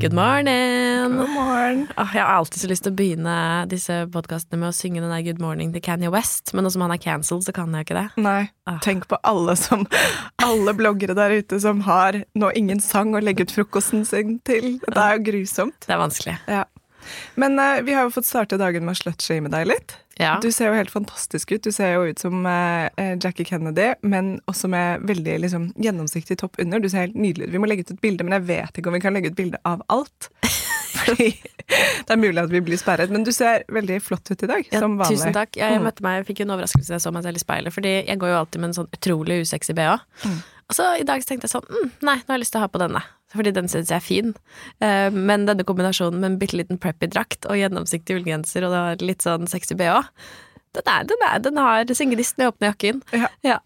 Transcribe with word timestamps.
Good 0.00 0.12
morning! 0.12 1.16
God 1.16 1.30
morgen. 1.30 1.88
Oh, 1.96 2.10
jeg 2.14 2.22
har 2.22 2.36
alltid 2.36 2.60
så 2.60 2.68
lyst 2.68 2.84
til 2.84 2.92
å 2.92 2.96
begynne 2.98 3.36
disse 3.70 3.94
podkastene 4.12 4.58
med 4.60 4.68
å 4.70 4.76
synge 4.76 5.00
den 5.00 5.12
der 5.12 5.22
Good 5.24 5.40
morning 5.40 5.70
til 5.74 5.82
Kanye 5.84 6.10
West, 6.12 6.52
men 6.54 6.66
nå 6.66 6.72
som 6.74 6.84
han 6.84 6.92
er 6.94 7.00
cancelled, 7.00 7.46
så 7.46 7.54
kan 7.56 7.72
jeg 7.74 7.86
ikke 7.88 7.98
det. 8.02 8.06
Nei, 8.26 8.42
Oh. 8.66 8.80
tenk 8.82 9.04
på 9.06 9.14
alle 9.22 9.54
som 9.54 9.84
Alle 10.42 10.72
bloggere 10.74 11.14
der 11.14 11.30
ute 11.38 11.60
som 11.62 11.84
har 11.86 12.16
nå 12.34 12.48
ingen 12.58 12.80
sang 12.82 13.12
å 13.14 13.20
legge 13.22 13.44
ut 13.46 13.52
frokosten 13.54 14.02
sin 14.04 14.40
til. 14.42 14.80
Det 14.82 14.98
er 14.98 15.12
jo 15.20 15.22
grusomt. 15.28 15.78
Det 15.86 15.94
er 15.94 16.00
vanskelig. 16.02 16.34
Ja. 16.50 16.64
Men 17.36 17.58
uh, 17.58 17.80
vi 17.86 17.92
har 17.96 18.06
jo 18.08 18.10
fått 18.14 18.26
starte 18.28 18.58
dagen 18.60 18.84
med 18.84 18.96
å 18.96 19.00
slutshame 19.02 19.50
deg 19.52 19.66
litt. 19.70 19.96
Ja. 20.18 20.38
Du 20.40 20.48
ser 20.52 20.70
jo 20.70 20.76
helt 20.78 20.90
fantastisk 20.90 21.52
ut. 21.52 21.62
Du 21.66 21.72
ser 21.72 21.92
jo 21.98 22.06
ut 22.08 22.18
som 22.22 22.46
uh, 22.48 22.88
Jackie 23.20 23.44
Kennedy, 23.44 23.90
men 24.02 24.38
også 24.48 24.68
med 24.72 25.02
veldig 25.08 25.40
liksom, 25.44 25.66
gjennomsiktig 25.76 26.38
topp 26.40 26.56
under. 26.62 26.80
Du 26.80 26.88
ser 26.88 27.04
helt 27.08 27.18
nydelig 27.20 27.48
ut. 27.48 27.52
Vi 27.52 27.60
må 27.60 27.68
legge 27.68 27.84
ut 27.84 27.90
et 27.96 28.00
bilde, 28.00 28.24
men 28.24 28.38
jeg 28.38 28.46
vet 28.48 28.78
ikke 28.80 28.88
om 28.92 28.96
vi 28.96 29.02
kan 29.04 29.12
legge 29.16 29.28
ut 29.34 29.36
bilde 29.36 29.60
av 29.68 29.82
alt. 29.92 30.30
Fordi 30.96 31.28
det 31.36 32.14
er 32.14 32.16
mulig 32.18 32.40
at 32.40 32.50
vi 32.50 32.60
blir 32.64 32.78
sperret. 32.80 33.10
Men 33.12 33.26
du 33.26 33.32
ser 33.34 33.66
veldig 33.68 33.98
flott 34.02 34.30
ut 34.32 34.42
i 34.42 34.48
dag, 34.48 34.64
Ja, 34.72 34.80
som 34.80 34.96
vanlig. 34.96 35.18
tusen 35.20 35.34
takk. 35.36 35.56
Jeg 35.60 35.76
Mm. 35.76 35.84
møtte 35.84 36.02
meg, 36.06 36.22
jeg 36.22 36.26
fikk 36.30 36.40
jo 36.40 36.46
en 36.48 36.54
overraskelse 36.56 36.88
da 36.88 36.96
jeg 36.96 37.04
så 37.04 37.12
meg 37.12 37.22
selv 37.26 37.36
i 37.36 37.42
speilet, 37.44 37.72
fordi 37.74 37.92
jeg 38.06 38.18
går 38.22 38.32
jo 38.32 38.38
alltid 38.40 38.60
med 38.62 38.68
en 38.72 38.78
sånn 38.80 38.88
utrolig 38.96 39.40
usexy 39.44 39.74
BH. 39.76 39.98
Mm. 40.24 40.38
Og 40.70 40.74
så 40.74 40.86
i 40.98 41.04
dag 41.06 41.20
så 41.22 41.28
tenkte 41.28 41.46
jeg 41.46 41.52
sånn 41.52 41.68
mm, 41.68 41.90
Nei, 42.08 42.16
nå 42.16 42.26
har 42.32 42.38
jeg 42.38 42.42
lyst 42.46 42.52
til 42.56 42.58
å 42.62 42.64
ha 42.64 42.68
på 42.72 42.80
denne. 42.82 43.02
Fordi 43.34 43.52
den 43.54 43.68
syns 43.70 43.90
jeg 43.90 43.98
er 43.98 44.04
fin. 44.04 44.34
Eh, 44.84 45.08
men 45.12 45.48
denne 45.48 45.66
kombinasjonen 45.66 46.20
med 46.22 46.30
en 46.30 46.38
bitte 46.40 46.58
liten 46.60 46.80
preppy 46.82 47.08
drakt 47.10 47.48
og 47.50 47.58
gjennomsiktig 47.58 48.20
ullgenser 48.20 48.68
og 48.68 49.02
litt 49.02 49.26
sånn 49.26 49.48
sexy 49.50 49.74
BH, 49.78 50.04
den, 50.76 50.88
er, 50.92 51.06
den, 51.08 51.24
er, 51.24 51.38
den 51.40 51.60
har 51.60 51.94
singelisten 51.96 52.44
i 52.44 52.50
åpne 52.50 52.70
jakken. 52.70 53.00
Ja. 53.16 53.30
Ja. 53.46 53.60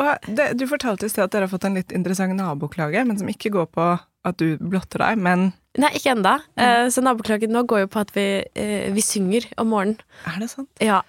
Og 0.00 0.28
det, 0.30 0.52
du 0.56 0.64
fortalte 0.70 1.08
i 1.08 1.12
sted 1.12 1.26
at 1.26 1.34
dere 1.34 1.48
har 1.48 1.52
fått 1.52 1.66
en 1.68 1.76
litt 1.76 1.92
interessant 1.92 2.36
naboklage, 2.38 3.02
men 3.04 3.18
som 3.20 3.28
ikke 3.28 3.52
går 3.52 3.68
på 3.74 3.88
at 4.22 4.38
du 4.38 4.54
blotter 4.62 5.02
deg, 5.02 5.18
men 5.20 5.50
Nei, 5.80 5.88
ikke 5.96 6.12
enda. 6.12 6.34
Mm. 6.52 6.62
Eh, 6.62 6.86
så 6.92 7.00
naboklagen 7.00 7.52
nå 7.54 7.62
går 7.68 7.86
jo 7.86 7.90
på 7.94 8.00
at 8.02 8.10
vi, 8.12 8.26
eh, 8.60 8.90
vi 8.92 9.04
synger 9.04 9.46
om 9.60 9.70
morgenen. 9.72 10.02
er 10.28 10.42
det 10.42 10.50
sant? 10.52 10.68
Ja. 10.84 11.00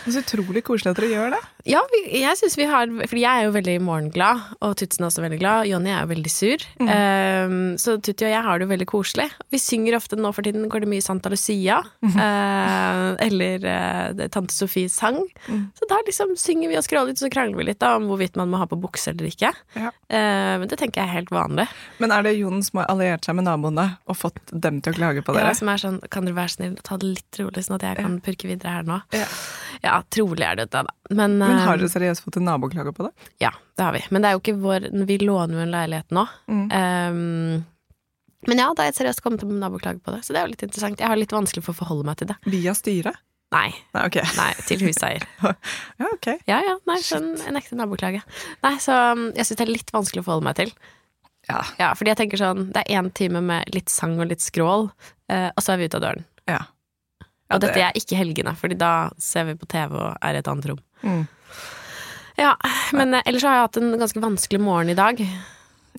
Det 0.00 0.10
er 0.10 0.16
så 0.18 0.24
utrolig 0.24 0.62
koselig 0.66 0.92
at 0.92 1.00
dere 1.00 1.10
gjør 1.12 1.34
det. 1.36 1.40
Ja, 1.68 1.80
jeg 2.08 2.38
synes 2.40 2.54
vi 2.56 2.64
har 2.64 2.88
Fordi 2.88 3.20
jeg 3.20 3.40
er 3.42 3.44
jo 3.44 3.52
veldig 3.52 3.74
morgenglad, 3.84 4.46
og 4.64 4.76
Tutsen 4.80 5.04
er 5.04 5.10
også 5.10 5.24
veldig 5.24 5.40
glad. 5.42 5.68
Jonny 5.68 5.90
er 5.92 6.04
jo 6.04 6.10
veldig 6.14 6.32
sur. 6.32 6.64
Ehm, 6.80 7.58
så 7.80 7.98
Tutti 8.00 8.24
og 8.24 8.32
jeg 8.32 8.44
har 8.46 8.58
det 8.58 8.66
jo 8.66 8.72
veldig 8.72 8.88
koselig. 8.88 9.28
Vi 9.52 9.60
synger 9.60 9.98
ofte 9.98 10.16
nå 10.16 10.32
for 10.32 10.46
tiden 10.46 10.68
går 10.72 10.84
det 10.84 10.90
mye 10.92 11.04
Santa 11.04 11.32
Lucia. 11.32 11.82
eh, 12.04 13.26
eller 13.26 13.66
eh, 13.68 14.28
Tante 14.32 14.54
Sofies 14.54 14.96
sang. 14.96 15.20
Så 15.76 15.88
da 15.90 16.00
liksom 16.06 16.36
synger 16.40 16.70
vi 16.72 16.78
og 16.78 16.84
skråler 16.86 17.12
litt, 17.12 17.20
så 17.20 17.30
krangler 17.32 17.60
vi 17.60 17.68
litt 17.70 17.80
da, 17.82 17.94
om 17.98 18.08
hvorvidt 18.10 18.38
man 18.40 18.50
må 18.52 18.60
ha 18.60 18.68
på 18.70 18.78
bukse 18.80 19.12
eller 19.12 19.28
ikke. 19.28 19.52
Ja. 19.76 19.92
Uh, 20.10 20.56
men 20.62 20.68
det 20.70 20.78
tenker 20.80 21.02
jeg 21.02 21.10
er 21.10 21.18
helt 21.20 21.32
vanlig. 21.34 21.66
Men 22.02 22.14
er 22.14 22.24
det 22.26 22.36
Jon 22.38 22.62
som 22.66 22.82
har 22.82 22.90
alliert 22.92 23.26
seg 23.26 23.36
med 23.38 23.46
naboene 23.48 23.86
og 24.10 24.18
fått 24.18 24.40
dem 24.50 24.80
til 24.84 24.94
å 24.94 24.98
klage 24.98 25.24
på 25.26 25.34
dere? 25.36 25.52
Ja, 25.52 25.58
som 25.58 25.70
er 25.72 25.82
sånn, 25.82 26.00
Kan 26.12 26.26
dere 26.26 26.38
være 26.38 26.54
snill 26.56 26.76
ta 26.86 26.98
det 27.00 27.12
litt 27.14 27.40
rolig, 27.40 27.64
sånn 27.66 27.78
at 27.78 27.86
jeg 27.86 28.00
kan 28.00 28.18
purke 28.24 28.50
videre 28.50 28.78
her 28.78 28.88
nå? 28.88 29.00
Ja. 29.16 29.26
Ja, 29.82 30.02
trolig 30.12 30.44
er 30.44 30.58
det 30.60 30.66
det, 30.74 30.82
da. 30.86 30.94
Men, 31.10 31.38
Men 31.40 31.58
har 31.64 31.74
eh, 31.74 31.80
dere 31.80 31.88
seriøst 31.92 32.24
fått 32.24 32.36
en 32.40 32.44
naboklage 32.48 32.92
på 32.96 33.06
det? 33.06 33.28
Ja, 33.42 33.50
det 33.78 33.86
har 33.86 33.94
vi. 33.96 34.02
Men 34.10 34.22
det 34.22 34.30
er 34.30 34.36
jo 34.36 34.42
ikke 34.42 34.56
vår 34.60 34.88
Vi 35.08 35.16
låner 35.24 35.56
jo 35.56 35.62
en 35.64 35.72
leilighet 35.72 36.10
nå. 36.16 36.26
Mm. 36.52 36.66
Um, 36.68 37.64
men 38.48 38.60
ja, 38.62 38.70
da 38.72 38.84
har 38.84 38.90
jeg 38.90 38.98
seriøst 39.00 39.20
kommet 39.24 39.42
med 39.44 39.58
naboklage 39.60 40.00
på 40.04 40.14
det, 40.14 40.22
så 40.24 40.32
det 40.32 40.40
er 40.40 40.46
jo 40.48 40.52
litt 40.54 40.62
interessant. 40.64 41.00
Jeg 41.00 41.10
har 41.12 41.18
litt 41.20 41.32
vanskelig 41.34 41.64
for 41.64 41.74
å 41.74 41.80
forholde 41.82 42.06
meg 42.08 42.20
til 42.20 42.30
det. 42.30 42.38
Via 42.48 42.72
styret? 42.76 43.18
Nei, 43.50 43.68
Nei, 43.96 44.04
okay. 44.06 44.22
nei, 44.38 44.52
til 44.68 44.84
huseier. 44.86 45.24
Ja, 46.00 46.06
ok. 46.06 46.28
Ja 46.46 46.60
ja, 46.62 46.76
nei, 46.86 47.00
sånn 47.02 47.32
en 47.48 47.58
ekte 47.58 47.76
naboklage. 47.76 48.20
Nei, 48.62 48.74
så 48.80 48.94
um, 49.10 49.26
jeg 49.34 49.48
syns 49.48 49.58
det 49.58 49.66
er 49.66 49.72
litt 49.74 49.90
vanskelig 49.92 50.22
å 50.22 50.28
forholde 50.28 50.46
meg 50.46 50.60
til. 50.60 50.70
Ja. 51.48 51.64
Ja, 51.80 51.88
fordi 51.98 52.12
jeg 52.12 52.20
tenker 52.20 52.38
sånn, 52.40 52.68
det 52.70 52.84
er 52.84 53.00
én 53.00 53.08
time 53.16 53.40
med 53.42 53.72
litt 53.74 53.90
sang 53.90 54.14
og 54.22 54.28
litt 54.30 54.44
skrål, 54.44 54.86
eh, 55.32 55.48
og 55.50 55.64
så 55.64 55.72
er 55.74 55.80
vi 55.80 55.88
ute 55.90 55.98
av 55.98 56.04
døren. 56.04 56.28
ja. 56.50 56.60
Og 57.50 57.60
det- 57.60 57.74
dette 57.74 57.86
er 57.88 57.92
ikke 57.98 58.16
helgene, 58.16 58.56
Fordi 58.56 58.78
da 58.78 59.10
ser 59.18 59.44
vi 59.44 59.54
på 59.54 59.68
TV 59.68 59.94
og 59.94 60.16
er 60.22 60.34
i 60.34 60.38
et 60.38 60.48
annet 60.48 60.66
rom. 60.66 60.78
Mm. 61.02 61.28
Ja, 62.38 62.54
men 62.92 63.14
eh, 63.14 63.22
ellers 63.26 63.42
har 63.42 63.56
jeg 63.56 63.66
hatt 63.68 63.76
en 63.76 63.98
ganske 63.98 64.20
vanskelig 64.20 64.60
morgen 64.60 64.90
i 64.90 64.94
dag. 64.94 65.20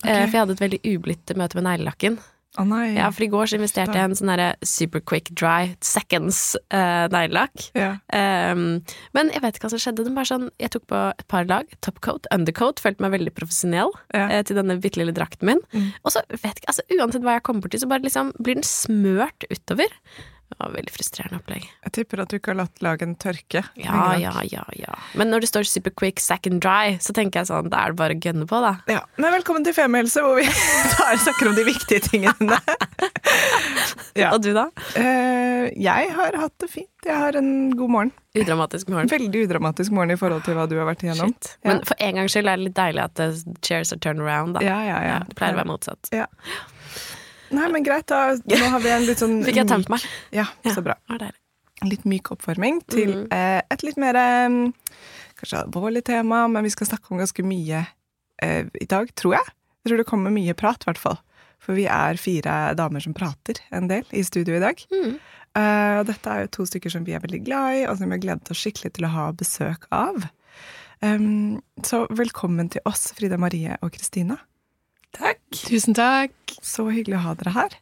Okay. 0.02 0.26
for 0.26 0.32
jeg 0.32 0.40
hadde 0.40 0.54
et 0.56 0.62
veldig 0.64 0.80
ublidt 0.96 1.36
møte 1.36 1.54
med 1.54 1.64
neglelakken. 1.64 2.18
Å 2.60 2.64
nei. 2.68 2.90
Ja, 2.98 3.06
for 3.14 3.24
i 3.24 3.30
går 3.32 3.48
så 3.48 3.56
investerte 3.56 3.94
jeg 3.96 4.02
i 4.02 4.08
en 4.10 4.16
sånn 4.18 4.28
derre 4.28 4.50
super 4.66 5.00
quick 5.00 5.30
dry 5.32 5.70
seconds 5.80 6.52
uh, 6.74 7.08
neglelakk. 7.12 7.70
Ja. 7.78 7.94
Um, 8.12 8.82
men 9.16 9.30
jeg 9.32 9.40
vet 9.40 9.56
ikke 9.56 9.70
hva 9.70 9.72
som 9.72 9.80
skjedde. 9.80 10.04
Den 10.04 10.18
bare 10.18 10.28
sånn, 10.28 10.50
jeg 10.60 10.74
tok 10.74 10.84
på 10.92 11.00
et 11.14 11.24
par 11.32 11.48
lag, 11.48 11.70
topcoat, 11.84 12.28
undercoat, 12.34 12.82
følte 12.84 13.06
meg 13.06 13.14
veldig 13.14 13.32
profesjonell 13.38 13.94
yeah. 14.12 14.34
uh, 14.34 14.42
til 14.44 14.60
denne 14.60 14.76
bitte 14.84 15.00
lille 15.00 15.14
drakten 15.16 15.48
min. 15.48 15.64
Mm. 15.72 15.88
Og 16.04 16.12
så 16.12 16.20
vet 16.34 16.60
ikke, 16.60 16.68
altså 16.74 16.84
uansett 16.98 17.24
hva 17.24 17.38
jeg 17.38 17.46
kommer 17.48 17.72
til, 17.72 17.80
så 17.80 17.88
bare 17.88 18.04
liksom 18.04 18.34
blir 18.36 18.60
den 18.60 18.68
smørt 18.68 19.48
utover. 19.48 19.96
Det 20.52 20.58
var 20.60 20.72
veldig 20.74 20.92
frustrerende 20.92 21.38
opplegg. 21.40 21.64
Jeg 21.86 21.92
tipper 21.96 22.20
at 22.22 22.28
du 22.28 22.36
ikke 22.36 22.52
har 22.52 22.58
latt 22.58 22.82
lagen 22.84 23.14
tørke. 23.16 23.62
Ja, 23.80 24.02
ja, 24.20 24.32
ja, 24.44 24.64
ja. 24.76 24.96
Men 25.16 25.32
når 25.32 25.46
det 25.46 25.48
står 25.48 25.68
super 25.70 25.94
quick, 25.96 26.20
sack 26.20 26.46
and 26.50 26.60
dry, 26.60 26.98
så 27.00 27.14
tenker 27.16 27.40
jeg 27.40 27.48
sånn, 27.48 27.70
da 27.72 27.86
er 27.86 27.94
det 27.94 28.00
bare 28.02 28.16
å 28.18 28.20
gønne 28.20 28.44
på, 28.50 28.60
da. 28.60 28.74
Ja. 28.92 29.00
Men 29.16 29.32
velkommen 29.38 29.64
til 29.64 29.72
Femihelse, 29.76 30.20
hvor 30.20 30.36
vi 30.36 30.44
tar 30.98 31.16
snakker 31.24 31.48
om 31.50 31.56
de 31.56 31.64
viktige 31.66 32.04
tingene. 32.04 32.60
ja. 34.22 34.34
Og 34.34 34.42
du, 34.44 34.52
da? 34.56 34.68
Eh, 35.00 35.72
jeg 35.80 36.12
har 36.18 36.36
hatt 36.44 36.56
det 36.60 36.68
fint. 36.68 36.90
Jeg 37.02 37.16
har 37.18 37.38
en 37.40 37.72
god 37.78 37.90
morgen. 37.96 38.12
Udramatisk 38.36 38.92
morgen. 38.92 39.08
Veldig 39.10 39.46
udramatisk 39.48 39.92
morgen 39.92 40.14
i 40.14 40.18
forhold 40.20 40.44
til 40.46 40.54
hva 40.56 40.68
du 40.70 40.76
har 40.78 40.86
vært 40.88 41.02
igjennom. 41.04 41.32
Shit. 41.32 41.56
Men 41.66 41.82
for 41.88 41.98
en 42.00 42.20
gangs 42.20 42.36
skyld 42.36 42.48
er 42.52 42.60
det 42.60 42.68
litt 42.68 42.76
deilig 42.78 43.02
at 43.02 43.16
the 43.18 43.56
chairs 43.64 43.92
are 43.92 44.00
turned 44.00 44.22
around, 44.24 44.56
da. 44.56 44.62
Ja, 44.64 44.78
ja, 44.86 45.00
ja. 45.04 45.18
det 45.26 45.36
pleier 45.38 45.56
å 45.56 45.62
være 45.62 45.72
motsatt. 45.72 46.12
Ja. 46.14 46.28
Nei, 47.52 47.68
men 47.72 47.84
greit, 47.84 48.06
da. 48.10 48.34
Nå 48.34 48.58
har 48.72 48.80
vi 48.84 48.90
en 48.94 49.06
litt 49.06 49.20
sånn 49.22 49.40
Fikk 49.46 49.58
jeg 49.62 49.68
tømt 49.70 49.88
meg? 49.92 50.04
Ja, 50.34 50.46
så 50.72 50.82
bra. 50.84 50.94
En 51.82 51.90
litt 51.90 52.04
myk 52.08 52.30
oppvarming 52.34 52.80
til 52.92 53.10
Mhm. 53.16 53.26
eh, 53.34 53.60
et 53.74 53.82
litt 53.82 53.96
mer 53.98 54.16
eh, 54.16 54.48
Kanskje 55.42 55.64
alvorlig 55.64 56.04
tema, 56.06 56.44
men 56.48 56.62
vi 56.64 56.70
skal 56.70 56.86
snakke 56.86 57.10
om 57.10 57.18
ganske 57.18 57.42
mye 57.44 57.80
eh, 58.42 58.64
i 58.80 58.86
dag, 58.86 59.10
tror 59.18 59.34
jeg. 59.34 59.46
Jeg 59.82 59.90
tror 59.90 59.98
det 59.98 60.06
kommer 60.06 60.30
mye 60.30 60.54
prat, 60.54 60.84
i 60.84 60.86
hvert 60.90 61.00
fall. 61.02 61.18
For 61.62 61.74
vi 61.74 61.84
er 61.90 62.14
fire 62.18 62.74
damer 62.78 63.02
som 63.02 63.14
prater 63.14 63.58
en 63.74 63.88
del 63.90 64.04
i 64.14 64.22
studio 64.22 64.54
i 64.56 64.62
dag. 64.62 64.78
Mm. 64.94 65.16
Uh, 65.52 65.98
og 66.00 66.06
dette 66.08 66.30
er 66.32 66.44
jo 66.46 66.52
to 66.56 66.64
stykker 66.66 66.90
som 66.94 67.04
vi 67.04 67.12
er 67.14 67.20
veldig 67.22 67.42
glad 67.44 67.74
i, 67.76 67.82
og 67.86 67.98
som 67.98 68.08
vi 68.08 68.14
har 68.16 68.22
gledet 68.22 68.50
oss 68.54 68.62
skikkelig 68.62 68.92
til 68.96 69.04
å 69.04 69.10
ha 69.12 69.26
besøk 69.36 69.84
av. 69.92 70.24
Um, 71.02 71.60
så 71.82 72.04
velkommen 72.14 72.70
til 72.72 72.80
oss, 72.88 73.08
Frida 73.18 73.36
Marie 73.42 73.76
og 73.82 73.90
Kristina. 73.94 74.38
Takk. 75.18 75.42
Tusen 75.66 75.96
takk. 75.96 76.56
Så 76.62 76.86
hyggelig 76.90 77.18
å 77.20 77.24
ha 77.26 77.34
dere 77.40 77.56
her. 77.56 77.80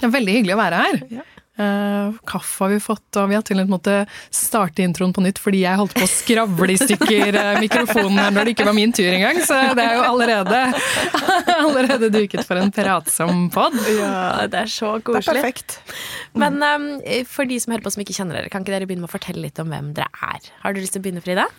Det 0.00 0.08
er 0.08 0.16
veldig 0.16 0.38
hyggelig 0.38 0.56
å 0.56 0.62
være 0.62 0.80
her. 0.80 1.04
Ja. 1.20 1.26
Uh, 1.60 2.14
kaffe 2.24 2.64
har 2.64 2.70
vi 2.72 2.78
fått, 2.80 3.16
og 3.20 3.26
vi 3.28 3.36
har 3.36 3.42
til 3.44 3.58
og 3.58 3.66
med 3.66 3.74
måttet 3.74 4.12
starte 4.32 4.80
introen 4.80 5.10
på 5.12 5.20
nytt 5.20 5.36
fordi 5.42 5.58
jeg 5.66 5.76
holdt 5.76 5.92
på 5.98 6.06
å 6.06 6.08
skravle 6.08 6.72
i 6.72 6.78
stykker 6.80 7.36
eh, 7.36 7.58
mikrofonen 7.60 8.16
her 8.16 8.30
når 8.32 8.48
det 8.48 8.54
ikke 8.54 8.68
var 8.70 8.76
min 8.78 8.94
tur 8.96 9.10
engang, 9.10 9.42
så 9.44 9.58
det 9.76 9.84
er 9.84 9.98
jo 9.98 10.06
allerede, 10.06 10.60
allerede 11.66 12.08
duket 12.14 12.48
for 12.48 12.62
en 12.62 12.72
pratsom 12.72 13.50
pod. 13.52 13.76
Ja, 13.92 14.46
det 14.48 14.62
er 14.62 14.72
så 14.72 14.94
Det 15.04 15.20
er 15.20 15.28
perfekt. 15.34 15.76
Men 16.38 16.62
um, 16.64 16.88
for 17.28 17.50
de 17.50 17.60
som 17.60 17.74
hører 17.74 17.84
på 17.84 17.92
som 17.92 18.06
ikke 18.06 18.16
kjenner 18.16 18.40
dere, 18.40 18.52
kan 18.54 18.64
ikke 18.64 18.78
dere 18.78 18.88
begynne 18.88 19.04
med 19.04 19.12
å 19.12 19.16
fortelle 19.18 19.44
litt 19.44 19.60
om 19.60 19.68
hvem 19.74 19.92
dere 19.98 20.30
er? 20.30 20.48
Har 20.62 20.72
du 20.72 20.80
lyst 20.80 20.96
til 20.96 21.02
å 21.02 21.08
begynne, 21.10 21.24
Frida? 21.26 21.50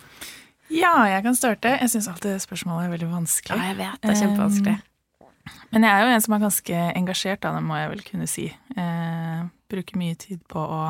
Ja, 0.72 0.94
jeg 1.10 1.24
kan 1.26 1.36
starte. 1.36 1.74
Jeg 1.80 1.92
syns 1.92 2.08
alltid 2.08 2.40
spørsmålet 2.42 2.86
er 2.86 2.94
veldig 2.94 3.10
vanskelig. 3.12 3.58
Ja, 3.58 3.70
jeg 3.72 3.78
vet. 3.82 4.00
Det 4.00 4.10
er 4.12 4.20
kjempevanskelig. 4.22 4.78
Men 5.72 5.86
jeg 5.86 5.92
er 5.92 6.04
jo 6.04 6.14
en 6.14 6.24
som 6.24 6.34
er 6.36 6.44
ganske 6.44 6.80
engasjert, 7.00 7.42
da, 7.42 7.52
det 7.56 7.64
må 7.66 7.76
jeg 7.76 7.90
vel 7.90 8.02
kunne 8.06 8.28
si. 8.30 8.46
Eh, 8.78 9.42
bruker 9.72 10.00
mye 10.00 10.16
tid 10.20 10.40
på 10.50 10.62
å 10.62 10.82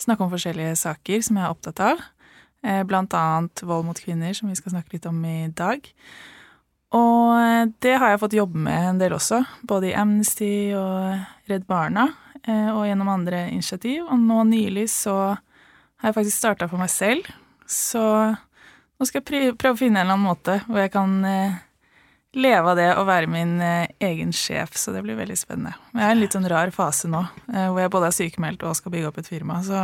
snakke 0.00 0.24
om 0.24 0.32
forskjellige 0.32 0.74
saker 0.80 1.24
som 1.26 1.38
jeg 1.38 1.46
er 1.46 1.54
opptatt 1.54 1.82
av. 1.84 2.02
Eh, 2.62 2.82
blant 2.88 3.14
annet 3.18 3.62
vold 3.66 3.88
mot 3.88 3.98
kvinner, 3.98 4.34
som 4.34 4.50
vi 4.50 4.58
skal 4.58 4.76
snakke 4.76 4.96
litt 4.96 5.08
om 5.10 5.18
i 5.26 5.50
dag. 5.58 5.86
Og 6.94 7.32
eh, 7.36 7.64
det 7.84 7.96
har 7.98 8.12
jeg 8.12 8.22
fått 8.22 8.38
jobbe 8.38 8.62
med 8.66 8.88
en 8.92 9.00
del 9.02 9.16
også, 9.16 9.42
både 9.68 9.90
i 9.90 9.96
Amnesty 9.98 10.54
og 10.78 11.50
Redd 11.50 11.66
Barna, 11.68 12.08
eh, 12.46 12.70
og 12.70 12.86
gjennom 12.86 13.10
andre 13.12 13.48
initiativ. 13.50 14.04
Og 14.06 14.18
nå 14.20 14.42
nylig 14.50 14.88
så 14.94 15.16
har 15.34 16.10
jeg 16.10 16.18
faktisk 16.20 16.38
starta 16.38 16.70
for 16.70 16.82
meg 16.82 16.92
selv, 16.92 17.28
så 17.66 18.04
nå 19.02 19.08
skal 19.08 19.18
jeg 19.18 19.26
prøve, 19.26 19.52
prøve 19.58 19.74
å 19.74 19.80
finne 19.80 19.98
en 19.98 20.06
eller 20.06 20.14
annen 20.14 20.30
måte 20.30 20.60
hvor 20.68 20.78
jeg 20.78 20.92
kan 20.94 21.16
eh, 21.26 21.58
leve 22.38 22.70
av 22.70 22.78
det 22.78 22.88
og 22.94 23.08
være 23.08 23.30
min 23.30 23.56
eh, 23.64 23.90
egen 24.06 24.30
sjef, 24.36 24.76
så 24.78 24.94
det 24.94 25.02
blir 25.02 25.18
veldig 25.18 25.36
spennende. 25.36 25.74
Men 25.90 26.04
jeg 26.04 26.08
er 26.08 26.14
i 26.14 26.16
en 26.16 26.22
litt 26.22 26.36
sånn 26.38 26.48
rar 26.52 26.72
fase 26.74 27.10
nå, 27.10 27.24
eh, 27.50 27.66
hvor 27.68 27.82
jeg 27.82 27.92
både 27.92 28.08
er 28.08 28.16
sykemeldt 28.20 28.64
og 28.68 28.78
skal 28.78 28.94
bygge 28.94 29.10
opp 29.10 29.20
et 29.20 29.28
firma, 29.28 29.58
så 29.66 29.82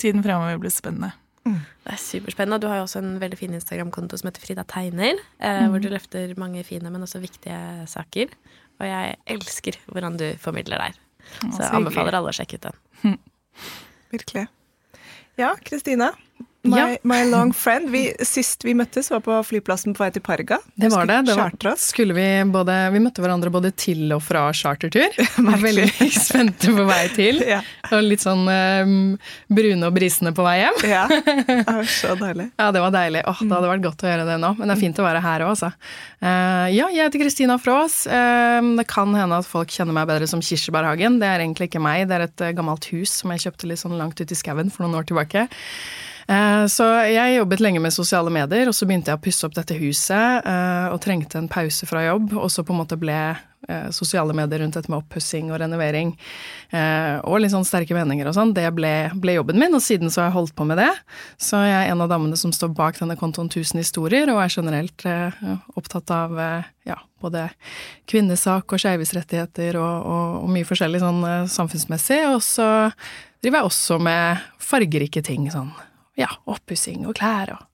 tiden 0.00 0.24
fremover 0.24 0.58
blir 0.62 0.72
spennende. 0.72 1.12
Det 1.46 1.92
er 1.94 2.00
superspennende. 2.02 2.56
og 2.56 2.64
Du 2.64 2.66
har 2.66 2.80
jo 2.80 2.86
også 2.88 2.98
en 2.98 3.20
veldig 3.22 3.38
fin 3.38 3.52
Instagram-konto 3.54 4.18
som 4.18 4.26
heter 4.26 4.42
Frida 4.42 4.64
Tegner, 4.66 5.20
eh, 5.38 5.66
hvor 5.70 5.82
du 5.82 5.86
løfter 5.92 6.32
mange 6.40 6.64
fine, 6.66 6.90
men 6.90 7.06
også 7.06 7.20
viktige 7.22 7.86
saker. 7.86 8.32
Og 8.80 8.88
jeg 8.88 9.14
elsker 9.36 9.78
hvordan 9.86 10.18
du 10.18 10.26
formidler 10.42 10.82
der. 10.82 10.98
Så 11.38 11.52
så 11.52 11.62
jeg 11.68 11.76
anbefaler 11.78 12.18
alle 12.18 12.32
å 12.32 12.36
sjekke 12.36 12.58
ut 12.58 12.66
den. 12.66 13.18
Virkelig. 14.16 14.48
Ja, 15.38 15.54
Kristina. 15.62 16.10
My, 16.70 16.78
Ja. 16.78 16.98
my 17.02 17.20
long 17.30 17.52
friend. 17.56 17.90
Vi, 17.90 18.02
sist 18.26 18.64
vi 18.66 18.74
møttes, 18.74 19.10
var 19.12 19.20
på 19.24 19.36
flyplassen 19.46 19.94
på 19.96 20.02
vei 20.04 20.10
til 20.14 20.22
Parga. 20.24 20.58
Det 20.74 20.90
var 20.92 21.06
det. 21.08 21.20
det 21.30 21.36
var, 21.38 21.52
skulle 21.80 22.14
vi, 22.16 22.26
både, 22.52 22.74
vi 22.94 23.00
møtte 23.04 23.22
hverandre 23.24 23.50
både 23.54 23.70
til 23.78 24.10
og 24.16 24.22
fra 24.26 24.46
chartertur. 24.56 25.14
Var 25.46 25.60
veldig 25.62 25.86
spente 26.26 26.72
på 26.74 26.86
vei 26.88 27.02
til. 27.14 27.42
Ja. 27.46 27.60
Og 27.92 28.02
litt 28.02 28.24
sånn 28.24 28.44
um, 28.48 28.94
brune 29.52 29.86
og 29.86 29.94
brisende 29.96 30.32
på 30.36 30.44
vei 30.46 30.56
hjem. 30.64 30.80
ja. 30.90 31.04
Det 31.46 31.62
var 31.66 31.88
så 31.90 32.14
deilig. 32.18 32.48
Ja, 32.58 32.70
det 32.74 32.80
var 32.82 32.92
deilig. 32.94 33.22
Åh, 33.28 33.40
Det 33.42 33.52
hadde 33.54 33.70
vært 33.70 33.84
godt 33.86 34.02
å 34.04 34.10
gjøre 34.10 34.26
det 34.28 34.36
nå, 34.42 34.52
men 34.58 34.68
det 34.70 34.74
er 34.76 34.80
fint 34.80 34.98
å 35.02 35.06
være 35.06 35.22
her 35.24 35.44
òg, 35.46 35.52
altså. 35.54 35.70
Uh, 36.22 36.66
ja, 36.72 36.88
jeg 36.92 37.04
heter 37.06 37.22
Kristina 37.22 37.56
Frås. 37.60 38.06
Eh, 38.10 38.60
det 38.78 38.86
kan 38.90 39.12
hende 39.16 39.38
at 39.42 39.46
folk 39.48 39.70
kjenner 39.72 39.94
meg 39.96 40.08
bedre 40.10 40.26
som 40.30 40.42
Kirsebærhagen. 40.44 41.20
Det 41.22 41.28
er 41.28 41.44
egentlig 41.44 41.68
ikke 41.70 41.82
meg, 41.82 42.06
det 42.10 42.16
er 42.18 42.26
et 42.26 42.44
eh, 42.48 42.54
gammelt 42.56 42.88
hus 42.92 43.12
som 43.20 43.32
jeg 43.34 43.46
kjøpte 43.46 43.70
litt 43.70 43.82
sånn 43.82 43.96
langt 44.00 44.20
ute 44.20 44.32
i 44.34 44.38
skauen 44.38 44.72
for 44.72 44.86
noen 44.86 44.98
år 45.00 45.08
tilbake. 45.10 45.46
Eh, 46.26 46.66
Så 46.66 46.84
jeg 47.06 47.36
jobbet 47.38 47.62
lenge 47.62 47.80
med 47.82 47.94
sosiale 47.94 48.30
medier, 48.34 48.66
og 48.66 48.74
så 48.74 48.86
begynte 48.88 49.12
jeg 49.12 49.18
å 49.20 49.22
pusse 49.22 49.46
opp 49.46 49.54
dette 49.54 49.76
huset 49.78 50.42
eh, 50.42 50.86
og 50.90 50.98
trengte 51.04 51.38
en 51.38 51.50
pause 51.50 51.86
fra 51.86 52.02
jobb, 52.08 52.34
og 52.34 52.50
så 52.50 52.64
på 52.66 52.74
en 52.74 52.80
måte 52.80 52.98
ble 52.98 53.14
eh, 53.14 53.86
sosiale 53.94 54.34
medier 54.34 54.64
rundt 54.64 54.74
dette 54.74 54.90
med 54.90 55.04
oppussing 55.04 55.52
og 55.52 55.60
renovering 55.62 56.16
og 56.66 57.36
litt 57.38 57.52
sånn 57.52 57.64
sterke 57.64 57.94
meninger 57.94 58.26
og 58.26 58.34
sånn, 58.34 58.50
det 58.56 58.64
ble, 58.74 58.90
ble 59.22 59.36
jobben 59.36 59.60
min, 59.62 59.74
og 59.78 59.82
siden 59.84 60.10
så 60.10 60.24
har 60.24 60.26
jeg 60.28 60.34
holdt 60.34 60.54
på 60.58 60.66
med 60.66 60.80
det. 60.82 60.90
Så 61.38 61.60
jeg 61.62 61.76
er 61.78 61.92
en 61.92 62.02
av 62.02 62.10
damene 62.10 62.36
som 62.36 62.50
står 62.52 62.74
bak 62.74 62.98
denne 62.98 63.14
kontoen 63.16 63.46
1000 63.46 63.78
historier, 63.80 64.26
og 64.34 64.42
er 64.42 64.50
generelt 64.50 65.06
opptatt 65.78 66.10
av 66.10 66.34
ja, 66.84 66.98
både 67.22 67.46
kvinnesak 68.10 68.74
og 68.74 68.82
skeives 68.82 69.14
rettigheter 69.14 69.78
og, 69.78 70.10
og, 70.10 70.38
og 70.42 70.52
mye 70.58 70.66
forskjellig 70.66 71.04
sånn 71.06 71.22
samfunnsmessig, 71.54 72.24
og 72.34 72.42
så 72.44 72.68
driver 73.38 73.62
jeg 73.62 73.70
også 73.70 74.00
med 74.02 74.48
fargerike 74.74 75.22
ting, 75.22 75.46
sånn 75.54 75.70
ja, 76.16 76.30
oppussing 76.50 77.06
og 77.06 77.18
klær 77.20 77.54
og 77.56 77.64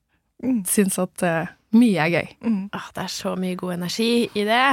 Mm. 0.42 0.64
Syns 0.66 0.98
at 0.98 1.22
uh, 1.22 1.50
mye 1.78 2.02
er 2.02 2.10
gøy. 2.10 2.30
Åh, 2.74 2.90
det 2.96 3.04
er 3.04 3.12
så 3.14 3.36
mye 3.38 3.56
god 3.58 3.76
energi 3.76 4.26
i 4.34 4.44
det. 4.48 4.66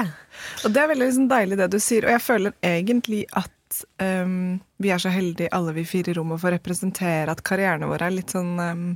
Og 0.66 0.74
det 0.74 0.82
er 0.82 0.92
veldig 0.92 1.10
liksom, 1.12 1.28
deilig 1.32 1.60
det 1.60 1.70
du 1.76 1.80
sier, 1.84 2.08
og 2.08 2.16
jeg 2.16 2.26
føler 2.26 2.56
egentlig 2.66 3.22
at 3.38 3.82
um, 4.02 4.58
vi 4.82 4.90
er 4.90 5.02
så 5.02 5.12
heldige 5.14 5.52
alle 5.56 5.76
vi 5.78 5.86
fire 5.88 6.12
i 6.12 6.18
rommet 6.18 6.42
for 6.42 6.50
å 6.50 6.58
representere 6.58 7.30
at 7.30 7.44
karrierene 7.46 7.90
våre 7.90 8.10
er 8.10 8.16
litt 8.18 8.34
sånn 8.34 8.56
um, 8.58 8.88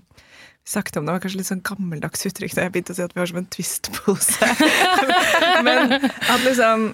vi 0.64 0.72
snakket 0.74 0.98
om 0.98 1.06
det, 1.06 1.12
det 1.12 1.16
var 1.18 1.24
kanskje 1.26 1.42
litt 1.42 1.52
sånn 1.52 1.66
gammeldags 1.68 2.26
uttrykk 2.30 2.56
da 2.56 2.66
jeg 2.66 2.74
begynte 2.74 2.96
å 2.96 2.98
si 2.98 3.06
at 3.06 3.14
vi 3.14 3.22
har 3.22 3.30
som 3.30 3.40
en 3.42 3.50
twist-pose. 3.54 4.52
Men 5.68 5.98
at 6.00 6.46
liksom 6.48 6.94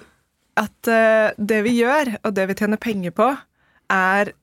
At 0.60 0.90
uh, 0.90 1.30
det 1.38 1.62
vi 1.64 1.78
gjør, 1.78 2.16
og 2.26 2.34
det 2.36 2.50
vi 2.50 2.58
tjener 2.58 2.80
penger 2.82 3.14
på, 3.16 3.30
er 3.94 4.34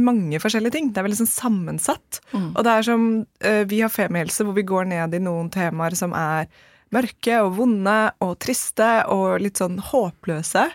mange 0.00 0.40
forskjellige 0.42 0.74
ting. 0.74 0.92
Det 0.92 1.00
er 1.00 1.06
veldig 1.06 1.20
sånn 1.22 1.30
sammensatt. 1.30 2.20
Og 2.56 2.62
det 2.66 2.72
er 2.72 2.86
som 2.86 3.08
uh, 3.22 3.64
Vi 3.70 3.80
har 3.84 3.92
Femihelse, 3.92 4.46
hvor 4.46 4.56
vi 4.56 4.66
går 4.66 4.88
ned 4.90 5.14
i 5.14 5.22
noen 5.22 5.50
temaer 5.54 5.94
som 5.98 6.14
er 6.18 6.48
mørke 6.94 7.40
og 7.42 7.56
vonde 7.58 7.98
og 8.22 8.36
triste 8.42 8.88
og 9.10 9.42
litt 9.42 9.60
sånn 9.62 9.78
håpløse. 9.82 10.66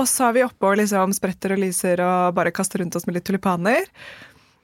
Og 0.00 0.08
så 0.08 0.30
er 0.30 0.36
vi 0.36 0.44
oppe 0.46 0.70
og 0.70 0.78
liksom 0.80 1.12
spretter 1.16 1.52
og 1.52 1.60
lyser 1.60 2.00
og 2.00 2.36
bare 2.36 2.54
kaster 2.54 2.80
rundt 2.80 2.96
oss 2.96 3.04
med 3.08 3.18
litt 3.18 3.26
tulipaner. 3.28 3.88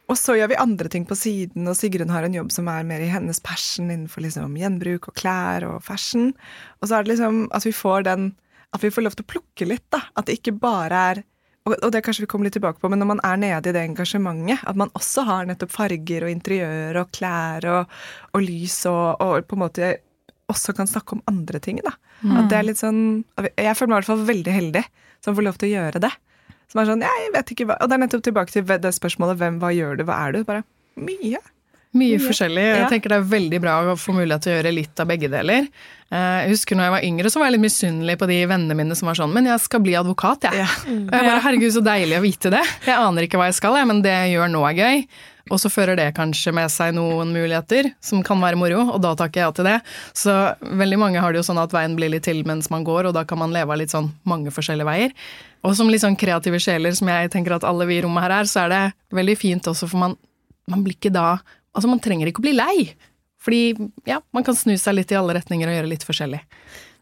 Og 0.08 0.17
så 0.17 0.38
gjør 0.38 0.55
vi 0.55 0.61
andre 0.61 0.88
ting 0.88 1.05
på 1.05 1.17
siden, 1.19 1.67
og 1.69 1.76
Sigrun 1.76 2.08
har 2.08 2.25
en 2.25 2.37
jobb 2.37 2.49
som 2.55 2.69
er 2.73 2.87
mer 2.88 3.02
i 3.05 3.11
hennes 3.12 3.43
passion 3.44 3.90
innenfor 3.90 4.25
liksom 4.25 4.55
gjenbruk 4.56 5.11
og 5.11 5.19
klær 5.20 5.67
og 5.69 5.82
fashion. 5.85 6.31
Og 6.81 6.88
så 6.88 6.96
er 6.96 7.05
det 7.05 7.12
liksom 7.12 7.43
at 7.52 7.69
vi 7.69 7.75
får 7.76 8.08
den 8.08 8.31
At 8.69 8.82
vi 8.85 8.90
får 8.93 9.00
lov 9.00 9.14
til 9.17 9.25
å 9.25 9.32
plukke 9.32 9.64
litt, 9.64 9.87
da. 9.88 10.02
At 10.12 10.26
det 10.29 10.35
ikke 10.43 10.52
bare 10.61 10.96
er 11.11 11.20
og 11.76 11.93
det 11.93 12.03
kanskje 12.06 12.25
vi 12.25 12.31
kommer 12.31 12.49
litt 12.49 12.56
tilbake 12.56 12.81
på, 12.82 12.91
men 12.93 13.00
når 13.03 13.11
man 13.12 13.23
er 13.26 13.41
nede 13.41 13.70
i 13.70 13.75
det 13.76 13.85
engasjementet, 13.91 14.65
at 14.69 14.79
man 14.79 14.93
også 14.99 15.25
har 15.29 15.49
nettopp 15.49 15.73
farger 15.75 16.26
og 16.26 16.32
interiør 16.32 17.03
og 17.03 17.11
klær 17.15 17.67
og, 17.73 17.99
og 18.32 18.44
lys 18.44 18.81
og, 18.91 19.20
og 19.25 19.49
på 19.49 19.59
en 19.59 19.65
måte 19.65 19.91
også 20.49 20.73
kan 20.76 20.88
snakke 20.88 21.17
om 21.17 21.25
andre 21.29 21.61
ting, 21.61 21.81
da. 21.85 21.93
At 22.25 22.49
det 22.50 22.56
er 22.59 22.65
litt 22.67 22.81
sånn 22.81 23.20
Jeg 23.38 23.76
føler 23.79 23.93
meg 23.93 23.93
i 23.93 23.99
hvert 24.00 24.09
fall 24.09 24.25
veldig 24.26 24.55
heldig 24.55 24.81
som 25.23 25.37
får 25.37 25.44
lov 25.47 25.59
til 25.61 25.69
å 25.69 25.75
gjøre 25.76 26.00
det. 26.03 26.11
Som 26.73 26.81
er 26.82 26.88
sånn, 26.91 27.05
jeg 27.06 27.29
vet 27.35 27.53
ikke 27.55 27.67
hva 27.69 27.76
Og 27.81 27.88
det 27.88 27.97
er 27.97 28.03
nettopp 28.03 28.25
tilbake 28.26 28.53
til 28.53 28.67
det 28.67 28.91
spørsmålet 28.97 29.38
hvem, 29.41 29.61
hva 29.62 29.71
gjør 29.75 30.00
du, 30.00 30.05
hva 30.09 30.19
er 30.26 30.35
du? 30.35 30.41
Bare 30.49 30.64
mye. 30.99 31.41
Mye 31.96 32.19
forskjellig. 32.20 32.62
Jeg 32.62 32.81
Ja. 32.82 32.88
tenker 32.88 33.08
det 33.08 33.19
er 33.19 33.31
veldig 33.38 33.61
bra 33.61 33.81
å 33.82 33.96
få 33.96 34.12
mulighet 34.12 34.43
til 34.43 34.52
å 34.52 34.56
gjøre 34.62 34.75
litt 34.75 35.00
av 35.00 35.06
begge 35.08 35.29
deler. 35.31 35.69
Eh, 36.12 36.44
Jeg 36.44 36.50
husker 36.50 36.76
når 36.76 36.85
jeg 36.85 36.90
var 36.93 37.00
yngre, 37.08 37.31
så 37.31 37.38
var 37.40 37.46
jeg 37.50 37.58
litt 37.58 37.64
misunnelig 37.73 38.17
på 38.19 38.26
de 38.29 38.44
vennene 38.46 38.76
mine 38.76 38.94
som 38.96 39.06
var 39.06 39.14
sånn 39.14 39.32
Men 39.32 39.44
jeg 39.46 39.61
skal 39.61 39.81
bli 39.81 39.93
advokat, 39.94 40.40
jeg. 40.43 40.52
Ja. 40.55 40.67
Og 40.87 41.11
jeg 41.11 41.25
bare, 41.25 41.40
Herregud, 41.40 41.73
så 41.73 41.82
deilig 41.82 42.19
å 42.19 42.23
vite 42.23 42.50
det. 42.50 42.62
Jeg 42.87 42.94
aner 42.96 43.23
ikke 43.23 43.38
hva 43.38 43.46
jeg 43.49 43.55
skal, 43.55 43.75
jeg, 43.76 43.87
men 43.87 44.02
det 44.02 44.11
jeg 44.12 44.37
gjør 44.37 44.50
nå 44.52 44.62
er 44.69 44.75
gøy. 44.75 45.06
Og 45.50 45.56
så 45.58 45.70
fører 45.73 45.96
det 45.96 46.14
kanskje 46.14 46.52
med 46.52 46.69
seg 46.69 46.93
noen 46.93 47.32
muligheter 47.32 47.94
som 48.02 48.23
kan 48.23 48.38
være 48.38 48.56
moro, 48.61 48.93
og 48.93 49.00
da 49.00 49.14
takker 49.14 49.40
jeg 49.40 49.46
ja 49.46 49.50
til 49.50 49.64
det. 49.64 49.81
Så 50.12 50.56
veldig 50.62 50.99
mange 50.99 51.20
har 51.20 51.32
det 51.32 51.40
jo 51.40 51.52
sånn 51.55 51.62
at 51.62 51.70
veien 51.73 51.96
blir 51.96 52.11
litt 52.11 52.25
til 52.25 52.44
mens 52.44 52.69
man 52.70 52.85
går, 52.85 53.06
og 53.08 53.14
da 53.14 53.25
kan 53.25 53.38
man 53.38 53.50
leve 53.50 53.73
av 53.73 53.79
litt 53.79 53.88
sånn 53.88 54.11
mange 54.26 54.50
forskjellige 54.52 54.85
veier. 54.85 55.12
Og 55.64 55.75
som 55.75 55.88
litt 55.88 56.02
sånn 56.02 56.19
kreative 56.20 56.61
sjeler, 56.61 56.93
som 56.94 57.08
jeg 57.08 57.31
tenker 57.31 57.55
at 57.56 57.64
alle 57.64 57.87
vi 57.87 57.96
i 57.99 58.02
rommet 58.02 58.23
her 58.29 58.31
er, 58.43 58.44
så 58.44 58.67
er 58.67 58.69
det 58.69 58.93
veldig 59.17 59.38
fint 59.38 59.62
også, 59.64 59.88
for 59.88 59.96
man, 59.96 60.17
man 60.69 60.85
blir 60.85 60.94
ikke 61.00 61.12
da 61.17 61.38
Altså, 61.76 61.91
man 61.91 62.03
trenger 62.03 62.31
ikke 62.31 62.43
å 62.43 62.47
bli 62.49 62.56
lei. 62.56 62.76
Fordi, 63.43 63.91
ja, 64.09 64.19
man 64.35 64.44
kan 64.47 64.56
snu 64.59 64.75
seg 64.81 64.97
litt 64.99 65.12
i 65.15 65.19
alle 65.19 65.37
retninger 65.37 65.70
og 65.70 65.76
gjøre 65.76 65.91
litt 65.93 66.06
forskjellig. 66.06 66.41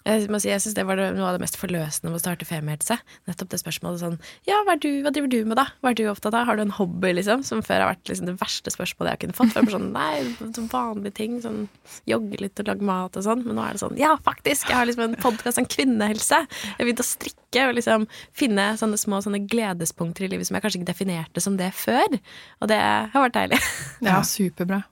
Jeg 0.07 0.29
må 0.31 0.39
si, 0.39 0.51
jeg 0.53 0.63
synes 0.63 0.77
det 0.79 0.85
var 0.87 1.01
noe 1.01 1.27
av 1.27 1.35
det 1.35 1.43
mest 1.43 1.59
forløsende 1.59 2.13
med 2.13 2.21
å 2.21 2.23
starte 2.23 2.47
Femihelse. 2.47 2.97
Nettopp 3.27 3.51
det 3.51 3.59
spørsmålet 3.59 4.03
sånn 4.03 4.19
Ja, 4.47 4.61
hva, 4.67 4.77
er 4.77 4.83
du, 4.85 4.89
hva 5.03 5.11
driver 5.15 5.33
du 5.33 5.39
med, 5.49 5.59
da? 5.59 5.67
Hva 5.83 5.91
er 5.91 5.99
du 5.99 6.05
opptatt 6.11 6.37
av? 6.37 6.47
Har 6.47 6.59
du 6.59 6.63
en 6.63 6.75
hobby, 6.77 7.11
liksom? 7.17 7.43
Som 7.47 7.65
før 7.67 7.83
har 7.83 7.91
vært 7.91 8.13
liksom, 8.13 8.31
det 8.31 8.37
verste 8.41 8.71
spørsmålet 8.71 9.17
jeg 9.17 9.23
kunne 9.25 9.39
fått. 9.41 9.55
For 9.57 9.75
sånn, 9.75 9.91
nei, 9.97 10.23
sånn 10.39 10.71
vanlige 10.73 11.17
ting. 11.19 11.39
Sånn 11.43 11.67
jogge 12.09 12.41
litt 12.45 12.63
og 12.63 12.71
lage 12.71 12.87
mat 12.87 13.19
og 13.19 13.27
sånn. 13.27 13.43
Men 13.49 13.59
nå 13.59 13.67
er 13.67 13.77
det 13.77 13.83
sånn 13.83 13.99
Ja, 14.01 14.15
faktisk! 14.29 14.71
Jeg 14.71 14.79
har 14.79 14.89
liksom 14.89 15.09
en 15.09 15.19
podkast 15.27 15.63
om 15.63 15.69
kvinnehelse. 15.77 16.43
Jeg 16.47 16.79
har 16.79 16.87
begynt 16.87 17.03
å 17.03 17.09
strikke 17.11 17.67
og 17.67 17.77
liksom 17.79 18.07
finne 18.37 18.73
sånne 18.79 19.01
små 19.01 19.23
sånne 19.25 19.43
gledespunkter 19.51 20.27
i 20.27 20.31
livet 20.31 20.49
som 20.49 20.59
jeg 20.59 20.67
kanskje 20.67 20.83
ikke 20.83 20.93
definerte 20.93 21.43
som 21.43 21.59
det 21.59 21.73
før. 21.75 22.21
Og 22.63 22.71
det 22.71 22.79
har 22.81 23.27
vært 23.27 23.41
deilig. 23.41 23.63
Ja, 24.07 24.21
superbra. 24.27 24.85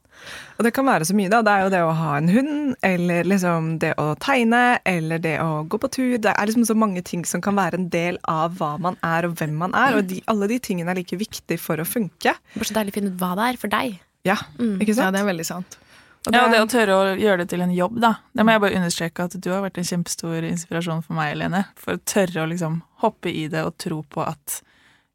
Og 0.58 0.64
det 0.64 0.72
kan 0.76 0.87
være 0.87 1.05
så 1.08 1.14
mye, 1.19 1.28
da. 1.32 1.40
Det 1.43 1.50
er 1.52 1.62
jo 1.64 1.70
det 1.75 1.81
å 1.82 1.93
ha 1.99 2.16
en 2.16 2.28
hund, 2.31 2.75
eller 2.87 3.25
liksom 3.26 3.78
det 3.82 3.94
å 3.99 4.14
tegne, 4.22 4.78
eller 4.87 5.19
det 5.19 5.37
å 5.43 5.66
gå 5.69 5.78
på 5.82 5.90
tur. 5.90 6.16
Det 6.22 6.31
er 6.31 6.46
liksom 6.46 6.64
så 6.69 6.76
mange 6.78 7.02
ting 7.02 7.25
som 7.26 7.40
kan 7.44 7.56
være 7.58 7.74
en 7.81 7.89
del 7.91 8.19
av 8.31 8.55
hva 8.60 8.79
man 8.79 8.96
er, 9.03 9.27
og 9.27 9.34
hvem 9.41 9.55
man 9.58 9.74
er. 9.74 9.96
Og 9.98 10.06
de, 10.06 10.20
alle 10.31 10.46
de 10.48 10.58
tingene 10.62 10.91
er 10.94 11.00
like 11.03 11.17
viktige 11.19 11.58
for 11.58 11.77
å 11.82 11.86
funke. 11.89 12.36
Det 12.39 12.60
var 12.62 12.70
så 12.70 12.74
deilig 12.79 12.94
å 12.94 12.98
finne 13.00 13.10
ut 13.15 13.19
hva 13.24 13.32
det 13.41 13.48
er 13.50 13.56
for 13.65 13.69
deg. 13.74 13.98
Ja, 14.24 14.36
ikke 14.58 14.94
Ja, 14.96 15.10
det 15.10 15.20
er 15.20 15.27
veldig 15.32 15.44
sant. 15.46 15.79
Og 16.27 16.32
Ja, 16.32 16.46
det- 16.48 16.53
det 16.56 16.60
å 16.65 16.70
tørre 16.72 16.94
å 16.96 17.19
gjøre 17.20 17.39
det 17.43 17.48
til 17.50 17.60
en 17.60 17.74
jobb, 17.74 17.98
da. 18.00 18.15
Det 18.34 18.44
må 18.46 18.53
jeg 18.55 18.60
bare 18.62 18.77
understreke 18.79 19.24
at 19.24 19.34
du 19.41 19.50
har 19.50 19.60
vært 19.60 19.77
en 19.77 19.84
kjempestor 19.84 20.41
inspirasjon 20.48 21.03
for 21.05 21.12
meg, 21.19 21.36
Lene. 21.36 21.67
For 21.77 21.96
å 21.98 22.00
tørre 22.06 22.46
å 22.46 22.48
liksom 22.48 22.81
hoppe 23.03 23.27
i 23.29 23.48
det 23.48 23.60
og 23.67 23.77
tro 23.77 24.03
på 24.08 24.27
at 24.27 24.62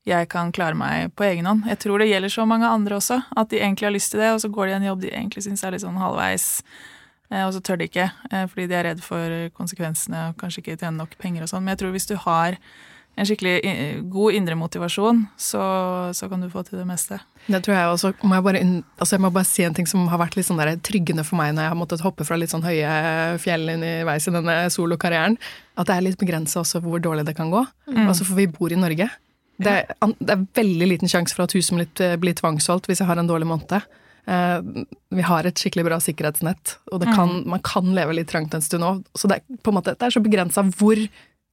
jeg 0.09 0.29
kan 0.31 0.53
klare 0.55 0.77
meg 0.77 1.13
på 1.17 1.25
egen 1.27 1.47
hånd. 1.49 1.67
Jeg 1.69 1.81
tror 1.83 2.01
det 2.01 2.09
gjelder 2.09 2.33
så 2.33 2.45
mange 2.49 2.69
andre 2.69 2.97
også, 2.99 3.21
at 3.37 3.51
de 3.51 3.61
egentlig 3.61 3.89
har 3.89 3.95
lyst 3.95 4.13
til 4.13 4.23
det, 4.23 4.31
og 4.33 4.41
så 4.43 4.51
går 4.53 4.69
de 4.69 4.77
en 4.77 4.87
jobb 4.89 5.03
de 5.05 5.11
egentlig 5.13 5.45
syns 5.45 5.63
er 5.63 5.75
litt 5.75 5.85
sånn 5.85 5.99
halvveis, 6.01 6.47
eh, 7.31 7.43
og 7.45 7.53
så 7.55 7.63
tør 7.63 7.81
de 7.81 7.89
ikke, 7.89 8.09
eh, 8.31 8.45
fordi 8.51 8.69
de 8.69 8.79
er 8.79 8.87
redd 8.91 9.03
for 9.05 9.41
konsekvensene 9.57 10.29
og 10.29 10.39
kanskje 10.41 10.63
ikke 10.63 10.79
tjener 10.79 11.03
nok 11.03 11.17
penger 11.21 11.45
og 11.45 11.53
sånn. 11.53 11.65
Men 11.65 11.75
jeg 11.75 11.83
tror 11.83 11.93
hvis 11.95 12.09
du 12.09 12.15
har 12.25 12.57
en 13.19 13.27
skikkelig 13.27 13.53
eh, 13.67 14.01
god 14.07 14.37
indre 14.37 14.55
motivasjon, 14.55 15.25
så, 15.37 15.61
så 16.15 16.29
kan 16.31 16.41
du 16.41 16.49
få 16.51 16.63
til 16.63 16.79
det 16.79 16.87
meste. 16.87 17.19
Det 17.47 17.61
tror 17.65 17.75
jeg 17.75 17.93
også. 17.93 18.13
Må 18.23 18.37
jeg, 18.37 18.45
bare, 18.45 18.65
altså 18.97 19.17
jeg 19.17 19.23
må 19.25 19.31
bare 19.35 19.49
si 19.49 19.65
en 19.67 19.75
ting 19.75 19.89
som 19.89 20.07
har 20.11 20.21
vært 20.21 20.37
litt 20.39 20.47
sånn 20.47 20.61
der 20.61 20.77
tryggende 20.85 21.25
for 21.27 21.39
meg 21.41 21.51
når 21.53 21.67
jeg 21.67 21.73
har 21.73 21.79
måttet 21.79 22.05
hoppe 22.05 22.27
fra 22.27 22.39
litt 22.39 22.53
sånn 22.53 22.63
høye 22.63 23.39
fjell 23.43 23.73
inn 23.75 23.83
i 23.83 23.95
denne 24.05 24.61
solokarrieren. 24.71 25.35
At 25.75 25.89
det 25.89 25.97
er 25.97 26.05
litt 26.05 26.21
begrensa 26.21 26.63
også 26.63 26.81
hvor 26.85 27.03
dårlig 27.03 27.27
det 27.27 27.35
kan 27.37 27.51
gå. 27.51 27.65
Altså 28.05 28.23
For 28.23 28.39
vi 28.39 28.47
bor 28.51 28.71
i 28.71 28.79
Norge. 28.79 29.09
Det 29.59 29.71
er, 29.81 30.13
det 30.19 30.35
er 30.35 30.45
veldig 30.55 30.87
liten 30.93 31.11
sjanse 31.11 31.35
for 31.35 31.45
at 31.45 31.55
huset 31.57 31.75
mitt 31.77 32.03
eh, 32.03 32.15
blir 32.19 32.37
tvangssolgt 32.37 32.87
hvis 32.89 33.01
jeg 33.03 33.09
har 33.09 33.19
en 33.19 33.29
dårlig 33.29 33.49
måned. 33.49 33.87
Eh, 34.29 34.85
vi 35.15 35.25
har 35.25 35.47
et 35.47 35.59
skikkelig 35.59 35.87
bra 35.89 35.97
sikkerhetsnett, 36.03 36.77
og 36.93 37.01
det 37.03 37.11
kan, 37.17 37.41
man 37.49 37.63
kan 37.65 37.89
leve 37.95 38.15
litt 38.15 38.29
trangt 38.31 38.55
en 38.55 38.63
stund 38.63 38.87
òg. 38.87 39.03
Så 39.17 39.31
det 39.31 39.41
er, 39.41 39.59
på 39.63 39.73
en 39.73 39.79
måte, 39.79 39.97
det 39.97 40.07
er 40.07 40.15
så 40.15 40.23
begrensa 40.23 40.63
hvor 40.69 41.01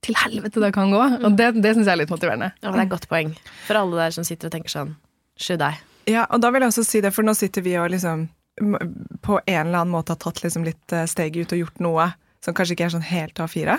til 0.07 0.19
helvete 0.21 0.63
det 0.63 0.73
kan 0.77 0.93
gå. 0.93 1.03
Og 1.25 1.37
det, 1.39 1.51
det 1.59 1.75
syns 1.75 1.89
jeg 1.89 1.95
er 1.95 2.03
litt 2.05 2.13
motiverende. 2.13 2.53
Ja, 2.61 2.69
men 2.69 2.79
det 2.79 2.85
er 2.85 2.89
et 2.91 2.95
godt 2.95 3.11
poeng. 3.11 3.35
For 3.67 3.81
alle 3.81 4.05
der 4.05 4.15
som 4.15 4.27
sitter 4.29 4.51
og 4.51 4.55
tenker 4.55 4.73
sånn 4.73 4.95
Should 5.41 5.65
I? 5.65 5.75
Ja, 6.09 6.29
og 6.31 6.41
da 6.45 6.53
vil 6.55 6.63
jeg 6.63 6.73
også 6.73 6.85
si 6.87 7.03
det, 7.03 7.11
for 7.13 7.27
nå 7.27 7.35
sitter 7.37 7.65
vi 7.67 7.75
og 7.81 7.91
liksom 7.93 8.29
på 8.57 9.41
en 9.43 9.67
eller 9.67 9.83
annen 9.83 9.93
måte 9.93 10.15
har 10.15 10.21
tatt 10.23 10.41
liksom 10.41 10.65
litt 10.65 10.95
eh, 10.95 11.05
steg 11.11 11.35
ut 11.37 11.53
og 11.53 11.61
gjort 11.61 11.83
noe 11.85 12.07
som 12.45 12.55
kanskje 12.57 12.77
ikke 12.77 12.87
er 12.87 12.95
sånn 12.95 13.09
helt 13.09 13.41
A4. 13.43 13.75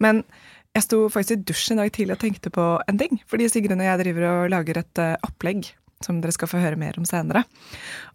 Men 0.00 0.22
jeg 0.74 0.86
sto 0.88 1.04
faktisk 1.12 1.36
i 1.36 1.44
dusjen 1.46 1.78
i 1.78 1.84
dag 1.84 1.92
tidlig 1.94 2.16
og 2.16 2.22
tenkte 2.24 2.50
på 2.54 2.64
en 2.90 2.98
ting. 2.98 3.20
Fordi 3.30 3.46
Sigrun 3.50 3.82
og 3.82 3.86
jeg 3.86 4.00
driver 4.02 4.26
og 4.30 4.50
lager 4.50 4.80
et 4.80 5.02
eh, 5.02 5.14
opplegg 5.26 5.68
som 6.04 6.18
dere 6.20 6.34
skal 6.34 6.50
få 6.50 6.60
høre 6.60 6.78
mer 6.80 6.98
om 6.98 7.06
senere. 7.08 7.44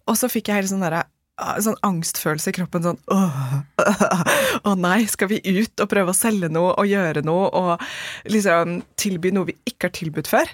Og 0.06 0.18
så 0.20 0.28
fikk 0.30 0.50
jeg 0.50 0.60
helt 0.60 0.72
sånn 0.72 0.84
derre 0.84 1.06
ah, 1.40 1.56
sånn 1.64 1.78
angstfølelse 1.86 2.52
i 2.52 2.56
kroppen. 2.58 2.84
Sånn 2.84 3.00
åh, 3.10 3.56
å 4.68 4.76
nei, 4.78 5.00
skal 5.10 5.32
vi 5.32 5.40
ut 5.40 5.80
og 5.80 5.90
prøve 5.90 6.12
å 6.12 6.16
selge 6.20 6.52
noe 6.52 6.76
og 6.76 6.90
gjøre 6.90 7.24
noe 7.26 7.48
og 7.48 7.90
liksom 8.30 8.82
tilby 9.00 9.32
noe 9.34 9.50
vi 9.50 9.56
ikke 9.72 9.88
har 9.88 9.96
tilbudt 9.96 10.30
før? 10.30 10.52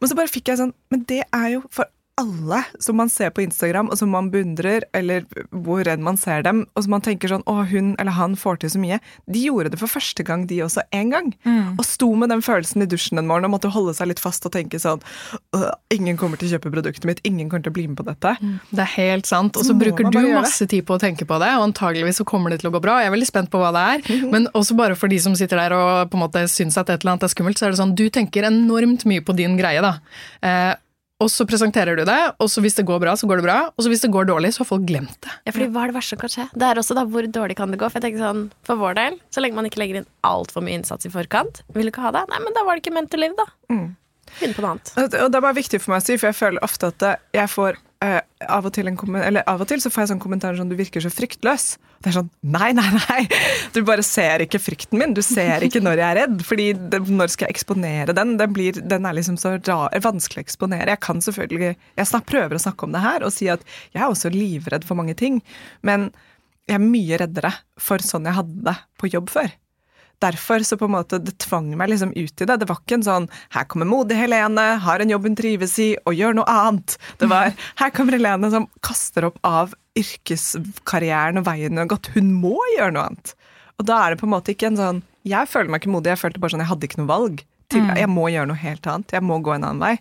Men 0.00 0.12
så 0.12 0.16
bare 0.16 0.32
fikk 0.32 0.48
jeg 0.48 0.56
sånn 0.56 0.70
Men 0.88 1.02
det 1.10 1.24
er 1.26 1.48
jo 1.52 1.64
for 1.68 1.90
alle 2.20 2.62
som 2.78 2.96
man 2.96 3.08
ser 3.08 3.30
på 3.30 3.42
Instagram, 3.42 3.88
og 3.90 3.98
som 3.98 4.10
man 4.12 4.30
beundrer, 4.32 4.84
eller 4.96 5.24
hvor 5.50 5.88
enn 5.88 6.02
man 6.04 6.18
ser 6.20 6.42
dem, 6.44 6.66
og 6.76 6.84
som 6.84 6.90
man 6.90 7.04
tenker 7.04 7.28
sånn 7.32 7.44
'Å, 7.46 7.68
hun 7.70 7.94
eller 7.98 8.12
han 8.12 8.36
får 8.36 8.60
til 8.60 8.70
så 8.70 8.78
mye'. 8.78 9.00
De 9.30 9.44
gjorde 9.46 9.70
det 9.70 9.78
for 9.78 9.88
første 9.88 10.24
gang, 10.24 10.46
de 10.46 10.60
også, 10.60 10.82
én 10.92 11.10
gang. 11.10 11.34
Og 11.78 11.84
sto 11.84 12.14
med 12.14 12.28
den 12.28 12.42
følelsen 12.42 12.82
i 12.82 12.86
dusjen 12.86 13.18
en 13.18 13.26
morgen 13.26 13.44
og 13.44 13.52
måtte 13.56 13.72
holde 13.72 13.94
seg 13.94 14.08
litt 14.08 14.20
fast 14.20 14.44
og 14.46 14.52
tenke 14.52 14.78
sånn 14.78 15.00
'Ingen 15.90 16.16
kommer 16.16 16.36
til 16.36 16.48
å 16.48 16.58
kjøpe 16.58 16.72
produktet 16.72 17.04
mitt. 17.04 17.20
Ingen 17.24 17.48
kommer 17.48 17.64
til 17.64 17.72
å 17.72 17.78
bli 17.78 17.86
med 17.86 17.96
på 17.96 18.04
dette'. 18.04 18.36
Det 18.70 18.80
er 18.80 18.94
helt 18.96 19.26
sant. 19.26 19.56
Og 19.56 19.64
så 19.64 19.72
bruker 19.78 20.10
du 20.10 20.34
masse 20.34 20.66
tid 20.66 20.84
på 20.84 20.98
å 20.98 21.00
tenke 21.00 21.24
på 21.24 21.38
det, 21.38 21.50
og 21.56 21.72
antageligvis 21.72 22.20
så 22.20 22.24
kommer 22.24 22.50
det 22.50 22.60
til 22.60 22.70
å 22.70 22.74
gå 22.74 22.82
bra. 22.82 23.00
Jeg 23.00 23.06
er 23.08 23.16
veldig 23.16 23.26
spent 23.26 23.50
på 23.50 23.58
hva 23.58 23.72
det 23.72 23.84
er. 24.04 24.30
Men 24.30 24.46
også 24.54 24.76
bare 24.76 24.94
for 24.94 25.08
de 25.08 25.18
som 25.18 25.34
sitter 25.34 25.56
der 25.56 25.72
og 25.72 26.10
på 26.10 26.14
en 26.14 26.28
måte 26.28 26.44
syns 26.48 26.76
at 26.76 26.90
et 26.90 27.00
eller 27.02 27.12
annet 27.12 27.24
er 27.24 27.28
skummelt, 27.34 27.58
så 27.58 27.66
er 27.66 27.70
det 27.70 27.78
sånn 27.78 27.94
du 27.94 28.08
tenker 28.10 28.44
enormt 28.44 29.04
mye 29.06 29.20
på 29.20 29.34
din 29.34 29.56
greie, 29.56 29.80
da. 29.80 29.98
Eh, 30.42 30.74
og 31.20 31.28
så 31.28 31.44
presenterer 31.48 31.98
du 31.98 32.04
det, 32.08 32.18
og 32.40 32.48
så 32.48 32.62
hvis 32.64 32.78
det 32.78 32.86
går 32.88 33.00
bra, 33.02 33.12
så 33.18 33.28
går 33.28 33.42
det 33.42 33.46
bra. 33.46 33.58
Og 33.74 33.84
så 33.84 33.92
hvis 33.92 34.04
det 34.04 34.10
går 34.14 34.28
dårlig, 34.30 34.54
så 34.56 34.62
har 34.62 34.70
folk 34.70 34.86
glemt 34.88 35.18
det. 35.20 35.32
Ja, 35.44 35.52
fordi 35.52 35.68
hva 35.74 35.84
er 35.84 35.92
det 35.92 35.98
verste 35.98 36.16
som 36.16 36.22
kan 36.22 36.32
skje? 36.32 36.46
Det 36.56 36.68
er 36.70 36.80
også 36.80 36.96
da 36.96 37.04
hvor 37.12 37.28
dårlig 37.38 37.58
kan 37.58 37.74
det 37.74 37.80
gå. 37.82 37.90
For 37.90 38.00
jeg 38.00 38.06
tenker 38.08 38.24
sånn, 38.24 38.46
for 38.66 38.80
vår 38.80 38.96
del, 38.96 39.18
så 39.34 39.44
lenge 39.44 39.58
man 39.58 39.68
ikke 39.68 39.82
legger 39.82 40.00
inn 40.00 40.08
altfor 40.26 40.64
mye 40.64 40.80
innsats 40.80 41.08
i 41.08 41.12
forkant, 41.12 41.60
vil 41.76 41.90
du 41.90 41.92
ikke 41.92 42.06
ha 42.06 42.14
det? 42.16 42.24
Nei, 42.32 42.40
men 42.46 42.56
da 42.56 42.64
var 42.64 42.78
det 42.78 42.84
ikke 42.86 42.96
meant 42.96 43.12
to 43.12 43.20
live, 43.20 43.36
da. 43.36 43.46
Mm. 43.72 43.90
Finne 44.40 44.56
på 44.56 44.64
noe 44.64 44.74
annet. 44.76 44.92
Og 44.96 45.06
og 45.20 45.28
det 45.28 45.38
er 45.40 45.44
bare 45.44 45.58
viktig 45.58 45.82
for 45.82 45.92
meg 45.92 46.02
å 46.02 46.06
si, 46.06 46.16
for 46.16 46.30
jeg 46.30 46.38
føler 46.38 46.64
ofte 46.64 46.92
at 46.94 47.06
jeg 47.36 47.52
får 47.52 47.80
eh, 48.04 48.20
av, 48.48 48.66
og 48.66 48.78
av 49.46 49.62
og 49.62 49.68
til 49.68 49.82
så 49.82 49.92
får 49.92 50.02
jeg 50.02 50.10
sånn 50.12 50.22
kommentarer 50.22 50.58
sånn 50.58 50.70
'du 50.70 50.76
virker 50.78 51.04
så 51.04 51.12
fryktløs'. 51.12 51.76
Det 52.00 52.10
er 52.10 52.16
sånn 52.16 52.30
nei, 52.42 52.72
nei, 52.72 52.88
nei. 52.96 53.20
Du 53.74 53.82
bare 53.84 54.02
ser 54.06 54.40
ikke 54.40 54.60
frykten 54.62 54.98
min. 54.98 55.12
Du 55.14 55.20
ser 55.22 55.60
ikke 55.66 55.82
når 55.84 56.00
jeg 56.00 56.08
er 56.08 56.18
redd. 56.22 56.42
fordi 56.46 56.72
det, 56.72 57.00
når 57.08 57.28
skal 57.28 57.48
jeg 57.48 57.58
eksponere 57.58 58.16
den? 58.16 58.36
Den, 58.40 58.52
blir, 58.52 58.72
den 58.72 59.06
er 59.06 59.12
liksom 59.12 59.36
så 59.36 59.58
rar, 59.58 59.92
vanskelig 60.00 60.40
å 60.40 60.46
eksponere. 60.46 60.88
Jeg 60.88 61.00
kan 61.00 61.20
selvfølgelig 61.20 61.76
Jeg 61.96 62.06
snak, 62.06 62.26
prøver 62.26 62.56
å 62.56 62.64
snakke 62.64 62.86
om 62.86 62.92
det 62.92 63.04
her 63.04 63.22
og 63.22 63.32
si 63.32 63.48
at 63.48 63.60
jeg 63.92 64.02
er 64.02 64.08
også 64.08 64.32
livredd 64.32 64.84
for 64.84 64.96
mange 64.96 65.14
ting. 65.14 65.42
Men 65.82 66.10
jeg 66.66 66.78
er 66.78 66.86
mye 66.86 67.18
reddere 67.20 67.52
for 67.80 67.98
sånn 67.98 68.24
jeg 68.24 68.38
hadde 68.38 68.64
det 68.64 68.76
på 68.96 69.10
jobb 69.12 69.28
før 69.28 69.50
derfor 70.20 70.64
så 70.66 70.76
på 70.78 70.88
en 70.88 70.94
måte 70.94 71.18
det 71.22 71.36
tvang 71.42 71.72
meg 71.78 71.90
liksom 71.92 72.12
ut 72.14 72.42
i 72.42 72.46
det. 72.46 72.56
Det 72.60 72.68
var 72.68 72.80
ikke 72.80 72.98
en 72.98 73.06
sånn 73.06 73.28
'her 73.50 73.64
kommer 73.64 73.86
modig 73.86 74.16
Helene, 74.16 74.78
har 74.78 75.00
en 75.00 75.08
jobb 75.08 75.28
hun 75.28 75.36
trives 75.36 75.78
i, 75.78 75.96
og 76.06 76.14
gjør 76.14 76.34
noe 76.34 76.44
annet'. 76.44 76.96
Det 77.18 77.28
var 77.28 77.54
'her 77.80 77.90
kommer 77.90 78.12
Helene 78.12 78.50
som 78.50 78.68
kaster 78.82 79.24
opp 79.24 79.38
av 79.44 79.74
yrkeskarrieren 79.96 81.38
og 81.38 81.44
veien 81.44 81.72
hun 81.72 81.84
har 81.84 81.92
gått'. 81.96 82.12
Hun 82.14 82.32
må 82.32 82.58
gjøre 82.76 82.92
noe 82.92 83.06
annet. 83.10 83.34
Og 83.78 83.86
da 83.86 84.06
er 84.06 84.10
det 84.10 84.20
på 84.20 84.28
en 84.28 84.36
måte 84.36 84.52
ikke 84.52 84.68
en 84.68 84.76
sånn 84.76 85.02
Jeg 85.24 85.48
føler 85.48 85.68
meg 85.68 85.82
ikke 85.82 85.92
modig, 85.92 86.16
jeg 86.16 86.18
følte 86.18 86.40
bare 86.40 86.50
sånn 86.50 86.64
jeg 86.64 86.72
hadde 86.72 86.86
ikke 86.88 87.00
noe 87.02 87.12
valg. 87.12 87.44
Til, 87.70 87.82
Jeg 87.94 88.08
må 88.08 88.24
gjøre 88.32 88.48
noe 88.48 88.56
helt 88.56 88.86
annet. 88.86 89.12
Jeg 89.12 89.22
må 89.22 89.38
gå 89.44 89.54
en 89.54 89.64
annen 89.64 89.78
vei. 89.80 89.98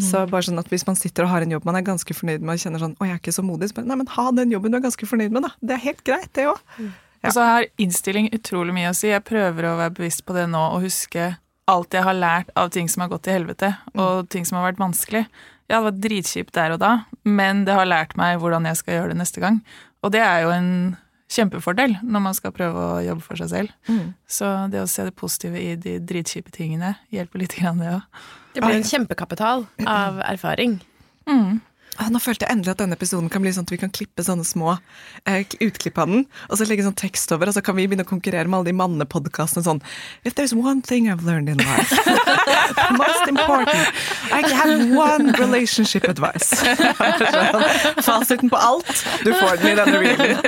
Så 0.00 0.26
bare 0.28 0.42
sånn 0.44 0.58
at 0.60 0.68
Hvis 0.68 0.86
man 0.86 0.96
sitter 0.96 1.24
og 1.24 1.30
har 1.30 1.42
en 1.42 1.50
jobb 1.50 1.64
man 1.64 1.76
er 1.76 1.82
ganske 1.82 2.14
fornøyd 2.14 2.40
med 2.40 2.54
og 2.54 2.60
kjenner 2.60 2.78
sånn 2.78 2.96
'Å, 2.96 3.04
jeg 3.06 3.14
er 3.14 3.18
ikke 3.18 3.32
så 3.32 3.42
modig', 3.42 3.68
så 3.68 3.74
bare, 3.74 3.86
nei, 3.86 3.96
men 3.96 4.06
ha 4.06 4.30
den 4.30 4.50
jobben 4.50 4.70
du 4.70 4.76
er 4.76 4.84
ganske 4.84 5.06
fornøyd 5.06 5.32
med, 5.32 5.42
da. 5.42 5.50
Det 5.64 5.74
er 5.74 5.84
helt 5.84 6.04
greit, 6.04 6.32
det 6.34 6.46
òg. 6.46 6.60
Og 7.28 7.34
så 7.36 7.44
har 7.44 7.66
innstilling 7.80 8.30
utrolig 8.32 8.72
mye 8.76 8.90
å 8.90 8.96
si. 8.96 9.10
Jeg 9.12 9.24
prøver 9.28 9.68
å 9.68 9.76
være 9.78 9.94
bevisst 9.98 10.24
på 10.24 10.36
det 10.36 10.46
nå 10.50 10.62
og 10.72 10.84
huske 10.86 11.34
alt 11.68 11.92
jeg 11.92 12.06
har 12.06 12.16
lært 12.16 12.48
av 12.56 12.70
ting 12.72 12.88
som 12.88 13.04
har 13.04 13.10
gått 13.12 13.26
til 13.26 13.36
helvete, 13.36 13.74
og 13.92 14.30
ting 14.32 14.46
som 14.48 14.56
har 14.56 14.70
vært 14.70 14.80
vanskelig. 14.80 15.26
Ja, 15.68 15.82
det 15.82 15.84
var 15.84 15.98
dritkjipt 16.00 16.54
der 16.56 16.72
og 16.72 16.80
da, 16.80 16.92
men 17.28 17.66
det 17.68 17.74
har 17.76 17.84
lært 17.88 18.14
meg 18.16 18.38
hvordan 18.40 18.64
jeg 18.70 18.78
skal 18.80 18.94
gjøre 18.96 19.12
det 19.12 19.18
neste 19.20 19.42
gang. 19.44 19.60
Og 20.00 20.14
det 20.14 20.22
er 20.24 20.46
jo 20.46 20.54
en 20.54 20.70
kjempefordel 21.28 21.98
når 22.00 22.22
man 22.24 22.36
skal 22.38 22.54
prøve 22.56 22.80
å 22.94 23.00
jobbe 23.04 23.20
for 23.26 23.36
seg 23.36 23.50
selv. 23.52 23.74
Så 24.24 24.48
det 24.72 24.80
å 24.80 24.88
se 24.88 25.04
det 25.04 25.12
positive 25.18 25.60
i 25.60 25.74
de 25.76 25.98
dritkjipe 26.00 26.54
tingene 26.56 26.94
hjelper 27.12 27.44
litt 27.44 27.58
grann, 27.58 27.82
det 27.84 27.92
òg. 27.98 28.22
Det 28.56 28.64
blir 28.64 28.78
en 28.80 28.88
kjempekapital 28.88 29.66
av 29.84 30.22
erfaring. 30.24 30.78
Ah, 31.28 31.58
Nå 31.98 32.20
følte 32.22 32.46
jeg 32.46 32.54
endelig 32.54 32.72
at 32.72 32.80
denne 32.82 32.94
episoden 32.94 33.28
kan 33.32 33.42
bli 33.42 33.50
sånn 33.54 33.66
at 33.66 33.72
vi 33.74 33.80
kan 33.80 33.90
klippe 33.94 34.22
sånne 34.24 34.46
små 34.46 34.76
eh, 35.28 35.42
utklipp 35.64 35.98
av 35.98 36.10
den, 36.10 36.24
og 36.46 36.60
så 36.60 36.66
legge 36.68 36.86
sånn 36.86 36.96
tekst 36.98 37.32
over, 37.34 37.50
og 37.50 37.56
så 37.56 37.62
kan 37.64 37.76
vi 37.78 37.88
begynne 37.90 38.06
å 38.06 38.08
konkurrere 38.08 38.46
med 38.46 38.60
alle 38.60 38.70
de 38.70 38.76
mannepodkastene 38.78 39.66
sånn 39.66 39.82
If 40.22 40.36
there's 40.38 40.54
one 40.54 40.80
thing 40.86 41.10
I've 41.10 41.26
learned 41.26 41.50
in 41.50 41.58
life, 41.58 41.90
most 43.02 43.26
important 43.26 43.90
I 44.30 44.42
have 44.54 44.94
one 44.94 45.34
relationship 45.40 46.06
advice. 46.08 46.54
Fasiten 48.06 48.50
på 48.52 48.56
alt. 48.56 49.04
Du 49.24 49.32
får 49.34 49.58
den 49.58 49.72
i 49.72 49.76
denne 49.78 50.00
reelen. 50.02 50.38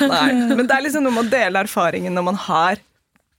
Nei, 0.00 0.30
men 0.56 0.64
det 0.66 0.76
er 0.76 0.84
liksom 0.84 1.06
noe 1.06 1.16
med 1.16 1.28
å 1.28 1.32
dele 1.32 1.64
erfaringen 1.64 2.16
når 2.16 2.26
man 2.30 2.40
har 2.48 2.80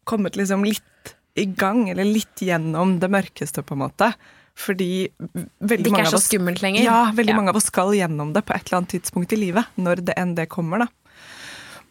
kommet 0.10 0.38
liksom 0.40 0.66
litt 0.66 1.16
i 1.40 1.46
gang, 1.46 1.86
eller 1.90 2.08
litt 2.08 2.44
gjennom 2.44 2.98
det 3.00 3.10
mørkeste, 3.12 3.64
på 3.64 3.78
en 3.78 3.84
måte. 3.86 4.12
Fordi 4.58 5.08
veldig 5.60 5.92
mange 5.92 6.08
av 6.08 6.16
oss. 6.18 6.28
Ja, 6.84 7.12
veldig 7.16 7.32
Ja. 7.32 7.36
mange 7.36 7.50
av 7.50 7.56
oss 7.56 7.70
skal 7.72 7.94
gjennom 7.96 8.34
det 8.34 8.46
på 8.46 8.54
et 8.54 8.68
eller 8.68 8.82
annet 8.82 8.90
tidspunkt 8.90 9.34
i 9.34 9.40
livet. 9.40 9.66
Når 9.78 10.06
det 10.06 10.18
enn 10.18 10.36
det 10.36 10.50
kommer, 10.50 10.80
da. 10.80 10.88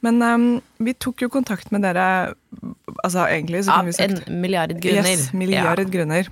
Men 0.00 0.22
um, 0.22 0.60
vi 0.78 0.94
tok 0.94 1.22
jo 1.22 1.28
kontakt 1.28 1.70
med 1.70 1.82
dere 1.82 2.34
altså 3.04 3.26
egentlig 3.28 3.66
så 3.66 3.74
kunne 3.74 3.90
vi 3.90 3.92
sagt 3.98 4.28
en 4.28 4.40
milliard 4.40 4.72
grunner. 4.80 5.10
Yes, 5.10 5.32
milliard 5.32 5.90
grunner. 5.92 6.30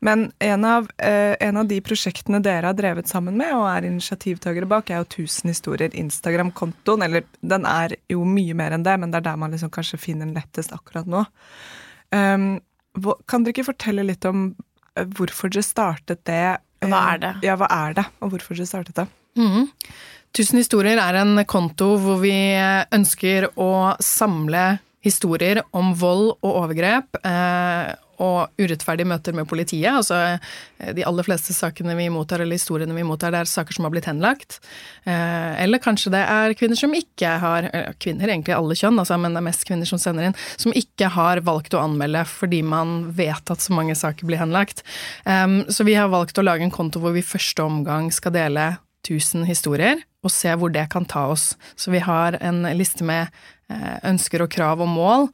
Men 0.00 0.30
en 0.40 0.64
av, 0.64 0.88
uh, 1.04 1.34
en 1.40 1.56
av 1.60 1.68
de 1.68 1.80
prosjektene 1.84 2.40
dere 2.44 2.70
har 2.70 2.76
drevet 2.76 3.08
sammen 3.08 3.36
med, 3.36 3.52
og 3.56 3.66
er 3.68 3.88
initiativtakere 3.88 4.68
bak, 4.68 4.90
er 4.90 5.02
jo 5.02 5.08
1000 5.26 5.52
historier. 5.52 5.92
Instagram-kontoen, 5.92 7.04
eller 7.04 7.24
den 7.40 7.66
er 7.68 7.96
jo 8.08 8.24
mye 8.24 8.56
mer 8.56 8.76
enn 8.76 8.84
det, 8.84 8.96
men 9.00 9.12
det 9.12 9.20
er 9.20 9.28
der 9.28 9.36
man 9.36 9.52
liksom 9.52 9.72
kanskje 9.72 10.00
finner 10.00 10.28
den 10.28 10.36
lettest 10.36 10.72
akkurat 10.72 11.08
nå. 11.08 11.26
Um, 12.12 12.60
kan 13.28 13.44
dere 13.44 13.54
ikke 13.54 13.68
fortelle 13.70 14.04
litt 14.08 14.24
om 14.28 14.50
hvorfor 15.06 15.50
dere 15.52 15.62
startet 15.66 16.24
det? 16.28 16.58
Hva 16.80 17.00
Eh, 17.00 17.12
er 17.14 17.18
det? 17.18 17.32
Ja, 17.44 17.56
hva 17.60 17.68
er 17.70 17.94
det, 17.94 18.04
og 18.20 18.30
hvorfor 18.32 18.56
dere 18.56 18.66
startet 18.66 18.94
det? 18.96 19.06
Mm. 19.38 19.68
Tusen 20.32 20.58
historier 20.60 20.98
er 21.02 21.18
en 21.20 21.44
konto 21.44 21.96
hvor 22.00 22.20
vi 22.22 22.32
ønsker 22.94 23.48
å 23.58 23.96
samle 24.00 24.78
historier 25.04 25.62
om 25.72 25.94
vold 25.96 26.36
og 26.42 26.50
overgrep 26.64 27.16
eh, 27.24 27.94
og 28.20 28.60
urettferdige 28.60 29.08
møter 29.08 29.36
med 29.36 29.48
politiet. 29.48 29.88
Altså, 29.90 30.18
eh, 30.78 30.92
de 30.96 31.04
aller 31.08 31.26
fleste 31.26 31.54
sakene 31.56 31.96
vi 31.98 32.10
mottar, 32.12 32.42
eller 32.44 32.58
historiene 32.58 32.96
vi 32.96 33.06
mottar, 33.06 33.32
det 33.32 33.42
er 33.42 33.50
saker 33.50 33.76
som 33.76 33.86
har 33.86 33.94
blitt 33.94 34.08
henlagt. 34.10 34.60
Eh, 35.08 35.62
eller 35.64 35.82
kanskje 35.82 36.12
det 36.14 36.22
er 36.28 36.56
kvinner 36.58 36.78
som 36.78 36.94
ikke 36.96 37.36
har 37.42 37.70
eh, 37.72 37.88
Kvinner, 38.00 38.30
egentlig 38.30 38.54
alle 38.54 38.76
kjønn, 38.76 38.98
altså, 39.00 39.16
men 39.20 39.34
det 39.34 39.40
er 39.40 39.48
mest 39.48 39.64
kvinner 39.68 39.88
som 39.88 40.00
sender 40.00 40.28
inn, 40.28 40.36
som 40.60 40.74
ikke 40.76 41.10
har 41.12 41.42
valgt 41.44 41.74
å 41.76 41.82
anmelde 41.82 42.22
fordi 42.28 42.60
man 42.64 43.10
vet 43.16 43.50
at 43.52 43.64
så 43.64 43.74
mange 43.76 43.96
saker 43.98 44.28
blir 44.28 44.40
henlagt. 44.40 44.82
Så 45.68 45.84
vi 45.84 45.96
har 45.98 46.10
valgt 46.12 46.38
å 46.40 46.44
lage 46.44 46.64
en 46.64 46.72
konto 46.72 47.02
hvor 47.02 47.12
vi 47.12 47.20
i 47.20 47.26
første 47.26 47.64
omgang 47.64 48.08
skal 48.14 48.34
dele 48.36 48.66
1000 49.04 49.44
historier, 49.48 50.00
og 50.24 50.32
se 50.32 50.54
hvor 50.56 50.72
det 50.72 50.86
kan 50.92 51.04
ta 51.08 51.26
oss. 51.32 51.54
Så 51.76 51.92
vi 51.92 52.00
har 52.04 52.38
en 52.40 52.62
liste 52.76 53.04
med 53.06 53.28
ønsker 54.06 54.46
og 54.46 54.52
krav 54.54 54.80
og 54.82 54.90
mål 54.90 55.28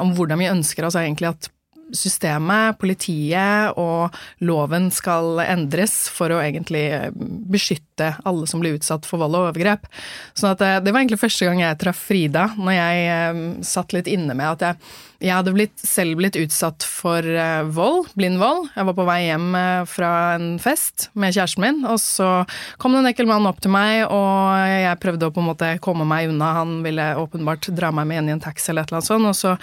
om 0.00 0.14
hvordan 0.16 0.40
vi 0.40 0.50
ønsker 0.50 0.88
oss 0.88 0.98
egentlig 1.00 1.34
at 1.34 1.50
systemet, 1.94 2.78
politiet 2.80 3.76
og 3.78 4.14
loven 4.44 4.90
skal 4.94 5.40
endres 5.44 6.06
for 6.12 6.32
å 6.34 6.42
egentlig 6.42 6.86
eh, 6.90 7.10
beskytte 7.14 8.14
alle 8.26 8.46
som 8.50 8.62
blir 8.62 8.76
utsatt 8.78 9.06
for 9.08 9.22
vold 9.22 9.38
og 9.38 9.50
overgrep. 9.50 9.86
Så 10.34 10.50
at 10.50 10.62
eh, 10.64 10.78
det 10.82 10.92
var 10.92 11.02
egentlig 11.02 11.22
første 11.22 11.48
gang 11.48 11.62
jeg 11.62 11.80
traff 11.82 12.06
Frida, 12.06 12.48
når 12.58 12.78
jeg 12.78 13.10
eh, 13.10 13.42
satt 13.66 13.94
litt 13.96 14.10
inne 14.10 14.36
med 14.36 14.56
at 14.56 14.66
jeg, 14.66 14.94
jeg 15.26 15.32
hadde 15.32 15.54
blitt, 15.56 15.76
selv 15.80 16.18
blitt 16.20 16.36
utsatt 16.36 16.84
for 16.84 17.24
vold, 17.72 18.10
blind 18.20 18.36
vold. 18.36 18.66
Jeg 18.74 18.84
var 18.84 18.96
på 18.98 19.06
vei 19.08 19.16
hjem 19.24 19.46
fra 19.88 20.10
en 20.34 20.58
fest 20.60 21.06
med 21.16 21.32
kjæresten 21.32 21.64
min, 21.64 21.78
og 21.88 21.96
så 22.02 22.28
kom 22.76 22.92
det 22.92 23.00
en 23.00 23.08
ekkel 23.08 23.30
mann 23.30 23.48
opp 23.48 23.62
til 23.64 23.72
meg, 23.72 24.02
og 24.12 24.60
jeg 24.68 25.00
prøvde 25.00 25.30
å 25.30 25.32
på 25.32 25.40
en 25.40 25.48
måte 25.48 25.70
komme 25.80 26.04
meg 26.04 26.28
unna. 26.28 26.50
Han 26.58 26.76
ville 26.84 27.08
åpenbart 27.22 27.70
dra 27.72 27.88
meg 27.96 28.10
med 28.10 28.20
inn 28.20 28.28
i 28.28 28.34
en 28.36 28.44
taxi 28.44 28.68
eller 28.74 28.84
et 28.84 28.92
eller 28.92 29.00
annet 29.00 29.08
sånt, 29.08 29.30
og 29.32 29.40
så, 29.40 29.54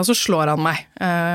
og 0.00 0.08
så 0.08 0.16
slår 0.16 0.54
han 0.54 0.64
meg. 0.64 0.80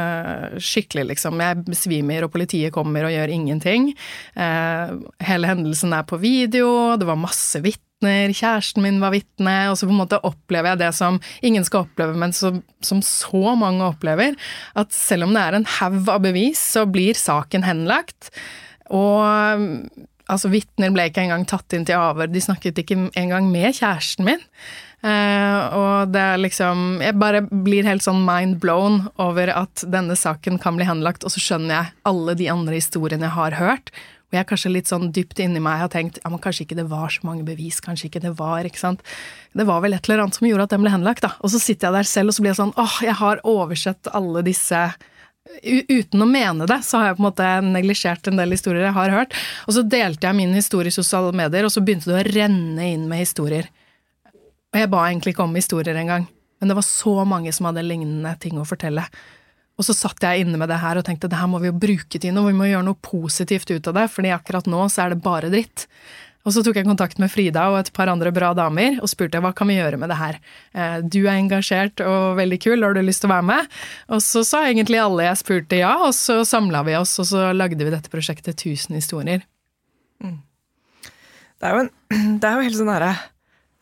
Eh, 0.05 0.59
skikkelig, 0.61 1.09
liksom. 1.13 1.41
Jeg 1.41 1.63
besvimer, 1.67 2.25
og 2.25 2.33
politiet 2.35 2.73
kommer 2.75 3.07
og 3.07 3.13
gjør 3.13 3.33
ingenting. 3.33 3.91
Eh, 4.35 4.95
hele 5.27 5.51
hendelsen 5.51 5.95
er 5.95 6.05
på 6.07 6.19
video, 6.21 6.95
det 6.99 7.07
var 7.09 7.19
masse 7.19 7.61
vitner 7.63 7.85
kjæresten 8.35 8.83
min 8.83 8.99
var 9.01 9.13
vitne, 9.15 9.53
og 9.71 9.77
så 9.79 9.87
på 9.87 9.93
en 9.93 10.01
måte 10.03 10.19
opplever 10.27 10.73
jeg 10.73 10.81
det 10.83 10.91
som 10.93 11.15
ingen 11.41 11.63
skal 11.65 11.85
oppleve, 11.87 12.13
men 12.21 12.33
som, 12.35 12.59
som 12.83 12.99
så 13.01 13.55
mange 13.57 13.87
opplever, 13.87 14.35
at 14.75 14.91
selv 14.93 15.25
om 15.25 15.33
det 15.33 15.41
er 15.41 15.57
en 15.57 15.69
haug 15.79 16.11
av 16.11 16.21
bevis, 16.21 16.59
så 16.75 16.85
blir 16.85 17.17
saken 17.17 17.65
henlagt. 17.65 18.29
Og 18.93 19.23
altså, 20.29 20.51
vitner 20.53 20.93
ble 20.93 21.07
ikke 21.09 21.23
engang 21.25 21.47
tatt 21.49 21.73
inn 21.73 21.87
til 21.87 21.97
avhør, 21.97 22.29
de 22.29 22.43
snakket 22.43 22.83
ikke 22.83 22.99
engang 23.17 23.49
med 23.49 23.73
kjæresten 23.79 24.27
min. 24.27 24.43
Eh, 25.05 25.75
og 25.77 26.09
det 26.09 26.21
er 26.21 26.39
liksom 26.41 27.01
Jeg 27.03 27.13
bare 27.21 27.43
blir 27.45 27.85
helt 27.85 28.01
sånn 28.01 28.23
mind 28.25 28.57
blown 28.63 29.03
over 29.21 29.51
at 29.53 29.83
denne 29.93 30.15
saken 30.17 30.57
kan 30.61 30.79
bli 30.79 30.87
henlagt, 30.87 31.25
og 31.27 31.33
så 31.33 31.41
skjønner 31.43 31.75
jeg 31.75 31.91
alle 32.09 32.33
de 32.39 32.47
andre 32.49 32.79
historiene 32.79 33.27
jeg 33.27 33.35
har 33.35 33.57
hørt, 33.59 33.91
Og 34.31 34.39
jeg 34.39 34.47
kanskje 34.49 34.71
litt 34.73 34.89
sånn 34.89 35.11
dypt 35.13 35.39
inni 35.43 35.61
meg 35.61 35.83
har 35.83 35.91
tenkt 35.93 36.17
ja, 36.23 36.31
men 36.33 36.41
kanskje 36.41 36.65
ikke 36.65 36.79
det 36.79 36.87
var 36.89 37.13
så 37.13 37.21
mange 37.27 37.45
bevis, 37.45 37.77
kanskje 37.85 38.09
ikke 38.09 38.23
det 38.23 38.33
var, 38.39 38.65
ikke 38.65 38.81
sant. 38.81 39.03
Det 39.53 39.67
var 39.69 39.83
vel 39.85 39.93
et 39.93 40.09
eller 40.09 40.23
annet 40.23 40.39
som 40.39 40.47
gjorde 40.49 40.65
at 40.65 40.73
den 40.73 40.81
ble 40.81 40.95
henlagt, 40.95 41.21
da. 41.21 41.35
Og 41.45 41.53
så 41.53 41.61
sitter 41.61 41.91
jeg 41.91 41.99
der 41.99 42.09
selv, 42.09 42.33
og 42.33 42.37
så 42.37 42.41
blir 42.41 42.55
jeg 42.55 42.61
sånn 42.63 42.73
åh, 42.81 42.97
jeg 43.05 43.19
har 43.21 43.43
oversett 43.45 44.09
alle 44.13 44.45
disse 44.45 44.87
Uten 45.61 46.23
å 46.23 46.25
mene 46.25 46.65
det, 46.65 46.79
så 46.81 46.97
har 46.97 47.11
jeg 47.11 47.19
på 47.19 47.21
en 47.21 47.27
måte 47.27 47.47
neglisjert 47.61 48.27
en 48.31 48.39
del 48.39 48.55
historier 48.55 48.87
jeg 48.87 48.95
har 48.95 49.11
hørt. 49.13 49.35
Og 49.69 49.75
så 49.77 49.83
delte 49.85 50.25
jeg 50.25 50.37
min 50.39 50.55
historie 50.57 50.89
i 50.89 50.95
sosiale 50.95 51.29
medier, 51.37 51.67
og 51.67 51.69
så 51.69 51.83
begynte 51.85 52.09
det 52.09 52.17
å 52.17 52.31
renne 52.33 52.87
inn 52.95 53.03
med 53.05 53.21
historier. 53.21 53.69
Og 54.75 54.81
jeg 54.81 54.91
ba 54.91 55.05
egentlig 55.07 55.31
ikke 55.31 55.45
om 55.47 55.55
historier 55.55 55.95
engang, 55.95 56.27
men 56.59 56.67
det 56.67 56.75
var 56.75 56.83
så 56.83 57.23
mange 57.23 57.53
som 57.55 57.69
hadde 57.69 57.85
lignende 57.87 58.33
ting 58.43 58.59
å 58.59 58.67
fortelle. 58.67 59.05
Og 59.79 59.87
så 59.87 59.95
satt 59.95 60.23
jeg 60.23 60.43
inne 60.43 60.59
med 60.59 60.67
det 60.71 60.81
her 60.83 60.99
og 60.99 61.05
tenkte 61.07 61.29
det 61.31 61.39
her 61.39 61.47
må 61.51 61.61
vi 61.63 61.69
jo 61.71 61.79
bruke 61.79 62.19
til 62.19 62.35
noe, 62.35 62.49
vi 62.51 62.59
må 62.59 62.67
gjøre 62.67 62.87
noe 62.89 62.99
positivt 62.99 63.71
ut 63.71 63.87
av 63.91 63.95
det, 63.95 64.05
fordi 64.11 64.35
akkurat 64.35 64.67
nå 64.67 64.85
så 64.91 65.05
er 65.05 65.15
det 65.15 65.23
bare 65.23 65.51
dritt. 65.53 65.87
Og 66.45 66.53
så 66.53 66.61
tok 66.61 66.77
jeg 66.77 66.85
kontakt 66.85 67.17
med 67.23 67.31
Frida 67.31 67.63
og 67.71 67.79
et 67.79 67.89
par 67.95 68.11
andre 68.11 68.29
bra 68.35 68.51
damer 68.55 68.99
og 68.99 69.09
spurte 69.09 69.39
hva 69.41 69.49
kan 69.55 69.71
vi 69.71 69.79
gjøre 69.79 69.97
med 70.01 70.11
det 70.11 70.19
her. 70.19 70.37
Eh, 70.77 70.97
du 71.01 71.21
er 71.23 71.39
engasjert 71.39 72.03
og 72.05 72.35
veldig 72.37 72.59
kul, 72.67 72.83
har 72.83 72.93
du 72.93 73.01
lyst 73.01 73.23
til 73.23 73.31
å 73.31 73.35
være 73.37 73.47
med? 73.47 73.71
Og 74.11 74.21
så 74.27 74.43
sa 74.45 74.65
egentlig 74.67 74.99
alle 75.01 75.25
jeg 75.25 75.41
spurte 75.41 75.79
ja, 75.79 75.95
og 76.05 76.11
så 76.19 76.43
samla 76.45 76.83
vi 76.85 76.99
oss, 76.99 77.15
og 77.23 77.31
så 77.31 77.47
lagde 77.55 77.79
vi 77.79 77.95
dette 77.95 78.11
prosjektet 78.13 78.59
1000 78.59 78.99
historier. 78.99 79.47
Mm. 80.21 80.43
Det 81.55 81.71
er 81.71 81.79
jo, 81.79 81.87
en, 81.87 81.95
det 82.43 82.51
er 82.51 82.59
jo 82.59 82.67
helt 82.69 82.83
sånn 82.83 82.93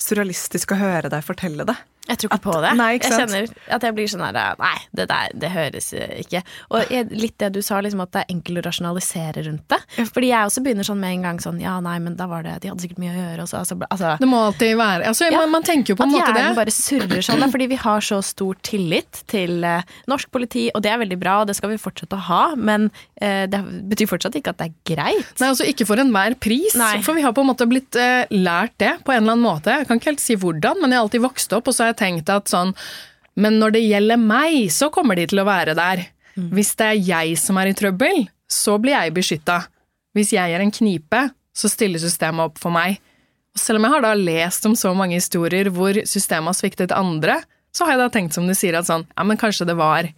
surrealistisk 0.04 0.76
å 0.76 0.80
høre 0.82 1.12
deg 1.12 1.26
fortelle 1.26 1.66
det. 1.68 1.78
Jeg 2.04 2.20
tror 2.20 2.28
ikke 2.28 2.36
at, 2.36 2.44
på 2.44 2.56
det. 2.60 2.72
Nei, 2.76 2.88
jeg 2.98 3.12
kjenner 3.14 3.46
at 3.78 3.84
jeg 3.88 3.96
blir 3.96 4.10
sånn 4.12 4.24
her 4.26 4.36
Nei, 4.60 4.76
det 4.92 5.06
der, 5.08 5.36
det 5.40 5.52
høres 5.54 5.86
ikke. 5.96 6.42
Og 6.76 6.92
jeg, 6.92 7.08
litt 7.16 7.38
det 7.40 7.54
du 7.56 7.62
sa, 7.64 7.80
liksom 7.84 8.02
at 8.04 8.12
det 8.12 8.24
er 8.26 8.34
enkelt 8.34 8.60
å 8.60 8.64
rasjonalisere 8.66 9.46
rundt 9.48 9.64
det. 9.72 9.80
Fordi 10.12 10.32
jeg 10.34 10.50
også 10.50 10.64
begynner 10.66 10.88
sånn 10.88 11.00
med 11.00 11.16
en 11.16 11.28
gang 11.30 11.40
sånn 11.44 11.62
Ja, 11.64 11.78
nei, 11.84 11.96
men 12.04 12.18
da 12.20 12.28
var 12.28 12.44
det 12.44 12.58
De 12.64 12.72
hadde 12.72 12.84
sikkert 12.84 13.00
mye 13.02 13.14
å 13.14 13.16
gjøre, 13.16 13.46
også, 13.46 13.62
altså, 13.62 13.78
altså, 13.88 14.12
Det 14.20 14.30
må 14.30 14.42
alltid 14.50 14.74
være 14.80 15.08
Altså, 15.14 15.30
ja, 15.30 15.40
man, 15.40 15.54
man, 15.56 15.68
tenker 15.68 15.94
jo 15.94 16.00
på 16.00 16.08
en 16.08 16.12
måte 16.12 16.26
det. 16.26 16.34
At 16.34 16.42
hjernen 16.42 16.60
bare 16.60 16.74
surrer 16.76 17.24
sånn, 17.26 17.40
da, 17.44 17.50
fordi 17.54 17.70
vi 17.72 17.80
har 17.80 18.04
så 18.04 18.20
stor 18.26 18.60
tillit 18.68 19.24
til 19.32 19.64
uh, 19.64 19.96
norsk 20.12 20.32
politi, 20.34 20.66
og 20.76 20.84
det 20.84 20.92
er 20.92 21.00
veldig 21.02 21.20
bra, 21.22 21.40
og 21.42 21.50
det 21.50 21.56
skal 21.56 21.72
vi 21.72 21.80
fortsette 21.82 22.18
å 22.18 22.26
ha, 22.28 22.42
men 22.60 22.90
uh, 22.92 23.46
det 23.48 23.62
betyr 23.94 24.10
fortsatt 24.12 24.36
ikke 24.40 24.54
at 24.54 24.60
det 24.60 24.70
er 24.70 24.76
greit. 24.92 25.32
Nei, 25.40 25.50
altså 25.50 25.68
ikke 25.70 25.88
for 25.88 26.02
enhver 26.02 26.36
pris, 26.44 26.76
nei. 26.80 26.98
for 27.06 27.16
vi 27.18 27.24
har 27.24 27.36
på 27.36 27.44
en 27.46 27.52
måte 27.54 27.68
blitt 27.70 27.96
uh, 28.00 28.26
lært 28.34 28.76
det 28.84 28.92
på 29.06 29.16
en 29.16 29.24
eller 29.24 29.38
annen 29.38 29.46
måte. 29.46 29.78
Jeg 29.80 29.90
kan 29.90 30.02
ikke 30.02 30.12
helt 30.12 30.24
si 30.24 30.38
hvordan, 30.40 30.82
men 30.82 30.92
jeg 30.94 31.00
har 31.00 31.08
alltid 31.08 31.24
vokst 31.24 31.56
opp, 31.56 31.70
og 31.70 31.78
så 31.78 31.88
har 31.88 31.93
jeg 31.94 32.00
tenkt 32.02 32.34
at 32.34 32.52
sånn 32.52 32.74
Men 33.40 33.58
når 33.62 33.78
det 33.78 33.86
gjelder 33.88 34.20
meg, 34.22 34.68
så 34.70 34.92
kommer 34.94 35.18
de 35.18 35.24
til 35.26 35.42
å 35.42 35.48
være 35.48 35.74
der. 35.74 36.04
Mm. 36.38 36.52
Hvis 36.54 36.76
det 36.78 36.86
er 36.86 37.00
jeg 37.02 37.38
som 37.42 37.58
er 37.58 37.72
i 37.72 37.78
trøbbel, 37.78 38.28
så 38.46 38.76
blir 38.82 38.94
jeg 38.94 39.16
beskytta. 39.16 39.56
Hvis 40.14 40.36
jeg 40.36 40.54
er 40.54 40.62
en 40.62 40.74
knipe, 40.74 41.22
så 41.50 41.70
stiller 41.72 42.02
systemet 42.02 42.52
opp 42.52 42.62
for 42.62 42.74
meg. 42.74 43.00
Og 43.54 43.62
selv 43.62 43.80
om 43.80 43.88
jeg 43.88 43.96
har 43.96 44.06
da 44.06 44.14
lest 44.18 44.66
om 44.70 44.76
så 44.78 44.94
mange 44.98 45.18
historier 45.18 45.72
hvor 45.74 45.98
systemet 46.10 46.52
har 46.52 46.58
sviktet 46.58 46.94
andre, 46.94 47.40
så 47.74 47.86
har 47.86 47.96
jeg 47.96 48.04
da 48.04 48.10
tenkt 48.14 48.38
som 48.38 48.46
du 48.46 48.54
sier, 48.58 48.78
at 48.78 48.90
sånn, 48.90 49.06
ja, 49.10 49.26
men 49.26 49.40
kanskje 49.42 49.66
det 49.70 49.78
var 49.80 50.10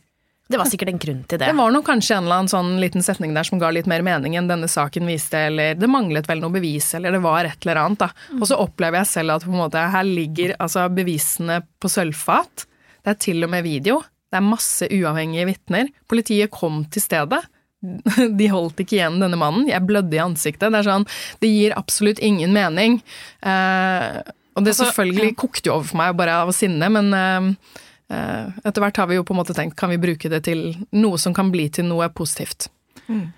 det 0.48 0.60
var 0.62 0.68
sikkert 0.70 0.92
en 0.92 1.00
grunn 1.02 1.22
til 1.26 1.40
det. 1.42 1.48
Det 1.50 1.58
var 1.58 1.72
nok 1.74 1.88
kanskje 1.88 2.20
en 2.20 2.28
eller 2.28 2.44
annen 2.44 2.52
sånn 2.52 2.76
liten 2.82 3.04
setning 3.06 3.34
der 3.34 3.48
som 3.48 3.58
ga 3.62 3.72
litt 3.74 3.88
mer 3.90 4.04
mening 4.06 4.36
enn 4.38 4.50
denne 4.50 4.68
saken 4.70 5.08
viste, 5.10 5.40
eller 5.50 5.78
det 5.80 5.90
manglet 5.90 6.28
vel 6.30 6.44
noe 6.44 6.54
bevis, 6.54 6.92
eller 6.98 7.16
det 7.16 7.22
var 7.24 7.50
et 7.50 7.66
eller 7.66 7.80
annet, 7.82 8.04
da. 8.04 8.12
Mm. 8.30 8.44
Og 8.44 8.50
så 8.52 8.60
opplever 8.62 9.02
jeg 9.02 9.10
selv 9.10 9.36
at 9.36 9.48
på 9.48 9.50
en 9.50 9.64
måte 9.64 9.86
her 9.96 10.06
ligger 10.06 10.54
altså 10.62 10.86
bevisene 10.94 11.64
på 11.82 11.90
sølvfat. 11.90 12.68
Det 13.02 13.16
er 13.16 13.18
til 13.26 13.48
og 13.48 13.52
med 13.56 13.66
video. 13.66 14.04
Det 14.30 14.38
er 14.38 14.46
masse 14.46 14.90
uavhengige 14.94 15.48
vitner. 15.50 15.90
Politiet 16.12 16.54
kom 16.54 16.84
til 16.94 17.02
stedet. 17.02 17.42
De 18.40 18.50
holdt 18.52 18.84
ikke 18.86 19.00
igjen 19.00 19.18
denne 19.24 19.40
mannen. 19.42 19.66
Jeg 19.72 19.82
blødde 19.90 20.14
i 20.14 20.22
ansiktet. 20.22 20.70
Det 20.70 20.84
er 20.84 20.90
sånn 20.92 21.08
Det 21.42 21.50
gir 21.50 21.74
absolutt 21.78 22.22
ingen 22.22 22.54
mening. 22.54 23.00
Eh, 23.42 24.22
og 24.56 24.62
det 24.62 24.76
altså, 24.76 24.92
selvfølgelig 24.92 25.34
kokte 25.42 25.72
jo 25.72 25.80
over 25.80 25.90
for 25.90 26.00
meg 26.04 26.14
bare 26.22 26.38
av 26.46 26.54
sinne, 26.56 26.92
men 26.94 27.10
eh, 27.18 27.50
Eh, 27.50 27.85
etter 28.10 28.84
hvert 28.84 29.00
har 29.02 29.08
vi 29.10 29.18
jo 29.18 29.24
på 29.26 29.34
en 29.34 29.40
måte 29.40 29.56
tenkt 29.58 29.78
kan 29.80 29.90
vi 29.90 29.98
bruke 29.98 30.30
det 30.30 30.44
til 30.46 30.68
noe 30.94 31.18
som 31.18 31.34
kan 31.34 31.50
bli 31.54 31.66
til 31.74 31.88
noe 31.90 32.10
positivt. 32.14 32.70
Mm. 33.08 33.32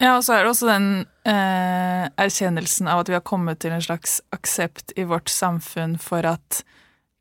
Ja, 0.00 0.14
og 0.16 0.24
så 0.24 0.34
er 0.34 0.44
det 0.44 0.50
også 0.54 0.70
den 0.70 0.88
eh, 1.28 2.06
erkjennelsen 2.24 2.88
av 2.88 3.02
at 3.02 3.10
vi 3.10 3.18
har 3.18 3.24
kommet 3.26 3.60
til 3.60 3.74
en 3.76 3.84
slags 3.84 4.20
aksept 4.32 4.94
i 4.96 5.04
vårt 5.04 5.28
samfunn 5.28 5.98
for 6.00 6.24
at 6.24 6.62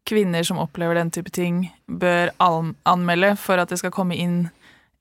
kvinner 0.07 0.45
som 0.47 0.61
opplever 0.61 0.95
den 0.95 1.11
type 1.11 1.29
ting, 1.35 1.67
bør 1.85 2.31
anmelde 2.39 3.35
for 3.37 3.59
at 3.59 3.69
det 3.69 3.81
skal 3.81 3.93
komme 3.93 4.15
inn 4.17 4.47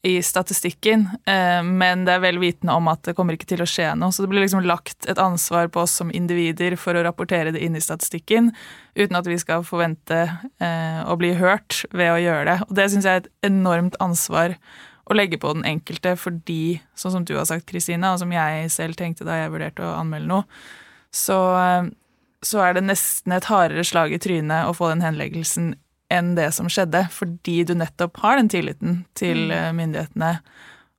i 0.02 0.22
statistikken, 0.22 1.08
eh, 1.26 1.62
men 1.62 2.04
det 2.06 2.14
er 2.14 2.22
vel 2.22 2.38
vitende 2.38 2.74
om 2.78 2.86
at 2.90 3.02
det 3.08 3.16
kommer 3.18 3.34
ikke 3.34 3.48
til 3.50 3.64
å 3.64 3.66
skje 3.66 3.90
noe. 3.98 4.14
Så 4.14 4.22
det 4.22 4.30
blir 4.30 4.44
liksom 4.44 4.62
lagt 4.62 5.08
et 5.10 5.18
ansvar 5.18 5.70
på 5.74 5.82
oss 5.82 5.96
som 5.98 6.12
individer 6.14 6.76
for 6.78 6.94
å 6.94 7.02
rapportere 7.02 7.50
det 7.54 7.64
inn 7.66 7.74
i 7.74 7.82
statistikken, 7.82 8.52
uten 8.94 9.18
at 9.18 9.26
vi 9.26 9.38
skal 9.42 9.66
forvente 9.66 10.20
eh, 10.62 11.00
å 11.02 11.18
bli 11.18 11.32
hørt 11.40 11.82
ved 11.90 12.12
å 12.12 12.20
gjøre 12.22 12.46
det. 12.46 12.56
Og 12.68 12.78
det 12.78 12.86
syns 12.92 13.08
jeg 13.08 13.18
er 13.18 13.24
et 13.24 13.50
enormt 13.50 13.98
ansvar 14.04 14.54
å 15.08 15.16
legge 15.18 15.40
på 15.40 15.50
den 15.56 15.66
enkelte, 15.66 16.14
fordi, 16.20 16.78
sånn 16.94 17.16
som 17.16 17.26
du 17.26 17.34
har 17.34 17.48
sagt, 17.48 17.66
Kristina, 17.66 18.12
og 18.12 18.22
som 18.22 18.32
jeg 18.32 18.70
selv 18.70 18.98
tenkte 19.00 19.26
da 19.26 19.40
jeg 19.40 19.54
vurderte 19.54 19.82
å 19.82 19.96
anmelde 19.98 20.30
noe, 20.30 20.62
så, 21.10 21.40
eh, 21.58 21.90
så 22.46 22.62
er 22.62 22.78
det 22.78 22.86
nesten 22.86 23.34
et 23.34 23.50
hardere 23.50 23.82
slag 23.82 24.14
i 24.14 24.22
trynet 24.22 24.68
å 24.68 24.76
få 24.76 24.92
den 24.92 25.02
henleggelsen 25.02 25.72
enn 26.12 26.32
det 26.38 26.50
som 26.56 26.70
skjedde, 26.72 27.04
fordi 27.12 27.62
du 27.68 27.74
nettopp 27.76 28.16
har 28.22 28.38
den 28.40 28.48
tilliten 28.52 29.02
til 29.18 29.48
mm. 29.50 29.54
eh, 29.58 29.70
myndighetene 29.76 30.32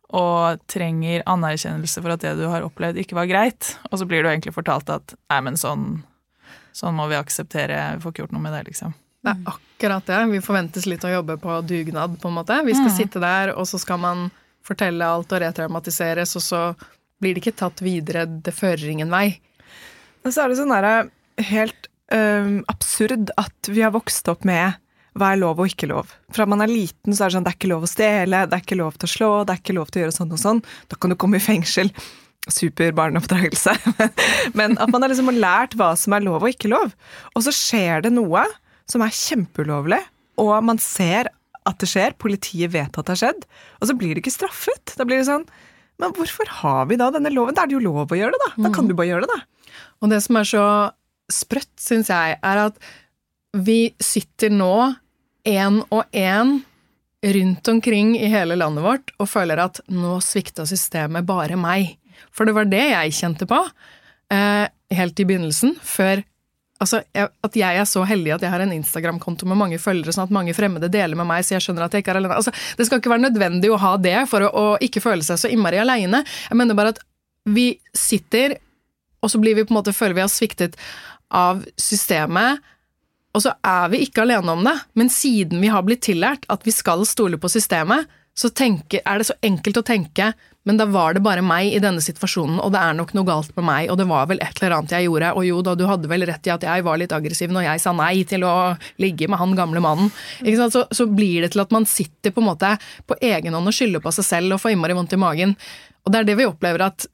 og 0.09 0.61
trenger 0.69 1.21
anerkjennelse 1.29 2.01
for 2.01 2.15
at 2.15 2.23
det 2.23 2.33
du 2.39 2.47
har 2.49 2.65
opplevd, 2.65 2.97
ikke 2.97 3.17
var 3.17 3.29
greit. 3.29 3.75
Og 3.91 4.01
så 4.01 4.07
blir 4.09 4.23
du 4.25 4.31
egentlig 4.31 4.55
fortalt 4.55 4.89
at 4.93 5.13
nei, 5.29 5.39
men 5.45 5.59
sånn, 5.59 6.01
sånn 6.73 6.97
må 6.97 7.05
vi 7.11 7.17
akseptere, 7.19 7.77
vi 7.97 8.03
får 8.05 8.15
ikke 8.15 8.23
gjort 8.25 8.33
noe 8.33 8.45
med 8.45 8.55
det, 8.57 8.63
liksom. 8.71 8.95
Det 9.19 9.33
er 9.33 9.51
akkurat 9.51 10.07
det. 10.07 10.19
Vi 10.31 10.41
forventes 10.41 10.87
litt 10.87 11.03
å 11.05 11.11
jobbe 11.11 11.35
på 11.41 11.59
dugnad, 11.67 12.15
på 12.21 12.31
en 12.31 12.37
måte. 12.39 12.57
Vi 12.65 12.73
skal 12.77 12.89
mm. 12.89 12.95
sitte 12.95 13.21
der, 13.21 13.53
og 13.53 13.67
så 13.69 13.81
skal 13.81 14.01
man 14.01 14.29
fortelle 14.65 15.05
alt 15.05 15.33
og 15.35 15.43
retraumatiseres, 15.43 16.33
og 16.39 16.45
så 16.45 16.63
blir 17.19 17.35
det 17.35 17.43
ikke 17.43 17.59
tatt 17.59 17.83
videre. 17.83 18.25
Det 18.25 18.55
fører 18.55 18.89
ingen 18.89 19.11
vei. 19.13 19.27
Men 20.23 20.33
så 20.33 20.43
er 20.43 20.51
det 20.51 20.59
sånn 20.59 20.73
derre 20.73 20.95
helt 21.49 21.89
øh, 22.15 22.61
absurd 22.71 23.33
at 23.39 23.69
vi 23.69 23.83
har 23.83 23.93
vokst 23.95 24.27
opp 24.31 24.47
med 24.47 24.79
hva 25.19 25.33
er 25.33 25.41
lov 25.41 25.59
og 25.61 25.69
ikke 25.69 25.89
lov. 25.91 26.13
Fra 26.35 26.47
man 26.49 26.63
er 26.63 26.71
liten, 26.71 27.13
så 27.13 27.25
er 27.25 27.29
det 27.29 27.37
sånn 27.37 27.45
det 27.45 27.53
er 27.53 27.59
ikke 27.59 27.71
lov 27.71 27.85
å 27.85 27.91
stjele, 27.91 28.45
det 28.49 28.57
er 28.57 28.63
ikke 28.63 28.79
lov 28.79 28.97
til 28.97 29.09
å 29.09 29.13
slå, 29.13 29.29
det 29.45 29.55
er 29.55 29.61
ikke 29.61 29.77
lov 29.77 29.91
til 29.91 30.01
å 30.01 30.03
gjøre 30.05 30.15
sånn 30.15 30.33
og 30.35 30.41
sånn. 30.41 30.63
Da 30.91 30.99
kan 30.99 31.13
du 31.13 31.17
komme 31.19 31.39
i 31.39 31.43
fengsel. 31.43 31.91
Super 32.49 32.93
barneoppdragelse. 32.97 33.75
Men 34.59 34.77
at 34.81 34.91
man 34.93 35.03
har 35.03 35.11
liksom 35.11 35.31
lært 35.35 35.75
hva 35.77 35.91
som 35.99 36.15
er 36.15 36.25
lov 36.25 36.41
og 36.41 36.53
ikke 36.53 36.71
lov. 36.71 36.95
Og 37.35 37.45
så 37.45 37.53
skjer 37.53 38.05
det 38.07 38.13
noe 38.15 38.45
som 38.89 39.03
er 39.05 39.13
kjempeulovlig, 39.13 39.99
og 40.41 40.55
man 40.65 40.79
ser 40.81 41.29
at 41.67 41.81
det 41.81 41.89
skjer, 41.91 42.15
politiet 42.17 42.71
vet 42.73 42.95
at 42.95 43.05
det 43.05 43.13
har 43.13 43.19
skjedd, 43.19 43.43
og 43.77 43.89
så 43.89 43.95
blir 43.97 44.15
det 44.15 44.23
ikke 44.23 44.33
straffet. 44.33 44.95
Da 44.97 45.05
blir 45.05 45.21
det 45.21 45.27
sånn 45.29 45.45
Men 45.99 46.13
hvorfor 46.15 46.47
har 46.61 46.85
vi 46.87 46.95
da 46.95 47.09
denne 47.11 47.29
loven? 47.33 47.53
Da 47.57 47.65
er 47.65 47.69
det 47.69 47.75
jo 47.75 47.83
lov 47.83 48.13
å 48.13 48.17
gjøre 48.17 48.31
det, 48.31 48.39
da. 48.45 48.51
Da 48.63 48.69
kan 48.71 48.87
mm. 48.87 48.89
du 48.89 48.95
bare 48.95 49.09
gjøre 49.09 49.27
det, 49.27 49.35
da. 49.35 49.75
Og 49.99 50.13
det 50.13 50.21
som 50.23 50.39
er 50.39 50.47
så 50.47 50.65
sprøtt, 51.29 51.73
syns 51.81 52.07
jeg, 52.07 52.37
er 52.39 52.61
at 52.63 52.79
vi 53.53 53.91
sitter 53.99 54.53
nå 54.53 54.73
én 55.49 55.81
og 55.89 56.05
én 56.15 56.59
rundt 57.35 57.67
omkring 57.67 58.13
i 58.17 58.29
hele 58.31 58.55
landet 58.55 58.85
vårt 58.85 59.13
og 59.19 59.27
føler 59.27 59.59
at 59.59 59.81
nå 59.91 60.19
svikta 60.23 60.65
systemet 60.69 61.27
bare 61.27 61.57
meg. 61.59 61.97
For 62.31 62.47
det 62.47 62.55
var 62.55 62.69
det 62.69 62.85
jeg 62.85 63.15
kjente 63.17 63.47
på 63.49 63.59
eh, 64.31 64.65
helt 64.95 65.19
i 65.19 65.27
begynnelsen, 65.27 65.77
før 65.83 66.23
Altså, 66.79 67.01
at 67.11 67.55
jeg 67.59 67.75
er 67.75 67.87
så 67.91 68.05
heldig 68.07 68.31
at 68.37 68.43
jeg 68.45 68.53
har 68.53 68.61
en 68.63 68.71
Instagram-konto 68.71 69.43
med 69.51 69.57
mange 69.59 69.75
følgere, 69.83 70.13
sånn 70.15 70.29
at 70.29 70.31
mange 70.31 70.53
fremmede 70.55 70.87
deler 70.87 71.19
med 71.19 71.27
meg, 71.27 71.43
så 71.43 71.57
jeg 71.57 71.65
skjønner 71.65 71.83
at 71.83 71.91
jeg 71.91 72.05
ikke 72.05 72.13
er 72.13 72.19
alene. 72.21 72.37
Altså, 72.39 72.53
det 72.79 72.85
skal 72.87 73.01
ikke 73.01 73.11
være 73.11 73.25
nødvendig 73.25 73.67
å 73.67 73.79
ha 73.83 73.89
det 73.99 74.15
for 74.31 74.45
å, 74.47 74.51
å 74.55 74.77
ikke 74.79 75.03
føle 75.03 75.25
seg 75.27 75.41
så 75.41 75.51
innmari 75.51 75.81
aleine. 75.83 76.21
Jeg 76.23 76.55
mener 76.55 76.77
bare 76.79 76.93
at 76.95 77.01
vi 77.51 77.73
sitter, 77.91 78.55
og 79.19 79.33
så 79.33 79.43
blir 79.43 79.59
vi 79.59 79.65
på 79.67 79.75
en 79.75 79.81
måte, 79.81 79.91
føler 79.97 80.15
vi 80.21 80.23
har 80.23 80.31
sviktet 80.31 80.79
av 81.35 81.65
systemet, 81.75 82.63
og 83.35 83.43
så 83.45 83.53
er 83.65 83.91
vi 83.93 84.03
ikke 84.05 84.23
alene 84.25 84.55
om 84.55 84.63
det, 84.65 84.75
men 84.97 85.11
siden 85.13 85.61
vi 85.61 85.71
har 85.71 85.85
blitt 85.85 86.05
tillært 86.07 86.47
at 86.49 86.65
vi 86.65 86.73
skal 86.75 87.05
stole 87.07 87.39
på 87.41 87.51
systemet, 87.51 88.09
så 88.39 88.49
tenker, 88.55 89.01
er 89.03 89.19
det 89.19 89.27
så 89.27 89.35
enkelt 89.43 89.81
å 89.81 89.85
tenke 89.85 90.31
men 90.69 90.77
da 90.77 90.85
var 90.85 91.15
det 91.15 91.23
bare 91.25 91.41
meg 91.41 91.71
i 91.73 91.79
denne 91.81 92.01
situasjonen, 92.03 92.59
og 92.61 92.73
det 92.75 92.81
er 92.83 92.93
nok 92.93 93.13
noe 93.17 93.25
galt 93.25 93.55
med 93.57 93.65
meg, 93.65 93.87
og 93.89 93.97
det 93.97 94.05
var 94.09 94.27
vel 94.29 94.41
et 94.43 94.59
eller 94.59 94.75
annet 94.75 94.91
jeg 94.93 95.07
gjorde, 95.07 95.31
og 95.39 95.47
jo 95.47 95.61
da, 95.65 95.73
du 95.73 95.85
hadde 95.89 96.11
vel 96.11 96.25
rett 96.29 96.49
i 96.49 96.51
at 96.53 96.65
jeg 96.67 96.85
var 96.85 96.99
litt 97.01 97.15
aggressiv 97.15 97.53
når 97.55 97.65
jeg 97.65 97.81
sa 97.81 97.93
nei 97.97 98.11
til 98.29 98.43
å 98.45 98.53
ligge 99.01 99.29
med 99.31 99.41
han 99.41 99.55
gamle 99.57 99.81
mannen. 99.81 100.11
Så, 100.45 100.83
så, 100.93 101.07
blir 101.09 101.41
det 101.41 101.53
til 101.55 101.63
at 101.63 101.73
man 101.73 101.87
sitter 101.89 102.35
på 102.35 102.43
en 102.43 102.49
måte 102.51 102.75
på 103.09 103.17
egen 103.31 103.55
hånd 103.57 103.71
og 103.71 103.75
skylder 103.75 104.03
på 104.03 104.13
seg 104.19 104.27
selv 104.27 104.57
og 104.57 104.61
får 104.61 104.75
innmari 104.75 104.97
vondt 104.99 105.15
i 105.15 105.21
magen. 105.21 105.55
Og 106.05 106.13
det 106.13 106.21
er 106.21 106.29
det 106.29 106.37
vi 106.37 106.47
opplever 106.51 106.85
at 106.85 107.07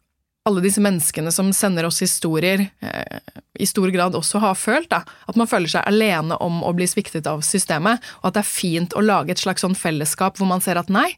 alle 0.45 0.61
disse 0.61 0.81
menneskene 0.83 1.31
som 1.33 1.49
sender 1.53 1.87
oss 1.87 2.03
historier, 2.03 2.67
eh, 2.79 3.19
i 3.59 3.65
stor 3.65 3.89
grad 3.89 4.15
også 4.15 4.39
har 4.43 4.55
følt. 4.55 4.89
Da. 4.91 5.01
At 5.27 5.39
man 5.39 5.49
føler 5.49 5.71
seg 5.71 5.87
alene 5.89 6.37
om 6.43 6.61
å 6.63 6.73
bli 6.77 6.85
sviktet 6.89 7.25
av 7.29 7.41
systemet, 7.45 8.03
og 8.21 8.29
at 8.29 8.37
det 8.37 8.43
er 8.43 8.51
fint 8.51 8.93
å 8.93 9.01
lage 9.01 9.33
et 9.33 9.41
slags 9.41 9.65
sånn 9.65 9.77
fellesskap 9.77 10.37
hvor 10.37 10.49
man 10.49 10.61
ser 10.61 10.77
at 10.77 10.91
nei, 10.93 11.09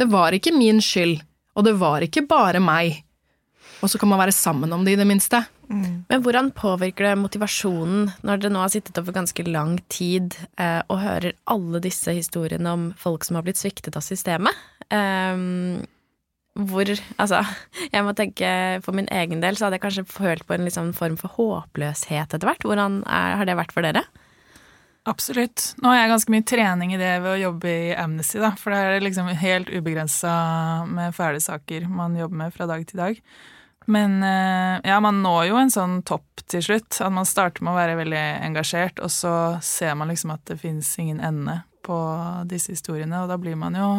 det 0.00 0.08
var 0.08 0.32
ikke 0.32 0.54
min 0.56 0.80
skyld, 0.80 1.20
og 1.58 1.66
det 1.66 1.76
var 1.76 2.06
ikke 2.06 2.24
bare 2.30 2.62
meg. 2.64 3.02
Og 3.84 3.92
så 3.92 4.00
kan 4.00 4.08
man 4.08 4.20
være 4.20 4.36
sammen 4.36 4.72
om 4.72 4.84
det, 4.84 4.96
i 4.96 5.00
det 5.00 5.08
minste. 5.08 5.42
Men 5.70 6.24
hvordan 6.24 6.50
påvirker 6.56 7.06
det 7.06 7.20
motivasjonen 7.20 8.08
når 8.26 8.40
dere 8.40 8.52
nå 8.52 8.64
har 8.64 8.72
sittet 8.72 8.96
over 8.98 9.14
ganske 9.14 9.44
lang 9.46 9.76
tid 9.92 10.34
eh, 10.58 10.80
og 10.90 10.98
hører 11.04 11.36
alle 11.52 11.78
disse 11.84 12.10
historiene 12.16 12.72
om 12.74 12.88
folk 12.98 13.24
som 13.24 13.38
har 13.38 13.46
blitt 13.46 13.60
sviktet 13.60 13.94
av 13.96 14.02
systemet? 14.02 14.56
Eh, 14.90 15.36
hvor 16.58 16.88
Altså, 17.20 17.44
jeg 17.94 18.04
må 18.04 18.14
tenke 18.18 18.80
for 18.84 18.96
min 18.96 19.08
egen 19.14 19.42
del 19.42 19.56
så 19.56 19.66
hadde 19.66 19.78
jeg 19.78 19.84
kanskje 19.84 20.08
følt 20.10 20.46
på 20.48 20.56
en 20.56 20.66
liksom 20.66 20.90
form 20.96 21.16
for 21.20 21.32
håpløshet 21.36 22.34
etter 22.34 22.48
hvert. 22.48 22.66
Hvordan 22.66 23.02
er, 23.06 23.36
har 23.38 23.48
det 23.48 23.58
vært 23.58 23.74
for 23.76 23.86
dere? 23.86 24.02
Absolutt. 25.08 25.70
Nå 25.80 25.88
har 25.88 26.02
jeg 26.02 26.10
ganske 26.12 26.34
mye 26.34 26.44
trening 26.44 26.92
i 26.92 27.00
det 27.00 27.14
ved 27.22 27.30
å 27.32 27.40
jobbe 27.40 27.70
i 27.70 27.94
Amnesty, 27.96 28.40
da. 28.42 28.50
For 28.58 28.74
det 28.74 28.80
er 28.82 29.06
liksom 29.06 29.30
helt 29.40 29.70
ubegrensa 29.72 30.34
med 30.90 31.16
fæle 31.16 31.40
saker 31.40 31.88
man 31.88 32.18
jobber 32.18 32.42
med 32.42 32.54
fra 32.56 32.68
dag 32.68 32.84
til 32.88 33.00
dag. 33.00 33.22
Men 33.90 34.20
eh, 34.22 34.76
ja, 34.90 34.98
man 35.00 35.22
når 35.24 35.48
jo 35.48 35.56
en 35.62 35.72
sånn 35.72 35.96
topp 36.06 36.44
til 36.50 36.62
slutt. 36.66 37.00
At 37.00 37.14
man 37.16 37.28
starter 37.28 37.64
med 37.64 37.72
å 37.72 37.80
være 37.80 37.96
veldig 38.02 38.26
engasjert, 38.50 39.00
og 39.00 39.12
så 39.14 39.32
ser 39.64 39.96
man 39.96 40.12
liksom 40.12 40.34
at 40.36 40.44
det 40.50 40.60
fins 40.60 40.92
ingen 41.00 41.22
ende 41.24 41.62
på 41.86 41.96
disse 42.50 42.74
historiene, 42.74 43.22
og 43.22 43.32
da 43.32 43.40
blir 43.40 43.56
man 43.58 43.78
jo 43.78 43.90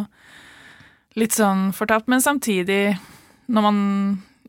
litt 1.20 1.36
sånn 1.36 1.72
fortapt. 1.76 2.10
Men 2.12 2.24
samtidig, 2.24 2.98
når 3.52 3.66
man 3.68 3.80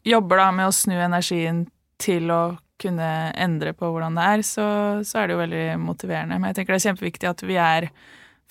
jobber 0.06 0.42
da 0.42 0.50
med 0.54 0.68
å 0.68 0.74
snu 0.74 0.96
energien 0.98 1.66
til 2.02 2.30
å 2.34 2.42
kunne 2.82 3.10
endre 3.38 3.74
på 3.78 3.92
hvordan 3.92 4.16
det 4.18 4.24
er, 4.26 4.42
så, 4.46 4.66
så 5.06 5.20
er 5.20 5.28
det 5.28 5.36
jo 5.36 5.42
veldig 5.42 5.66
motiverende. 5.82 6.38
Men 6.38 6.50
jeg 6.50 6.60
tenker 6.60 6.74
det 6.74 6.80
er 6.80 6.88
kjempeviktig 6.90 7.30
at 7.30 7.44
vi 7.46 7.58
er 7.62 7.88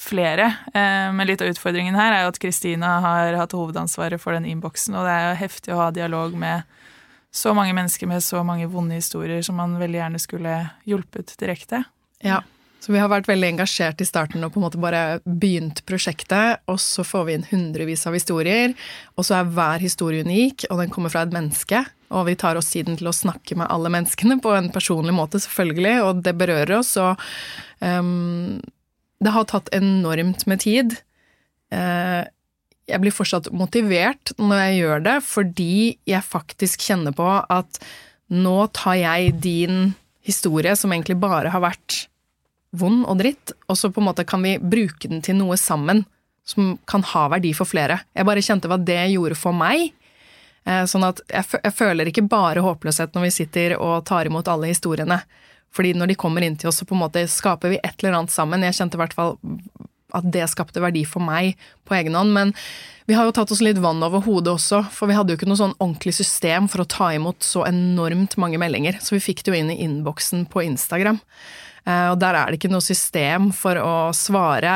flere. 0.02 0.48
Eh, 0.74 1.10
men 1.14 1.28
litt 1.28 1.44
av 1.44 1.52
utfordringen 1.52 1.98
her 2.00 2.16
er 2.16 2.24
jo 2.24 2.32
at 2.32 2.40
Kristina 2.42 2.96
har 3.04 3.38
hatt 3.38 3.56
hovedansvaret 3.56 4.22
for 4.22 4.36
den 4.38 4.48
innboksen, 4.50 4.96
og 4.98 5.06
det 5.08 5.18
er 5.18 5.28
jo 5.28 5.42
heftig 5.44 5.76
å 5.76 5.82
ha 5.84 5.90
dialog 5.96 6.38
med 6.40 6.64
så 7.32 7.54
mange 7.56 7.76
mennesker 7.76 8.10
med 8.12 8.24
så 8.26 8.42
mange 8.44 8.68
vonde 8.68 8.98
historier 8.98 9.44
som 9.46 9.56
man 9.60 9.78
veldig 9.80 10.02
gjerne 10.02 10.20
skulle 10.20 10.56
hjulpet 10.88 11.36
direkte. 11.40 11.86
Ja. 12.20 12.42
Så 12.82 12.90
vi 12.90 12.98
har 12.98 13.12
vært 13.12 13.30
veldig 13.30 13.52
engasjert 13.52 14.02
i 14.02 14.08
starten 14.10 14.42
og 14.42 14.56
på 14.56 14.58
en 14.58 14.66
måte 14.66 14.80
bare 14.82 15.20
begynt 15.26 15.84
prosjektet, 15.86 16.64
og 16.66 16.80
så 16.82 17.06
får 17.06 17.28
vi 17.28 17.36
inn 17.38 17.46
hundrevis 17.52 18.08
av 18.10 18.18
historier, 18.18 18.74
og 19.14 19.28
så 19.28 19.38
er 19.38 19.52
hver 19.54 19.84
historie 19.84 20.26
unik, 20.26 20.66
og 20.72 20.82
den 20.82 20.94
kommer 20.94 21.14
fra 21.14 21.22
et 21.28 21.36
menneske. 21.36 21.84
Og 22.12 22.26
vi 22.28 22.36
tar 22.42 22.58
oss 22.58 22.74
tiden 22.74 22.98
til 22.98 23.12
å 23.12 23.16
snakke 23.16 23.56
med 23.60 23.70
alle 23.72 23.92
menneskene 23.94 24.40
på 24.42 24.56
en 24.58 24.72
personlig 24.74 25.14
måte, 25.14 25.40
selvfølgelig, 25.44 25.96
og 26.08 26.26
det 26.26 26.36
berører 26.42 26.80
oss, 26.80 26.96
og 26.98 27.22
um, 27.86 28.58
det 29.22 29.38
har 29.38 29.50
tatt 29.52 29.70
enormt 29.78 30.48
med 30.50 30.66
tid. 30.66 30.98
Uh, 31.70 32.26
jeg 32.90 33.04
blir 33.04 33.14
fortsatt 33.14 33.52
motivert 33.54 34.34
når 34.42 34.66
jeg 34.66 34.80
gjør 34.82 35.04
det, 35.06 35.18
fordi 35.30 35.74
jeg 36.10 36.26
faktisk 36.26 36.90
kjenner 36.90 37.14
på 37.16 37.30
at 37.46 37.84
nå 38.34 38.58
tar 38.74 38.98
jeg 38.98 39.36
din 39.44 39.92
historie, 40.26 40.74
som 40.76 40.90
egentlig 40.94 41.22
bare 41.22 41.54
har 41.54 41.62
vært 41.62 42.08
vond 42.72 43.04
og 43.06 43.20
dritt, 43.20 43.54
og 43.68 43.78
så 43.78 43.92
på 43.92 44.02
en 44.02 44.08
måte 44.10 44.26
kan 44.28 44.44
vi 44.44 44.56
bruke 44.60 45.10
den 45.12 45.24
til 45.26 45.38
noe 45.40 45.58
sammen 45.60 46.06
som 46.48 46.76
kan 46.90 47.04
ha 47.12 47.28
verdi 47.32 47.52
for 47.54 47.70
flere. 47.70 48.00
Jeg 48.18 48.28
bare 48.28 48.44
kjente 48.44 48.70
hva 48.72 48.80
det 48.82 49.02
gjorde 49.14 49.38
for 49.38 49.56
meg. 49.56 49.92
Eh, 50.66 50.84
sånn 50.90 51.06
at 51.08 51.22
jeg, 51.30 51.74
føler 51.74 52.10
ikke 52.10 52.28
bare 52.30 52.64
håpløshet 52.66 53.16
når 53.16 53.28
vi 53.28 53.36
sitter 53.36 53.78
og 53.78 54.06
tar 54.10 54.30
imot 54.30 54.50
alle 54.52 54.72
historiene. 54.72 55.22
Fordi 55.72 55.94
når 55.96 56.12
de 56.12 56.20
kommer 56.20 56.44
inn 56.44 56.58
til 56.60 56.72
oss, 56.72 56.82
så 56.82 56.88
på 56.88 56.98
en 56.98 57.04
måte 57.06 57.24
skaper 57.32 57.72
vi 57.76 57.80
et 57.80 58.02
eller 58.02 58.20
annet 58.20 58.34
sammen. 58.34 58.66
Jeg 58.68 58.78
kjente 58.80 59.00
i 59.00 59.02
hvert 59.04 59.16
fall 59.16 59.38
at 60.12 60.28
det 60.28 60.50
skapte 60.52 60.84
verdi 60.84 61.06
for 61.08 61.24
meg 61.24 61.56
på 61.88 61.96
egen 61.96 62.18
hånd. 62.18 62.34
Men 62.36 62.52
vi 63.12 63.16
har 63.16 63.26
jo 63.28 63.34
tatt 63.36 63.52
oss 63.52 63.60
litt 63.60 63.80
vann 63.84 64.00
over 64.08 64.22
hodet 64.24 64.54
også, 64.54 64.86
for 64.96 65.12
vi 65.12 65.16
hadde 65.18 65.34
jo 65.34 65.40
ikke 65.40 65.50
noe 65.50 65.60
sånn 65.60 65.74
ordentlig 65.82 66.14
system 66.16 66.70
for 66.72 66.86
å 66.86 66.88
ta 66.88 67.10
imot 67.12 67.44
så 67.44 67.66
enormt 67.68 68.38
mange 68.40 68.56
meldinger. 68.62 69.02
Så 69.04 69.18
vi 69.18 69.26
fikk 69.26 69.44
det 69.44 69.52
jo 69.52 69.58
inn 69.60 69.74
i 69.74 69.82
innboksen 69.84 70.46
på 70.48 70.64
Instagram. 70.64 71.20
Eh, 71.82 72.08
og 72.12 72.20
der 72.22 72.38
er 72.38 72.52
det 72.52 72.60
ikke 72.60 72.70
noe 72.72 72.84
system 72.86 73.50
for 73.56 73.78
å 73.82 73.94
svare. 74.14 74.72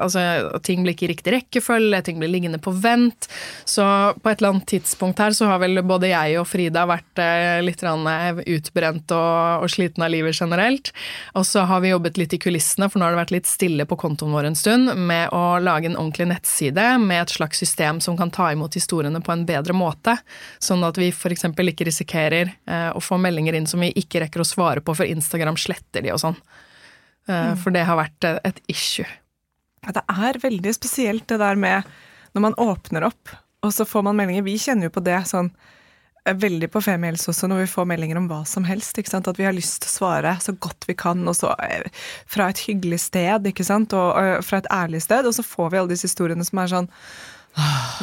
Altså, 0.00 0.22
ting 0.64 0.84
blir 0.84 0.96
ikke 0.96 1.08
i 1.08 1.10
riktig 1.12 1.34
rekkefølge, 1.34 2.00
ting 2.06 2.20
blir 2.20 2.32
liggende 2.32 2.60
på 2.62 2.72
vent. 2.72 3.28
Så 3.68 3.84
på 4.22 4.30
et 4.30 4.40
eller 4.40 4.54
annet 4.54 4.68
tidspunkt 4.70 5.20
her 5.20 5.36
så 5.36 5.50
har 5.50 5.60
vel 5.62 5.82
både 5.86 6.10
jeg 6.12 6.38
og 6.40 6.48
Frida 6.48 6.86
vært 6.88 7.22
eh, 7.22 7.60
litt 7.64 7.84
eh, 7.84 8.42
utbrent 8.56 9.16
og, 9.16 9.66
og 9.66 9.72
sliten 9.72 10.06
av 10.06 10.12
livet 10.14 10.38
generelt. 10.38 10.92
Og 11.36 11.44
så 11.48 11.66
har 11.68 11.84
vi 11.84 11.92
jobbet 11.92 12.20
litt 12.20 12.36
i 12.36 12.40
kulissene, 12.40 12.88
for 12.90 13.00
nå 13.00 13.08
har 13.08 13.16
det 13.16 13.24
vært 13.24 13.36
litt 13.36 13.50
stille 13.50 13.88
på 13.88 14.00
kontoen 14.00 14.34
vår 14.36 14.50
en 14.50 14.58
stund, 14.58 14.94
med 14.96 15.34
å 15.36 15.58
lage 15.60 15.90
en 15.90 15.98
ordentlig 15.98 16.30
nettside 16.32 16.88
med 17.02 17.26
et 17.26 17.36
slags 17.36 17.60
system 17.60 17.75
som 18.04 18.16
kan 18.18 18.30
ta 18.34 18.50
imot 18.52 18.76
historiene 18.76 19.20
på 19.24 19.32
en 19.34 19.46
bedre 19.48 19.74
måte. 19.76 20.16
Sånn 20.58 20.84
at 20.86 20.98
vi 21.00 21.10
f.eks. 21.12 21.48
ikke 21.52 21.88
risikerer 21.88 22.54
å 22.94 23.00
få 23.02 23.18
meldinger 23.20 23.58
inn 23.58 23.68
som 23.68 23.82
vi 23.84 23.92
ikke 23.96 24.22
rekker 24.24 24.42
å 24.42 24.48
svare 24.48 24.82
på, 24.84 24.94
for 24.96 25.08
Instagram 25.08 25.58
sletter 25.60 26.04
de 26.06 26.14
og 26.14 26.22
sånn. 26.22 26.38
Eh, 27.28 27.54
for 27.58 27.74
det 27.74 27.86
har 27.86 27.98
vært 27.98 28.28
et 28.46 28.60
issue. 28.70 29.06
Ja, 29.84 29.94
det 29.96 30.04
er 30.10 30.42
veldig 30.42 30.74
spesielt 30.74 31.26
det 31.30 31.40
der 31.42 31.58
med 31.58 31.86
når 32.34 32.44
man 32.48 32.60
åpner 32.60 33.08
opp, 33.08 33.32
og 33.64 33.72
så 33.72 33.86
får 33.88 34.04
man 34.06 34.18
meldinger. 34.18 34.46
Vi 34.46 34.58
kjenner 34.60 34.88
jo 34.88 34.94
på 34.94 35.02
det 35.06 35.18
sånn 35.30 35.50
eh, 36.26 36.36
veldig 36.36 36.68
på 36.72 36.82
Femihelse 36.84 37.30
også, 37.32 37.48
når 37.50 37.64
vi 37.64 37.70
får 37.72 37.88
meldinger 37.92 38.20
om 38.20 38.28
hva 38.30 38.42
som 38.48 38.66
helst. 38.68 38.98
ikke 38.98 39.12
sant? 39.12 39.30
At 39.30 39.40
vi 39.40 39.46
har 39.48 39.56
lyst 39.56 39.82
til 39.82 39.90
å 39.90 39.96
svare 39.96 40.36
så 40.42 40.54
godt 40.54 40.88
vi 40.90 40.98
kan, 40.98 41.24
og 41.26 41.38
så 41.38 41.54
eh, 41.66 41.88
fra 42.30 42.50
et 42.52 42.62
hyggelig 42.68 43.02
sted, 43.08 43.50
ikke 43.50 43.66
sant? 43.66 43.96
Og, 43.96 44.12
og 44.14 44.44
fra 44.46 44.62
et 44.62 44.70
ærlig 44.74 45.02
sted. 45.06 45.26
Og 45.26 45.34
så 45.38 45.46
får 45.46 45.72
vi 45.72 45.82
alle 45.82 45.94
disse 45.94 46.10
historiene 46.10 46.46
som 46.46 46.62
er 46.62 46.74
sånn 46.74 46.92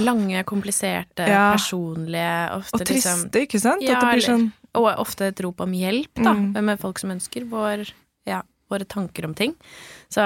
Lange, 0.02 0.42
kompliserte, 0.50 1.28
ja. 1.30 1.52
personlige 1.54 2.38
ofte, 2.56 2.80
Og 2.80 2.86
triste, 2.88 3.12
liksom, 3.14 3.44
ikke 3.44 3.62
sant? 3.62 3.86
Ja, 3.86 4.00
sånn 4.26 4.48
Og 4.80 4.88
ofte 4.98 5.30
et 5.30 5.44
rop 5.46 5.62
om 5.62 5.76
hjelp, 5.78 6.10
da, 6.18 6.34
mm. 6.34 6.58
med 6.66 6.82
folk 6.82 7.02
som 7.02 7.14
ønsker 7.14 7.46
vår 7.52 7.86
ja, 8.26 8.42
våre 8.72 8.88
tanker 8.90 9.28
om 9.28 9.36
ting. 9.38 9.54
Så 10.10 10.24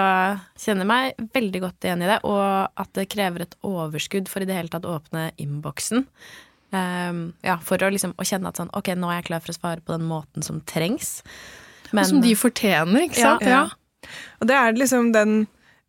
kjenner 0.59 0.87
meg 0.87 1.17
veldig 1.35 1.63
godt 1.63 1.87
igjen 1.87 2.03
i 2.05 2.09
det, 2.09 2.19
og 2.27 2.79
at 2.79 2.91
det 2.95 3.07
krever 3.11 3.43
et 3.43 3.55
overskudd 3.67 4.31
for 4.31 4.43
i 4.43 4.49
det 4.49 4.55
hele 4.57 4.71
tatt 4.71 4.87
å 4.87 4.97
åpne 4.99 5.31
innboksen. 5.41 6.05
Um, 6.71 7.21
ja, 7.45 7.57
for 7.63 7.83
å 7.83 7.91
liksom 7.91 8.13
å 8.19 8.25
kjenne 8.27 8.49
at 8.51 8.59
sånn 8.59 8.67
Ok, 8.75 8.89
nå 8.99 9.07
er 9.07 9.21
jeg 9.21 9.29
klar 9.29 9.39
for 9.39 9.53
å 9.53 9.55
svare 9.55 9.79
på 9.79 9.95
den 9.95 10.07
måten 10.07 10.43
som 10.43 10.59
trengs. 10.67 11.21
Men, 11.93 12.03
og 12.03 12.09
som 12.09 12.23
de 12.23 12.33
fortjener, 12.35 13.07
ikke 13.07 13.21
sant? 13.21 13.45
Ja. 13.47 13.67
ja. 13.67 14.09
Og 14.41 14.49
det 14.49 14.57
er 14.59 14.75
liksom 14.75 15.13
den 15.15 15.45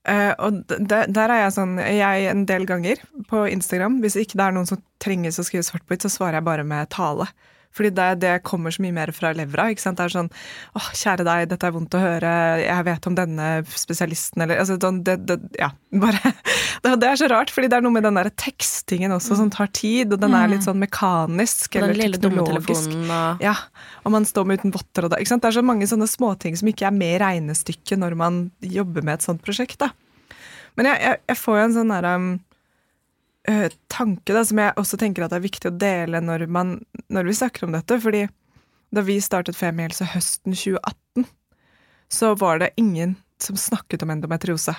Uh, 0.09 0.33
og 0.41 0.61
der, 0.69 1.09
er 1.11 1.41
jeg 1.43 1.53
sånn 1.53 1.75
Jeg 1.83 2.29
en 2.31 2.45
del 2.49 2.63
ganger 2.69 3.01
på 3.29 3.43
Instagram, 3.51 3.99
hvis 4.01 4.17
ikke 4.17 4.39
det 4.39 4.45
er 4.47 4.55
noen 4.57 4.69
som 4.71 4.81
trenger 5.03 5.35
å 5.35 5.45
skrive 5.45 5.67
svart 5.67 5.85
på 5.85 5.93
hvitt, 5.93 6.07
så 6.07 6.13
svarer 6.15 6.39
jeg 6.39 6.47
bare 6.47 6.65
med 6.65 6.89
tale. 6.95 7.27
Fordi 7.77 7.91
det, 7.95 8.07
det, 8.23 8.33
kommer 8.47 8.73
så 8.75 8.83
mye 8.83 8.95
mer 8.97 9.13
fra 9.15 9.31
levra. 9.37 9.69
ikke 9.71 9.83
sant? 9.83 9.99
Det 10.01 10.09
er 10.09 10.15
sånn 10.15 10.31
åh, 10.79 10.89
kjære 10.97 11.27
deg, 11.27 11.45
dette 11.53 11.69
er 11.69 11.75
vondt 11.75 11.95
å 11.95 12.03
høre, 12.03 12.33
jeg 12.63 12.87
vet 12.89 13.09
om 13.11 13.19
denne 13.19 13.49
spesialisten, 13.69 14.45
eller 14.45 14.63
altså, 14.63 14.79
det, 15.05 15.19
det, 15.29 15.39
Ja, 15.59 15.71
bare 16.03 16.33
det, 16.85 17.11
er 17.11 17.21
så 17.21 17.29
rart, 17.31 17.53
fordi 17.55 17.71
det 17.71 17.79
er 17.79 17.85
noe 17.85 17.95
med 17.95 18.07
den 18.07 18.19
der 18.19 18.31
tekstingen 18.41 19.15
også 19.15 19.37
mm. 19.37 19.41
som 19.43 19.53
tar 19.55 19.71
tid, 19.77 20.13
og 20.15 20.23
den 20.23 20.37
er 20.37 20.51
litt 20.51 20.65
mm. 20.65 20.69
sånn 20.71 20.83
mekanisk 20.83 21.79
eller 21.81 22.19
teknologisk. 22.19 22.97
Og... 22.97 23.45
Ja, 23.45 23.55
og 24.05 24.15
man 24.17 24.27
står 24.29 24.49
med 24.49 24.63
uten 24.63 24.75
votter 24.75 25.07
og 25.07 25.15
da. 25.15 25.21
ikke 25.21 25.35
sant? 25.35 25.45
Det 25.45 25.53
er 25.53 25.61
så 25.61 25.67
mange 25.67 25.89
sånne 25.91 26.09
småting 26.11 26.59
som 26.59 26.71
ikke 26.73 26.89
er 26.91 26.97
med 26.97 27.17
i 27.17 27.23
regnestykket 27.23 28.01
når 28.01 28.19
man 28.19 28.45
jobber 28.65 29.07
med 29.07 29.19
et 29.19 29.29
sånt 29.29 29.45
prosjekt, 29.45 29.81
da. 29.85 29.93
Men 30.79 30.93
jeg, 30.93 31.03
jeg, 31.03 31.23
jeg 31.33 31.41
får 31.41 31.57
jo 31.59 31.63
en 31.67 31.75
sånn 31.75 31.91
derre 31.91 32.13
um, 32.19 32.29
uh, 33.49 33.69
tanke 33.91 34.35
da, 34.35 34.45
som 34.47 34.61
jeg 34.61 34.77
også 34.81 34.99
tenker 35.01 35.27
at 35.27 35.35
er 35.37 35.45
viktig 35.45 35.71
å 35.71 35.79
dele 35.81 36.21
når, 36.25 36.47
man, 36.53 36.77
når 37.13 37.31
vi 37.31 37.39
snakker 37.41 37.67
om 37.67 37.75
dette. 37.77 38.01
fordi 38.01 38.27
da 38.95 39.05
vi 39.05 39.19
startet 39.21 39.59
Femihelse 39.59 40.07
høsten 40.15 40.55
2018, 40.57 41.27
så 42.09 42.33
var 42.41 42.63
det 42.63 42.73
ingen 42.81 43.17
som 43.43 43.59
snakket 43.61 44.03
om 44.03 44.15
endometriose. 44.15 44.73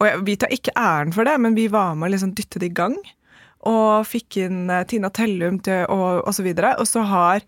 Og 0.00 0.06
jeg, 0.08 0.20
vi 0.26 0.36
tar 0.40 0.52
ikke 0.52 0.76
æren 0.76 1.14
for 1.16 1.28
det, 1.28 1.38
men 1.40 1.56
vi 1.56 1.68
var 1.72 1.96
med 1.96 2.10
og 2.10 2.14
liksom 2.14 2.34
dyttet 2.36 2.64
i 2.68 2.72
gang. 2.72 2.96
Og 3.68 4.06
fikk 4.08 4.40
inn 4.44 4.64
uh, 4.72 4.84
Tina 4.88 5.12
Tellum 5.12 5.60
til, 5.64 5.84
og, 5.92 6.22
og 6.24 6.32
så 6.36 6.44
videre. 6.44 6.74
Og 6.80 6.88
så 6.88 7.04
har 7.08 7.44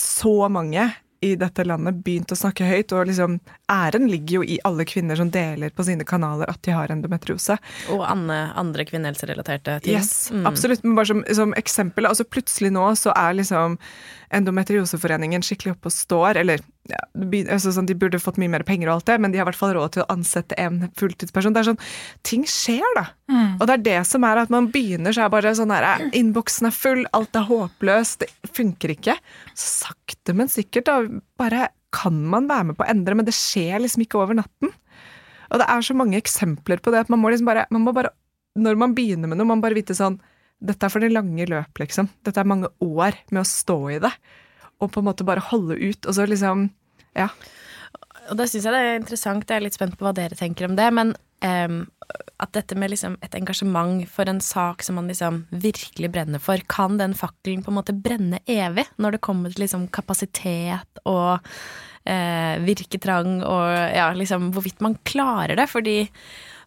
så 0.00 0.48
mange 0.52 0.88
i 1.24 1.34
dette 1.40 1.64
landet 1.64 2.02
begynt 2.04 2.32
å 2.34 2.38
snakke 2.38 2.66
høyt, 2.68 2.92
og 2.92 3.08
liksom 3.08 3.38
æren 3.72 4.08
ligger 4.10 4.40
jo 4.40 4.44
i 4.44 4.58
alle 4.68 4.84
kvinner 4.88 5.16
som 5.16 5.30
deler 5.32 5.72
på 5.72 5.86
sine 5.86 6.04
kanaler 6.08 6.50
at 6.52 6.60
de 6.66 6.74
har 6.76 6.92
endometriose. 6.92 7.56
Og 7.94 8.04
andre, 8.04 8.50
andre 8.60 8.84
kvinnehelserelaterte 8.88 9.78
ting. 9.86 9.96
Yes, 9.96 10.28
mm. 10.34 10.44
absolutt. 10.50 10.84
Men 10.84 10.98
bare 10.98 11.12
som, 11.12 11.24
som 11.40 11.56
eksempel, 11.56 12.08
altså 12.10 12.28
plutselig 12.28 12.74
nå 12.74 12.90
så 13.00 13.14
er 13.16 13.40
liksom 13.40 13.78
Endometrioseforeningen 14.34 15.44
skikkelig 15.46 15.76
oppe 15.76 15.90
og 15.90 15.94
står, 15.94 16.40
eller 16.40 16.62
ja, 16.90 17.00
altså 17.48 17.72
sånn, 17.72 17.86
De 17.88 17.96
burde 17.96 18.20
fått 18.20 18.36
mye 18.40 18.50
mer 18.52 18.64
penger, 18.66 18.90
og 18.90 18.98
alt 18.98 19.08
det, 19.08 19.16
men 19.22 19.32
de 19.32 19.40
har 19.40 19.46
i 19.46 19.48
hvert 19.48 19.60
fall 19.60 19.72
råd 19.76 19.94
til 19.94 20.04
å 20.04 20.08
ansette 20.12 20.56
en 20.60 20.90
fulltidsperson. 20.98 21.54
Det 21.56 21.62
er 21.62 21.68
sånn, 21.70 21.80
Ting 22.26 22.44
skjer, 22.48 22.84
da. 22.98 23.06
Mm. 23.32 23.54
Og 23.56 23.64
det 23.64 23.76
er 23.76 23.84
det 23.86 24.00
som 24.10 24.26
er 24.28 24.42
at 24.42 24.52
man 24.52 24.68
begynner, 24.74 25.14
så 25.16 25.24
er 25.24 25.32
bare 25.32 25.54
sånn 25.56 25.72
her 25.72 26.04
Innboksen 26.12 26.68
er 26.68 26.76
full, 26.76 27.04
alt 27.16 27.38
er 27.40 27.48
håpløst, 27.48 28.24
det 28.24 28.52
funker 28.56 28.92
ikke. 28.96 29.16
Så 29.54 29.88
sakte, 29.88 30.36
men 30.36 30.52
sikkert, 30.52 30.90
da 30.90 31.22
bare 31.40 31.70
kan 31.94 32.16
man 32.26 32.50
være 32.50 32.70
med 32.70 32.78
på 32.78 32.84
å 32.84 32.90
endre, 32.90 33.16
men 33.16 33.26
det 33.28 33.36
skjer 33.36 33.80
liksom 33.80 34.04
ikke 34.04 34.20
over 34.20 34.36
natten. 34.36 34.74
Og 35.52 35.60
det 35.60 35.70
er 35.70 35.86
så 35.86 35.96
mange 35.96 36.18
eksempler 36.18 36.82
på 36.82 36.92
det 36.92 37.04
at 37.04 37.12
man 37.12 37.22
må 37.22 37.30
liksom 37.30 37.48
bare, 37.48 37.68
man 37.72 37.84
må 37.84 37.94
bare 37.94 38.12
Når 38.54 38.76
man 38.78 38.92
begynner 38.94 39.26
med 39.26 39.38
noe, 39.38 39.48
man 39.50 39.62
bare 39.62 39.74
vite 39.74 39.96
sånn 39.98 40.20
dette 40.62 40.86
er 40.86 40.92
for 40.92 41.02
det 41.02 41.12
lange 41.12 41.44
løp, 41.50 41.80
liksom. 41.80 42.08
Dette 42.24 42.40
er 42.40 42.48
mange 42.48 42.70
år 42.80 43.16
med 43.32 43.42
å 43.42 43.48
stå 43.48 43.78
i 43.90 43.98
det. 44.00 44.12
Og 44.84 44.92
på 44.92 45.02
en 45.02 45.08
måte 45.08 45.26
bare 45.26 45.44
holde 45.50 45.78
ut, 45.80 46.06
og 46.06 46.16
så 46.16 46.28
liksom 46.28 46.68
Ja. 47.16 47.30
Og 48.30 48.38
da 48.40 48.46
syns 48.48 48.64
jeg 48.64 48.72
det 48.72 48.80
er 48.80 48.98
interessant, 48.98 49.50
jeg 49.50 49.60
er 49.60 49.64
litt 49.66 49.76
spent 49.76 49.98
på 49.98 50.06
hva 50.06 50.14
dere 50.16 50.36
tenker 50.38 50.64
om 50.64 50.76
det, 50.78 50.86
men 50.96 51.10
um, 51.44 51.82
at 52.40 52.54
dette 52.56 52.76
med 52.78 52.92
liksom 52.92 53.18
et 53.24 53.34
engasjement 53.36 54.00
for 54.08 54.28
en 54.30 54.40
sak 54.40 54.82
som 54.82 54.96
man 54.98 55.10
liksom 55.10 55.42
virkelig 55.50 56.10
brenner 56.14 56.40
for, 56.42 56.60
kan 56.72 56.96
den 56.96 57.12
fakkelen 57.16 57.62
på 57.64 57.72
en 57.72 57.78
måte 57.78 57.96
brenne 57.96 58.40
evig 58.50 58.86
når 58.96 59.16
det 59.16 59.24
kommer 59.24 59.52
til 59.52 59.66
liksom 59.66 59.86
kapasitet 59.94 61.04
og 61.04 61.44
uh, 61.44 62.54
virketrang 62.64 63.42
og 63.42 63.68
ja, 63.92 64.08
liksom 64.16 64.50
hvorvidt 64.56 64.82
man 64.84 64.98
klarer 65.04 65.60
det? 65.60 65.68
Fordi 65.70 65.98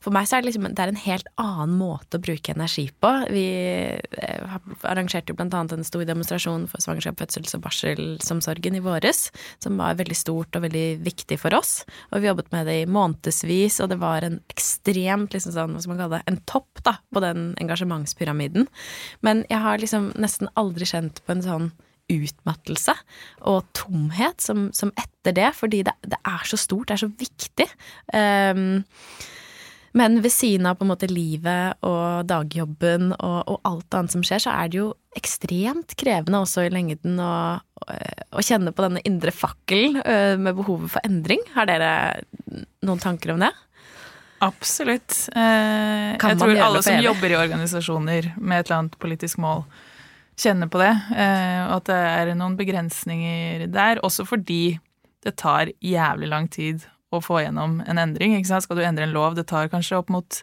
for 0.04 0.14
meg 0.16 0.28
så 0.28 0.38
er 0.38 0.44
det 0.44 0.52
liksom 0.52 0.68
det 0.68 0.84
er 0.84 0.92
en 0.92 1.00
helt 1.02 1.30
annen 1.42 1.76
måte 1.80 2.20
å 2.20 2.24
bruke 2.24 2.54
energi 2.54 2.88
på. 3.02 3.12
Vi 3.34 3.46
eh, 3.98 4.58
arrangerte 4.88 5.34
jo 5.34 5.40
annet 5.40 5.76
en 5.76 5.88
stor 5.88 6.06
demonstrasjon 6.08 6.68
for 6.72 6.84
svangerskap, 6.84 7.20
fødsels- 7.22 7.56
og 7.58 7.64
barselsomsorgen 7.66 8.78
i 8.78 8.84
våres, 8.84 9.28
som 9.64 9.80
var 9.80 9.98
veldig 10.00 10.18
stort 10.18 10.58
og 10.58 10.68
veldig 10.68 10.86
viktig 11.06 11.40
for 11.42 11.56
oss. 11.58 11.82
Og 12.12 12.22
vi 12.22 12.32
jobbet 12.32 12.52
med 12.54 12.70
det 12.70 12.80
i 12.84 12.90
månedsvis, 12.90 13.80
og 13.84 13.92
det 13.94 14.00
var 14.02 14.26
en 14.28 14.40
ekstremt 14.54 15.36
liksom 15.36 15.56
sånn, 15.56 15.76
hva 15.76 15.84
skal 15.84 15.96
man 15.96 16.04
kalle 16.04 16.20
det, 16.20 16.32
en 16.32 16.42
topp 16.50 16.84
da, 16.86 16.98
på 17.14 17.24
den 17.24 17.50
engasjementspyramiden. 17.62 18.70
Men 19.26 19.44
jeg 19.52 19.64
har 19.64 19.82
liksom 19.82 20.12
nesten 20.20 20.52
aldri 20.60 20.88
kjent 20.90 21.24
på 21.26 21.36
en 21.36 21.46
sånn 21.46 21.70
utmattelse 22.08 22.94
og 23.52 23.66
tomhet 23.76 24.44
som, 24.44 24.70
som 24.76 24.94
etter 24.96 25.36
det, 25.36 25.50
fordi 25.58 25.84
det, 25.88 25.96
det, 26.08 26.20
er 26.24 26.46
så 26.48 26.60
stort, 26.60 26.88
det 26.88 26.98
er 26.98 27.04
så 27.04 27.12
viktig. 27.20 27.68
Um, 28.14 28.86
men 29.98 30.22
ved 30.22 30.32
siden 30.34 30.68
av 30.70 30.78
på 30.78 30.86
en 30.86 30.92
måte 30.92 31.10
livet 31.10 31.78
og 31.86 32.28
dagjobben 32.30 33.12
og, 33.16 33.38
og, 33.50 33.60
alt 33.68 33.98
annet 33.98 34.14
som 34.14 34.26
skjer, 34.26 34.44
så 34.44 34.54
er 34.54 34.72
det 34.72 34.80
jo 34.82 34.90
ekstremt 35.18 35.96
krevende 35.98 36.42
også 36.44 36.68
i 36.68 36.74
lengden 36.74 37.18
å, 37.24 37.34
å 37.58 38.44
kjenne 38.46 38.74
på 38.76 38.86
denne 38.86 39.02
indre 39.08 39.34
fakkelen 39.34 39.98
øh, 40.04 40.36
med 40.42 40.58
behovet 40.60 40.94
for 40.94 41.08
endring. 41.08 41.42
Har 41.56 41.70
dere 41.70 41.92
noen 42.86 43.02
tanker 43.02 43.34
om 43.34 43.42
det? 43.42 43.52
Absolutt. 44.46 45.16
Eh, 45.34 46.14
jeg 46.14 46.38
tror 46.38 46.62
alle 46.62 46.84
som 46.86 47.02
jobber 47.02 47.34
i 47.34 47.40
organisasjoner 47.40 48.34
med 48.38 48.60
et 48.60 48.68
eller 48.68 48.82
annet 48.84 49.00
politisk 49.02 49.42
mål, 49.42 49.64
kjenner 50.38 50.70
på 50.70 50.82
det. 50.84 50.92
Eh, 51.18 51.62
og 51.66 51.80
at 51.80 51.90
det 51.90 52.02
er 52.12 52.36
noen 52.38 52.60
begrensninger 52.60 53.66
der, 53.74 54.04
også 54.06 54.28
fordi 54.30 54.78
det 55.26 55.34
tar 55.42 55.74
jævlig 55.82 56.30
lang 56.30 56.46
tid 56.54 56.86
å 57.14 57.22
få 57.24 57.42
gjennom 57.44 57.80
en 57.88 58.02
endring. 58.02 58.36
Ikke 58.38 58.52
sant? 58.52 58.66
Skal 58.66 58.80
du 58.80 58.86
endre 58.86 59.08
en 59.08 59.16
lov, 59.16 59.38
det 59.38 59.48
tar 59.50 59.72
kanskje 59.72 60.00
opp 60.02 60.12
mot 60.14 60.42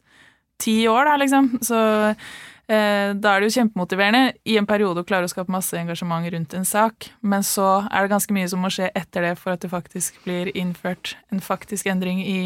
ti 0.62 0.84
år, 0.88 1.04
da, 1.08 1.16
liksom. 1.20 1.50
Så 1.64 1.78
eh, 2.08 3.12
da 3.12 3.34
er 3.34 3.42
det 3.42 3.50
jo 3.50 3.56
kjempemotiverende 3.58 4.24
i 4.48 4.56
en 4.60 4.68
periode 4.68 5.02
å 5.02 5.08
klare 5.08 5.28
å 5.28 5.32
skape 5.32 5.52
masse 5.52 5.76
engasjement 5.78 6.26
rundt 6.32 6.56
en 6.56 6.66
sak, 6.68 7.10
men 7.20 7.44
så 7.46 7.84
er 7.90 8.04
det 8.04 8.14
ganske 8.14 8.36
mye 8.36 8.50
som 8.50 8.64
må 8.64 8.72
skje 8.72 8.90
etter 8.94 9.28
det 9.28 9.36
for 9.40 9.54
at 9.54 9.64
det 9.64 9.72
faktisk 9.72 10.20
blir 10.26 10.52
innført 10.54 11.16
en 11.34 11.42
faktisk 11.44 11.90
endring 11.90 12.22
i 12.24 12.40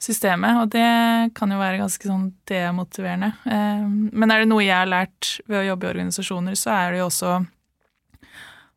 systemet, 0.00 0.62
og 0.62 0.70
det 0.72 1.32
kan 1.36 1.50
jo 1.52 1.60
være 1.60 1.80
ganske 1.82 2.08
sånn 2.08 2.30
demotiverende. 2.48 3.34
Eh, 3.44 3.86
men 3.86 4.32
er 4.32 4.42
det 4.42 4.50
noe 4.50 4.64
jeg 4.64 4.76
har 4.76 4.90
lært 4.90 5.36
ved 5.46 5.62
å 5.62 5.66
jobbe 5.72 5.86
i 5.86 5.94
organisasjoner, 5.94 6.56
så 6.58 6.74
er 6.76 6.92
det 6.92 7.02
jo 7.02 7.08
også 7.10 7.40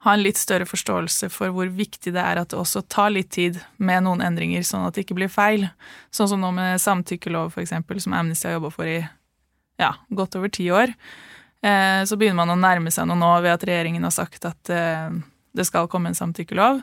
ha 0.03 0.13
en 0.13 0.23
litt 0.23 0.39
større 0.39 0.67
forståelse 0.67 1.29
for 1.31 1.53
hvor 1.55 1.69
viktig 1.71 2.11
det 2.15 2.21
er 2.21 2.41
at 2.41 2.51
det 2.51 2.59
også 2.59 2.83
tar 2.91 3.13
litt 3.13 3.31
tid 3.35 3.59
med 3.79 4.03
noen 4.03 4.23
endringer, 4.25 4.65
sånn 4.67 4.83
at 4.87 4.97
det 4.97 5.05
ikke 5.05 5.17
blir 5.21 5.31
feil. 5.31 5.69
Sånn 6.11 6.27
som 6.33 6.43
nå 6.43 6.49
med 6.55 6.81
samtykkelov, 6.83 7.55
eksempel, 7.61 8.01
som 8.03 8.15
Amnesty 8.17 8.49
har 8.49 8.57
jobba 8.57 8.73
for 8.73 8.89
i 8.89 8.99
ja, 9.79 9.93
godt 10.11 10.35
over 10.39 10.51
ti 10.51 10.67
år. 10.75 10.91
Eh, 11.63 12.03
så 12.03 12.19
begynner 12.19 12.41
man 12.41 12.51
å 12.51 12.59
nærme 12.59 12.91
seg 12.91 13.07
noe 13.07 13.19
nå 13.19 13.31
ved 13.45 13.55
at 13.55 13.63
regjeringen 13.67 14.03
har 14.03 14.13
sagt 14.13 14.43
at 14.49 14.71
eh, 14.73 15.07
det 15.55 15.67
skal 15.69 15.87
komme 15.91 16.11
en 16.11 16.19
samtykkelov. 16.19 16.81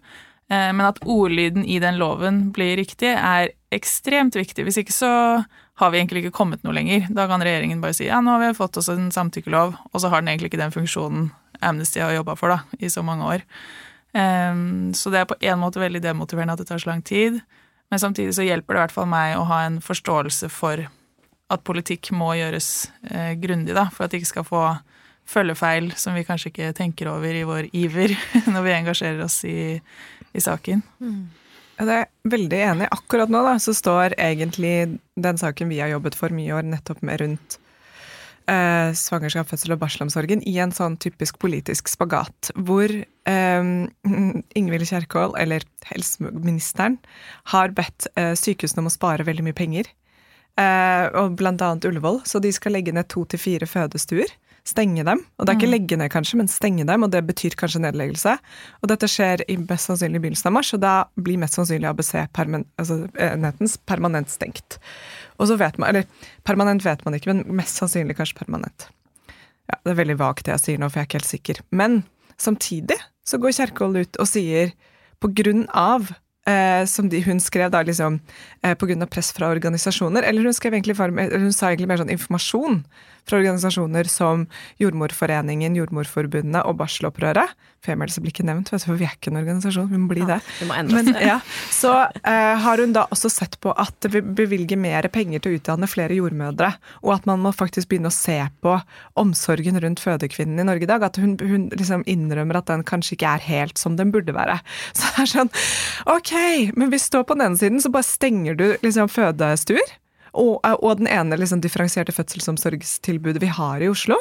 Eh, 0.51 0.71
men 0.73 0.87
at 0.87 1.03
ordlyden 1.05 1.67
i 1.69 1.77
den 1.83 2.01
loven 2.01 2.47
blir 2.57 2.79
riktig, 2.81 3.13
er 3.13 3.53
ekstremt 3.75 4.39
viktig. 4.39 4.65
Hvis 4.65 4.81
ikke 4.81 4.97
så 4.97 5.13
har 5.81 5.93
vi 5.93 6.01
egentlig 6.01 6.25
ikke 6.25 6.39
kommet 6.41 6.65
noe 6.65 6.77
lenger. 6.77 7.07
Da 7.13 7.29
kan 7.29 7.45
regjeringen 7.45 7.85
bare 7.85 7.97
si 7.97 8.09
ja, 8.09 8.21
nå 8.25 8.35
har 8.35 8.43
vi 8.43 8.57
fått 8.57 8.81
oss 8.81 8.91
en 8.93 9.13
samtykkelov, 9.13 9.77
og 9.93 10.03
så 10.03 10.11
har 10.13 10.25
den 10.25 10.33
egentlig 10.33 10.53
ikke 10.53 10.65
den 10.65 10.75
funksjonen 10.75 11.31
Amnesty 11.63 12.03
har 12.03 12.15
jobba 12.15 12.37
for 12.39 12.53
da, 12.53 12.61
i 12.79 12.91
så 12.93 13.05
mange 13.07 13.27
år. 13.27 13.47
Um, 14.13 14.91
så 14.97 15.13
det 15.13 15.21
er 15.21 15.29
på 15.31 15.39
en 15.39 15.61
måte 15.61 15.83
veldig 15.83 16.03
demotiverende 16.03 16.57
at 16.57 16.63
det 16.63 16.71
tar 16.71 16.83
så 16.83 16.91
lang 16.91 17.03
tid. 17.07 17.41
Men 17.91 18.03
samtidig 18.03 18.35
så 18.35 18.47
hjelper 18.47 18.75
det 18.75 18.79
i 18.79 18.85
hvert 18.85 18.95
fall 18.95 19.11
meg 19.11 19.37
å 19.39 19.47
ha 19.51 19.65
en 19.67 19.81
forståelse 19.83 20.51
for 20.55 20.87
at 21.51 21.67
politikk 21.67 22.13
må 22.15 22.33
gjøres 22.39 22.91
eh, 23.11 23.33
grundig, 23.43 23.75
da, 23.75 23.89
for 23.91 24.07
at 24.07 24.13
det 24.13 24.21
ikke 24.21 24.31
skal 24.31 24.47
få 24.47 24.63
følgefeil 25.31 25.91
som 25.99 26.15
vi 26.15 26.23
kanskje 26.27 26.53
ikke 26.53 26.71
tenker 26.79 27.11
over 27.11 27.35
i 27.35 27.43
vår 27.47 27.71
iver 27.77 28.15
når 28.53 28.67
vi 28.67 28.77
engasjerer 28.77 29.25
oss 29.27 29.41
i, 29.49 29.75
i 30.31 30.43
saken. 30.43 30.85
Mm. 31.03 31.25
Jeg 31.81 31.97
er 31.97 32.09
veldig 32.29 32.61
enig. 32.61 32.89
Akkurat 32.93 33.33
nå 33.33 33.41
da, 33.47 33.57
så 33.63 33.73
står 33.75 34.15
egentlig 34.21 35.01
den 35.17 35.41
saken 35.41 35.71
vi 35.73 35.81
har 35.81 35.91
jobbet 35.95 36.19
for 36.19 36.35
mye 36.35 36.55
år 36.59 36.67
nettopp 36.69 37.01
med 37.07 37.23
rundt 37.23 37.59
eh, 38.51 38.91
svangerskap, 38.99 39.49
fødsel 39.51 39.77
og 39.77 39.81
barselomsorgen 39.85 40.43
i 40.49 40.57
en 40.63 40.75
sånn 40.75 40.99
typisk 41.01 41.39
politisk 41.43 41.89
spagat, 41.93 42.53
hvor 42.67 42.91
eh, 42.91 43.71
Ingvild 44.59 44.91
Kjerkol, 44.91 45.37
eller 45.41 45.65
helseministeren, 45.91 46.99
har 47.55 47.75
bedt 47.77 48.11
eh, 48.17 48.35
sykehusene 48.39 48.85
om 48.85 48.91
å 48.91 48.95
spare 48.95 49.27
veldig 49.29 49.47
mye 49.49 49.57
penger. 49.57 49.91
Eh, 50.61 51.07
og 51.17 51.41
annet 51.41 51.87
Ullevål, 51.89 52.23
så 52.29 52.43
de 52.43 52.53
skal 52.53 52.75
legge 52.77 52.95
ned 52.95 53.09
to 53.13 53.25
til 53.31 53.41
fire 53.41 53.69
fødestuer. 53.71 54.33
Stenge 54.69 55.05
dem. 55.07 55.23
Og 55.39 55.47
det 55.47 55.53
er 55.53 55.59
ikke 55.59 55.71
mm. 55.71 55.75
legge 55.75 55.99
ned, 55.99 56.11
kanskje, 56.13 56.39
men 56.41 56.51
stenge 56.53 56.85
dem, 56.87 57.07
og 57.07 57.13
det 57.15 57.23
betyr 57.29 57.57
kanskje 57.59 57.83
nedleggelse. 57.85 58.37
Og 58.83 58.93
dette 58.93 59.09
skjer 59.11 59.45
i 59.49 59.57
mest 59.63 59.89
sannsynlig 59.89 60.21
begynnelsen 60.23 60.51
av 60.51 60.57
mars, 60.59 60.73
og 60.77 60.83
da 60.85 60.95
blir 61.17 61.41
mest 61.41 61.57
sannsynlig 61.59 61.89
ABC-enhetens 61.91 62.71
altså 62.79 63.83
permanent 63.89 64.33
stengt. 64.33 64.79
Og 65.41 65.49
så 65.51 65.59
vet 65.61 65.81
man, 65.81 65.93
eller 65.93 66.33
permanent 66.49 66.85
vet 66.85 67.05
man 67.07 67.17
ikke, 67.17 67.33
men 67.33 67.61
mest 67.61 67.81
sannsynlig 67.81 68.19
kanskje 68.21 68.41
permanent. 68.43 68.91
Ja, 69.71 69.79
Det 69.85 69.95
er 69.95 70.03
veldig 70.03 70.19
vagt 70.21 70.47
det 70.47 70.57
jeg 70.59 70.65
sier 70.67 70.83
nå, 70.83 70.91
for 70.91 71.01
jeg 71.01 71.07
er 71.07 71.11
ikke 71.11 71.21
helt 71.23 71.35
sikker. 71.35 71.63
Men 71.71 72.03
samtidig 72.41 72.99
så 73.27 73.39
går 73.41 73.57
Kjerkol 73.57 74.03
ut 74.03 74.19
og 74.21 74.29
sier 74.29 74.75
på 75.21 75.31
grunn 75.37 75.67
av 75.77 76.11
eh, 76.49 76.85
som 76.89 77.09
de, 77.13 77.21
hun 77.25 77.41
skrev 77.43 77.73
da 77.73 77.83
liksom 77.87 78.19
eh, 78.65 78.75
pga. 78.75 79.07
press 79.07 79.33
fra 79.37 79.51
organisasjoner, 79.53 80.23
eller 80.23 80.45
hun, 80.45 80.57
skrev 80.57 80.75
egentlig, 80.75 80.97
hun 80.97 81.53
sa 81.53 81.71
egentlig 81.71 81.91
mer 81.91 82.03
sånn 82.03 82.13
informasjon 82.13 82.83
fra 83.29 83.41
organisasjoner 83.41 84.11
som 84.11 84.47
Jordmorforeningen, 84.81 85.77
Jordmorforbundet 85.79 86.65
og 86.65 86.79
Barselopprøret. 86.81 87.57
Femielse 87.81 88.21
blir 88.21 88.35
ikke 88.35 88.45
nevnt, 88.45 88.69
for 88.75 88.99
vi 89.01 89.07
er 89.09 89.15
ikke 89.17 89.31
en 89.33 89.41
organisasjon, 89.41 89.89
vi 89.89 89.99
må 90.03 90.11
bli 90.11 90.25
det. 90.29 90.37
Ja, 90.61 90.67
må 90.69 90.77
Men, 90.93 91.07
ja, 91.17 91.39
så 91.73 91.95
eh, 92.21 92.57
har 92.61 92.83
hun 92.83 92.93
da 92.93 93.07
også 93.09 93.31
sett 93.33 93.57
på 93.65 93.73
at 93.73 93.97
det 94.05 94.21
bevilger 94.37 94.77
mer 94.81 95.09
penger 95.13 95.41
til 95.41 95.55
å 95.55 95.61
utdanne 95.61 95.89
flere 95.89 96.19
jordmødre, 96.19 96.75
og 97.01 97.15
at 97.15 97.29
man 97.31 97.41
må 97.41 97.55
faktisk 97.57 97.89
begynne 97.89 98.13
å 98.13 98.15
se 98.15 98.37
på 98.61 98.77
omsorgen 99.21 99.81
rundt 99.81 100.03
fødekvinnen 100.05 100.61
i 100.61 100.69
Norge 100.69 100.85
i 100.85 100.91
dag. 100.91 101.07
At 101.09 101.17
hun, 101.23 101.39
hun 101.41 101.71
liksom 101.73 102.05
innrømmer 102.11 102.61
at 102.61 102.69
den 102.69 102.85
kanskje 102.85 103.17
ikke 103.17 103.33
er 103.39 103.49
helt 103.49 103.81
som 103.81 103.97
den 103.97 104.13
burde 104.13 104.37
være. 104.37 104.61
Så 104.97 105.09
det 105.15 105.25
er 105.25 105.33
sånn 105.35 105.55
Ok, 106.11 106.35
men 106.77 106.93
hvis 106.93 107.09
du 107.09 107.15
står 107.15 107.27
på 107.27 107.37
den 107.37 107.49
ene 107.49 107.61
siden, 107.61 107.81
så 107.83 107.91
bare 107.93 108.07
stenger 108.07 108.57
du 108.59 108.67
liksom 108.85 109.09
fødestuer. 109.11 109.97
Og, 110.33 110.61
og 110.63 111.01
den 111.01 111.09
ene 111.11 111.39
liksom, 111.41 111.63
differensierte 111.65 112.15
fødselsomsorgstilbudet 112.15 113.43
vi 113.43 113.51
har 113.57 113.83
i 113.83 113.91
Oslo. 113.91 114.19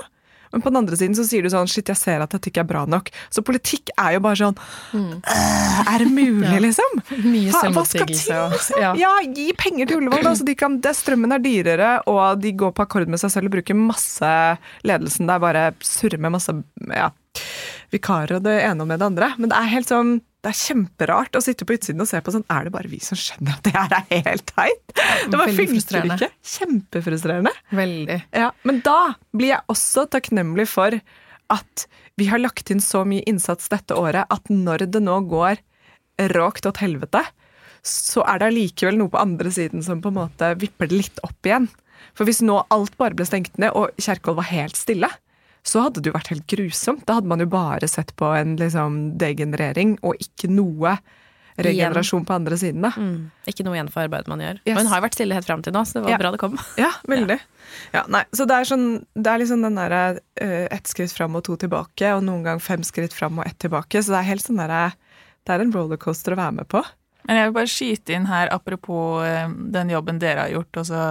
Men 0.51 0.61
på 0.61 0.69
den 0.69 0.77
andre 0.77 0.97
siden 0.97 1.15
så 1.17 1.25
sier 1.27 1.45
du 1.45 1.51
sånn 1.53 1.69
Shit, 1.69 1.89
jeg 1.91 1.99
ser 1.99 2.23
at 2.23 2.33
dette 2.33 2.49
ikke 2.49 2.63
er 2.63 2.69
bra 2.69 2.83
nok. 2.89 3.11
Så 3.33 3.43
politikk 3.45 3.91
er 3.95 4.15
jo 4.15 4.23
bare 4.25 4.39
sånn 4.39 4.57
mm. 4.97 5.11
Er 5.85 6.01
det 6.01 6.09
mulig, 6.09 6.49
ja. 6.55 6.61
liksom? 6.63 7.01
Mye 7.25 7.53
selvmotsigelse. 7.53 8.39
Liksom? 8.55 8.81
Ja. 8.81 8.93
ja. 8.97 9.13
gi 9.35 9.49
penger 9.57 9.89
til 9.89 10.01
Ullevål, 10.01 10.25
da, 10.25 10.33
så 10.39 10.47
de 10.47 10.57
kan, 10.57 10.79
det, 10.83 10.95
strømmen 10.97 11.35
er 11.35 11.43
dyrere, 11.43 11.91
og 12.09 12.41
de 12.41 12.53
går 12.57 12.73
på 12.75 12.85
akkord 12.85 13.09
med 13.11 13.21
seg 13.21 13.33
selv 13.35 13.51
og 13.51 13.59
bruker 13.59 13.77
masse 13.77 14.31
Ledelsen 14.87 15.29
der 15.29 15.41
bare 15.41 15.69
surrer 15.85 16.21
med 16.21 16.33
masse 16.33 16.53
ja, 16.89 17.11
vikarer 17.93 18.39
og 18.39 18.47
det 18.47 18.57
ene 18.63 18.85
og 18.85 18.89
med 18.89 19.01
det 19.01 19.09
andre. 19.11 19.31
Men 19.37 19.53
det 19.53 19.59
er 19.59 19.73
helt 19.75 19.91
sånn 19.91 20.17
det 20.39 20.51
er 20.53 20.55
kjemperart 20.55 21.35
å 21.35 21.41
sitte 21.43 21.65
på 21.67 21.75
utsiden 21.75 21.99
og 21.99 22.07
se 22.07 22.19
på 22.23 22.31
sånn 22.31 22.45
Er 22.47 22.67
det 22.67 22.71
bare 22.71 22.87
vi 22.87 23.01
som 23.03 23.19
skjønner 23.19 23.57
at 23.57 23.65
det 23.65 23.73
her 23.75 23.95
er 23.97 24.27
helt 24.29 24.53
teit? 24.53 24.93
Det 24.95 25.35
bare 25.35 25.55
funker 25.57 26.07
ikke. 26.13 26.29
Kjempefrustrerende. 26.53 27.51
Veldig. 27.75 28.19
Ja, 28.39 28.53
men 28.63 28.79
da 28.85 29.15
blir 29.35 29.51
jeg 29.55 29.67
også 29.73 30.05
takknemlig 30.15 30.69
for 30.71 30.95
at 31.49 31.85
vi 32.19 32.29
har 32.29 32.39
lagt 32.39 32.71
inn 32.71 32.79
så 32.83 33.03
mye 33.07 33.25
innsats 33.27 33.67
dette 33.71 33.97
året 33.99 34.31
at 34.31 34.51
når 34.53 34.87
det 34.93 35.01
nå 35.03 35.17
går 35.27 35.59
råkt 36.35 36.67
åt 36.67 36.81
helvete, 36.83 37.23
så 37.83 38.23
er 38.27 38.39
det 38.39 38.49
allikevel 38.51 38.99
noe 38.99 39.11
på 39.11 39.19
andre 39.21 39.51
siden 39.55 39.83
som 39.83 40.01
på 40.03 40.11
en 40.11 40.19
måte 40.19 40.53
vipper 40.59 40.89
det 40.91 40.99
litt 40.99 41.21
opp 41.25 41.47
igjen. 41.47 41.69
For 42.15 42.27
hvis 42.27 42.41
nå 42.45 42.61
alt 42.71 42.95
bare 42.99 43.15
ble 43.17 43.27
stengt 43.27 43.59
ned, 43.59 43.75
og 43.75 43.95
Kjerkol 43.99 44.37
var 44.39 44.49
helt 44.51 44.79
stille, 44.79 45.09
så 45.63 45.85
hadde 45.85 46.01
det 46.01 46.09
jo 46.11 46.15
vært 46.17 46.31
helt 46.33 46.47
grusomt. 46.49 47.05
Da 47.05 47.19
hadde 47.19 47.29
man 47.29 47.43
jo 47.43 47.49
bare 47.51 47.87
sett 47.91 48.15
på 48.19 48.29
en 48.37 48.55
liksom, 48.59 48.99
degenerering 49.21 49.97
og 50.01 50.15
ikke 50.23 50.49
noe 50.51 50.97
regenerasjon 51.59 52.23
på 52.23 52.33
andre 52.33 52.55
siden, 52.57 52.85
da. 52.85 52.91
Mm. 52.95 53.31
Ikke 53.51 53.65
noe 53.67 53.75
igjen 53.75 53.89
for 53.91 54.05
arbeidet 54.05 54.29
man 54.31 54.39
gjør. 54.43 54.59
Yes. 54.63 54.73
Og 54.77 54.79
hun 54.79 54.91
har 54.91 55.01
jo 55.01 55.05
vært 55.05 55.17
stille 55.17 55.35
helt 55.35 55.47
fram 55.49 55.63
til 55.65 55.73
nå, 55.75 55.81
så 55.85 55.97
det 55.97 56.03
var 56.05 56.13
Ja. 56.13 56.19
bra 56.21 56.31
det 56.31 56.39
kom. 56.39 56.59
Ja, 56.79 56.91
veldig. 57.07 57.39
Ja, 57.93 58.01
nei, 58.09 58.23
så 58.33 58.47
det 58.49 58.55
er 58.55 58.65
sånn 58.65 58.85
Det 59.13 59.29
er 59.29 59.37
liksom 59.43 59.61
den 59.61 59.75
derre 59.77 60.17
uh, 60.41 60.67
ett 60.73 60.87
skritt 60.89 61.11
fram 61.13 61.35
og 61.37 61.43
to 61.45 61.53
tilbake, 61.55 62.15
og 62.15 62.23
noen 62.25 62.41
gang 62.47 62.59
fem 62.63 62.81
skritt 62.81 63.13
fram 63.13 63.37
og 63.37 63.45
ett 63.45 63.59
tilbake, 63.61 64.01
så 64.01 64.15
det 64.15 64.21
er 64.23 64.29
helt 64.31 64.41
sånn 64.41 64.57
derre 64.57 64.95
Det 65.45 65.53
er 65.53 65.61
en 65.61 65.75
rollercoaster 65.75 66.33
å 66.33 66.39
være 66.39 66.55
med 66.61 66.67
på. 66.71 66.81
Men 67.27 67.37
jeg 67.37 67.45
vil 67.49 67.53
bare 67.59 67.69
skyte 67.69 68.15
inn 68.15 68.25
her, 68.25 68.49
apropos 68.55 69.21
eh, 69.21 69.51
den 69.75 69.91
jobben 69.93 70.17
dere 70.17 70.47
har 70.47 70.49
gjort, 70.55 70.79
og 70.81 70.87
så 70.89 71.03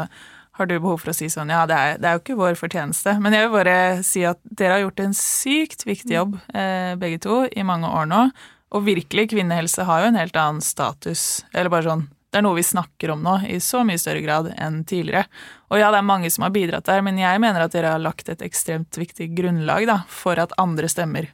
har 0.59 0.68
du 0.68 0.77
behov 0.77 1.01
for 1.03 1.12
å 1.12 1.16
si 1.16 1.31
sånn 1.33 1.53
Ja, 1.53 1.64
det 1.71 1.79
er, 1.79 1.99
det 2.03 2.09
er 2.11 2.16
jo 2.16 2.23
ikke 2.25 2.38
vår 2.38 2.59
fortjeneste, 2.59 3.14
men 3.23 3.35
jeg 3.37 3.47
vil 3.47 3.57
bare 3.57 3.79
si 4.07 4.25
at 4.27 4.40
dere 4.42 4.77
har 4.77 4.85
gjort 4.87 5.03
en 5.05 5.16
sykt 5.16 5.85
viktig 5.87 6.16
jobb, 6.16 6.38
eh, 6.53 6.94
begge 7.01 7.23
to, 7.25 7.44
i 7.49 7.66
mange 7.66 7.88
år 7.88 8.09
nå. 8.11 8.29
Og 8.77 8.85
virkelig, 8.85 9.31
kvinnehelse 9.33 9.87
har 9.88 10.03
jo 10.03 10.11
en 10.11 10.21
helt 10.21 10.37
annen 10.37 10.64
status. 10.64 11.44
Eller 11.55 11.73
bare 11.73 11.87
sånn 11.87 12.09
Det 12.29 12.42
er 12.42 12.44
noe 12.44 12.59
vi 12.59 12.66
snakker 12.66 13.14
om 13.14 13.23
nå 13.25 13.38
i 13.49 13.55
så 13.64 13.81
mye 13.88 13.97
større 13.97 14.21
grad 14.21 14.51
enn 14.61 14.83
tidligere. 14.85 15.25
Og 15.73 15.81
ja, 15.81 15.88
det 15.88 16.03
er 16.03 16.05
mange 16.11 16.29
som 16.31 16.44
har 16.44 16.53
bidratt 16.53 16.85
der, 16.85 17.01
men 17.01 17.16
jeg 17.16 17.40
mener 17.40 17.64
at 17.64 17.73
dere 17.73 17.94
har 17.94 18.03
lagt 18.05 18.29
et 18.29 18.44
ekstremt 18.44 18.99
viktig 19.01 19.31
grunnlag 19.38 19.87
da, 19.88 20.03
for 20.12 20.37
at 20.37 20.53
andre 20.61 20.90
stemmer 20.92 21.31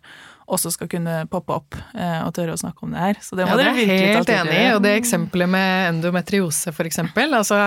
også 0.47 0.71
skal 0.75 0.91
kunne 0.93 1.17
poppe 1.33 1.57
opp 1.57 1.77
eh, 1.97 2.21
og 2.23 2.31
tørre 2.37 2.55
å 2.55 2.61
snakke 2.61 2.85
om 2.87 2.95
det 2.95 3.03
her. 3.03 3.21
Så 3.25 3.35
det 3.35 3.49
må 3.49 3.55
Ja, 3.55 3.59
det 3.59 3.65
dere 3.65 3.73
er 3.73 3.81
virkelig 3.81 4.07
ta 4.07 4.23
til 4.23 4.29
dere. 4.29 4.39
Helt 4.45 4.55
enig, 4.55 4.77
Og 4.77 4.83
det 4.85 4.95
eksempelet 5.01 5.53
med 5.57 5.89
endometriose, 5.89 6.75
for 6.77 6.91
eksempel. 6.91 7.35
Altså, 7.41 7.59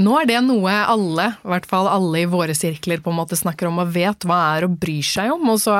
nå 0.00 0.16
er 0.20 0.28
det 0.30 0.40
noe 0.46 0.72
alle, 0.72 1.28
i 1.42 1.52
hvert 1.52 1.68
fall 1.68 1.90
alle 1.90 2.22
i 2.22 2.30
våre 2.30 2.54
sirkler, 2.56 3.02
på 3.04 3.12
en 3.12 3.18
måte 3.20 3.38
snakker 3.38 3.68
om 3.68 3.82
og 3.82 3.92
vet 3.94 4.26
hva 4.28 4.38
er 4.54 4.68
og 4.68 4.78
bryr 4.80 5.04
seg 5.06 5.34
om. 5.34 5.44
Og 5.52 5.60
så 5.64 5.76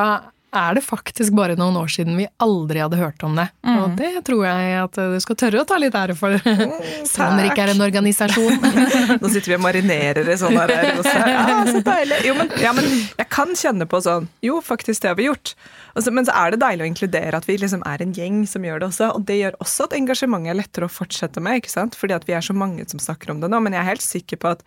er 0.52 0.74
det 0.76 0.82
faktisk 0.84 1.32
bare 1.36 1.54
noen 1.56 1.76
år 1.80 1.88
siden 1.88 2.16
vi 2.18 2.26
aldri 2.44 2.82
hadde 2.82 2.98
hørt 3.00 3.22
om 3.24 3.36
det. 3.38 3.46
Og 3.64 3.94
det 3.96 4.10
tror 4.26 4.42
jeg 4.46 4.72
at 4.82 4.98
du 5.14 5.18
skal 5.24 5.38
tørre 5.40 5.62
å 5.62 5.66
ta 5.68 5.78
litt 5.80 5.94
ære 5.96 6.16
for, 6.18 6.34
om 7.26 7.40
ikke 7.46 7.64
er 7.64 7.72
en 7.72 7.84
organisasjon. 7.86 8.58
Nå 9.22 9.30
sitter 9.32 9.52
vi 9.54 9.56
og 9.58 9.64
marinerer 9.64 10.28
i 10.28 10.36
sånn 10.40 10.56
her. 10.60 10.74
Ja, 11.32 11.56
så 11.72 11.80
deilig. 11.86 12.20
Jo, 12.28 12.34
men, 12.38 12.52
ja, 12.62 12.72
men 12.76 12.88
jeg 12.92 13.28
kan 13.32 13.54
kjenne 13.58 13.88
på 13.88 14.02
sånn 14.04 14.28
Jo, 14.44 14.58
faktisk, 14.64 15.00
det 15.04 15.12
har 15.12 15.18
vi 15.20 15.28
gjort. 15.30 15.54
Og 15.96 16.04
så- 16.04 16.12
men 16.12 16.24
så 16.28 16.32
er 16.36 16.52
det 16.54 16.60
deilig 16.62 16.84
å 16.84 16.90
inkludere 16.92 17.36
at 17.40 17.48
vi 17.48 17.56
liksom 17.60 17.82
er 17.88 18.02
en 18.04 18.12
gjeng 18.16 18.42
som 18.48 18.64
gjør 18.64 18.80
det 18.84 18.88
også. 18.92 19.10
Og 19.16 19.24
det 19.28 19.38
gjør 19.40 19.56
også 19.64 19.88
at 19.88 19.96
engasjementet 19.98 20.52
er 20.54 20.60
lettere 20.60 20.88
å 20.88 20.92
fortsette 20.92 21.40
med, 21.44 21.62
ikke 21.62 21.72
sant? 21.72 21.96
fordi 21.98 22.14
at 22.16 22.24
vi 22.28 22.36
er 22.36 22.44
så 22.44 22.54
mange 22.56 22.84
som 22.88 23.00
snakker 23.00 23.32
om 23.34 23.40
det 23.40 23.50
nå. 23.52 23.60
Men 23.64 23.72
jeg 23.76 23.82
er 23.84 23.90
helt 23.92 24.04
sikker 24.04 24.40
på 24.40 24.52
at 24.56 24.62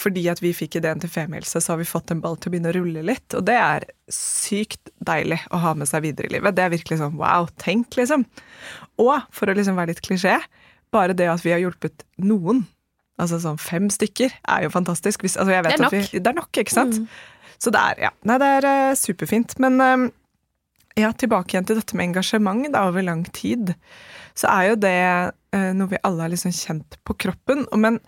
fordi 0.00 0.24
at 0.32 0.40
vi 0.42 0.54
fikk 0.56 0.78
ideen 0.80 1.02
til 1.02 1.12
Femihelse, 1.12 1.60
så 1.60 1.74
har 1.74 1.80
vi 1.80 1.88
fått 1.88 2.12
en 2.12 2.22
ball 2.24 2.38
til 2.40 2.50
å 2.50 2.54
begynne 2.54 2.72
å 2.72 2.76
rulle 2.78 3.04
litt. 3.06 3.36
Og 3.36 3.44
det 3.48 3.56
er 3.60 3.86
sykt 4.12 4.92
deilig 5.06 5.40
å 5.52 5.60
ha 5.62 5.74
med 5.76 5.90
seg 5.90 6.04
videre 6.06 6.30
i 6.30 6.34
livet. 6.36 6.56
Det 6.56 6.64
er 6.64 6.74
virkelig 6.74 7.00
sånn 7.02 7.18
wow, 7.20 7.48
tenk, 7.60 7.94
liksom. 8.00 8.24
Og 9.02 9.16
for 9.34 9.50
å 9.50 9.56
liksom 9.56 9.78
være 9.78 9.92
litt 9.92 10.04
klisjé, 10.06 10.38
bare 10.94 11.16
det 11.16 11.28
at 11.30 11.44
vi 11.44 11.54
har 11.54 11.62
hjulpet 11.62 12.04
noen, 12.24 12.64
altså 13.20 13.40
sånn 13.42 13.60
fem 13.60 13.90
stykker, 13.92 14.32
er 14.48 14.64
jo 14.66 14.72
fantastisk. 14.74 15.26
Hvis, 15.26 15.36
altså 15.36 15.52
Det 15.52 15.58
er 15.60 15.88
at 15.88 15.94
Vi, 15.94 16.06
det 16.18 16.32
er 16.32 16.38
nok, 16.38 16.50
ikke 16.56 16.74
sant? 16.74 17.02
Så 17.60 17.72
det 17.74 17.82
er, 17.92 18.06
ja. 18.08 18.14
Nei, 18.28 18.38
det 18.40 18.48
er 18.58 18.66
uh, 18.66 18.96
superfint. 18.96 19.52
Men 19.60 19.76
eh, 19.84 20.06
ja, 21.02 21.12
tilbake 21.12 21.54
igjen 21.54 21.68
til 21.68 21.76
dette 21.76 21.96
med 21.98 22.10
engasjement 22.10 22.70
da, 22.72 22.86
over 22.88 23.04
lang 23.04 23.26
tid. 23.36 23.74
Så 24.38 24.50
er 24.50 24.70
jo 24.70 24.76
det 24.82 24.98
uh, 25.54 25.72
noe 25.76 25.90
vi 25.90 26.02
alle 26.06 26.26
har 26.26 26.32
liksom 26.32 26.54
kjent 26.54 27.00
på 27.06 27.16
kroppen. 27.26 27.66
Men 27.78 27.98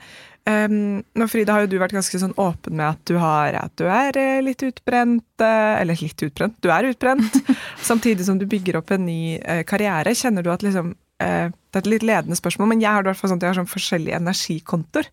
Um, 0.42 1.04
nå 1.14 1.26
Frida 1.30 1.54
har 1.54 1.62
jo 1.62 1.68
du 1.70 1.76
vært 1.78 1.94
ganske 1.94 2.18
sånn 2.18 2.32
åpen 2.40 2.74
med 2.74 2.96
at 2.96 3.02
du, 3.06 3.14
har, 3.22 3.54
at 3.54 3.74
du 3.78 3.84
er 3.86 4.16
eh, 4.18 4.40
litt 4.42 4.64
utbrent. 4.66 5.28
Uh, 5.38 5.78
Eller 5.78 6.00
litt 6.02 6.24
utbrent, 6.26 6.56
du 6.58 6.70
er 6.74 6.88
utbrent. 6.90 7.38
samtidig 7.90 8.26
som 8.26 8.40
du 8.40 8.48
bygger 8.50 8.80
opp 8.80 8.90
en 8.90 9.06
ny 9.06 9.38
uh, 9.38 9.62
karriere. 9.68 10.16
Kjenner 10.18 10.42
du 10.42 10.50
at 10.54 10.66
liksom 10.66 10.96
Det 11.22 11.78
er 11.78 11.78
et 11.78 11.86
litt 11.86 12.02
ledende 12.02 12.34
spørsmål, 12.34 12.72
men 12.72 12.80
jeg 12.82 12.90
har 12.90 13.04
hvert 13.06 13.14
fall 13.14 13.30
sånn 13.30 13.38
at 13.38 13.44
jeg 13.44 13.52
har 13.52 13.58
sånn 13.60 13.68
forskjellige 13.70 14.16
energikontoer. 14.18 15.06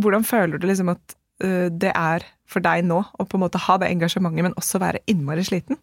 Hvordan 0.00 0.24
føler 0.24 0.56
du 0.56 0.64
liksom 0.64 0.88
at 0.94 1.12
det 1.76 1.90
er 1.92 2.24
for 2.48 2.64
deg 2.64 2.86
nå 2.88 3.02
å 3.02 3.26
på 3.28 3.36
en 3.36 3.42
måte 3.42 3.60
ha 3.60 3.76
det 3.82 3.90
engasjementet, 3.92 4.46
men 4.46 4.56
også 4.56 4.80
være 4.80 5.02
innmari 5.12 5.44
sliten? 5.44 5.76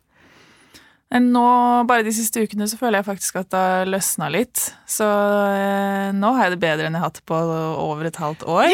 Nå, 1.09 1.41
bare 1.89 2.03
de 2.05 2.11
siste 2.13 2.43
ukene, 2.45 2.67
så 2.69 2.77
føler 2.77 2.99
jeg 2.99 3.07
faktisk 3.07 3.39
at 3.39 3.47
det 3.49 3.57
har 3.59 3.87
løsna 3.89 4.27
litt. 4.29 4.61
Så 4.85 5.07
eh, 5.09 6.09
nå 6.13 6.29
har 6.35 6.45
jeg 6.45 6.53
det 6.53 6.59
bedre 6.61 6.85
enn 6.85 6.93
jeg 6.93 7.01
har 7.01 7.09
hatt 7.09 7.21
på 7.25 7.39
over 7.81 8.05
et 8.05 8.19
halvt 8.21 8.43
år. 8.45 8.67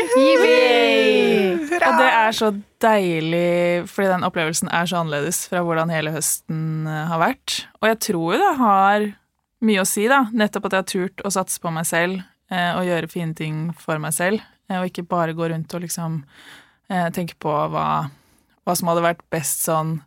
Hurra! 1.69 1.91
Og 1.93 2.02
det 2.02 2.10
er 2.12 2.36
så 2.36 2.50
deilig, 2.84 3.86
fordi 3.88 4.10
den 4.12 4.26
opplevelsen 4.28 4.67
er 4.67 4.89
så 4.89 5.00
annerledes 5.00 5.45
fra 5.48 5.62
hvordan 5.63 5.93
hele 5.95 6.12
høsten 6.12 6.60
eh, 6.91 7.06
har 7.13 7.21
vært. 7.24 7.62
Og 7.80 7.88
jeg 7.93 8.00
tror 8.10 8.36
jo 8.36 8.41
det 8.41 8.52
har 8.60 9.06
mye 9.65 9.86
å 9.86 9.88
si, 9.88 10.04
da. 10.12 10.26
Nettopp 10.36 10.67
at 10.67 10.76
jeg 10.76 10.84
har 10.84 10.89
turt 10.91 11.24
å 11.26 11.32
satse 11.34 11.62
på 11.63 11.71
meg 11.74 11.88
selv 11.88 12.19
eh, 12.52 12.74
og 12.76 12.84
gjøre 12.89 13.12
fine 13.15 13.38
ting 13.38 13.69
for 13.80 14.02
meg 14.04 14.12
selv. 14.17 14.43
eh, 14.67 14.82
Og 14.82 14.89
ikke 14.91 15.08
bare 15.08 15.38
gå 15.38 15.48
rundt 15.54 15.71
og 15.80 15.86
liksom 15.88 16.19
eh, 16.91 17.08
tenke 17.15 17.39
på 17.39 17.56
hva, 17.71 17.88
hva 18.67 18.76
som 18.76 18.91
hadde 18.91 19.08
vært 19.08 19.24
best 19.32 19.63
sånn 19.69 20.02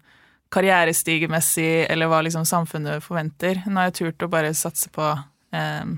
karrierestigemessig, 0.54 1.86
eller 1.92 2.08
hva 2.10 2.22
liksom 2.24 2.46
samfunnet 2.48 3.04
forventer. 3.04 3.62
Nå 3.66 3.80
har 3.80 3.90
jeg 3.90 3.98
turt 4.00 4.24
å 4.24 4.30
bare 4.32 4.54
satse 4.56 4.90
på 4.94 5.06
eh, 5.12 5.90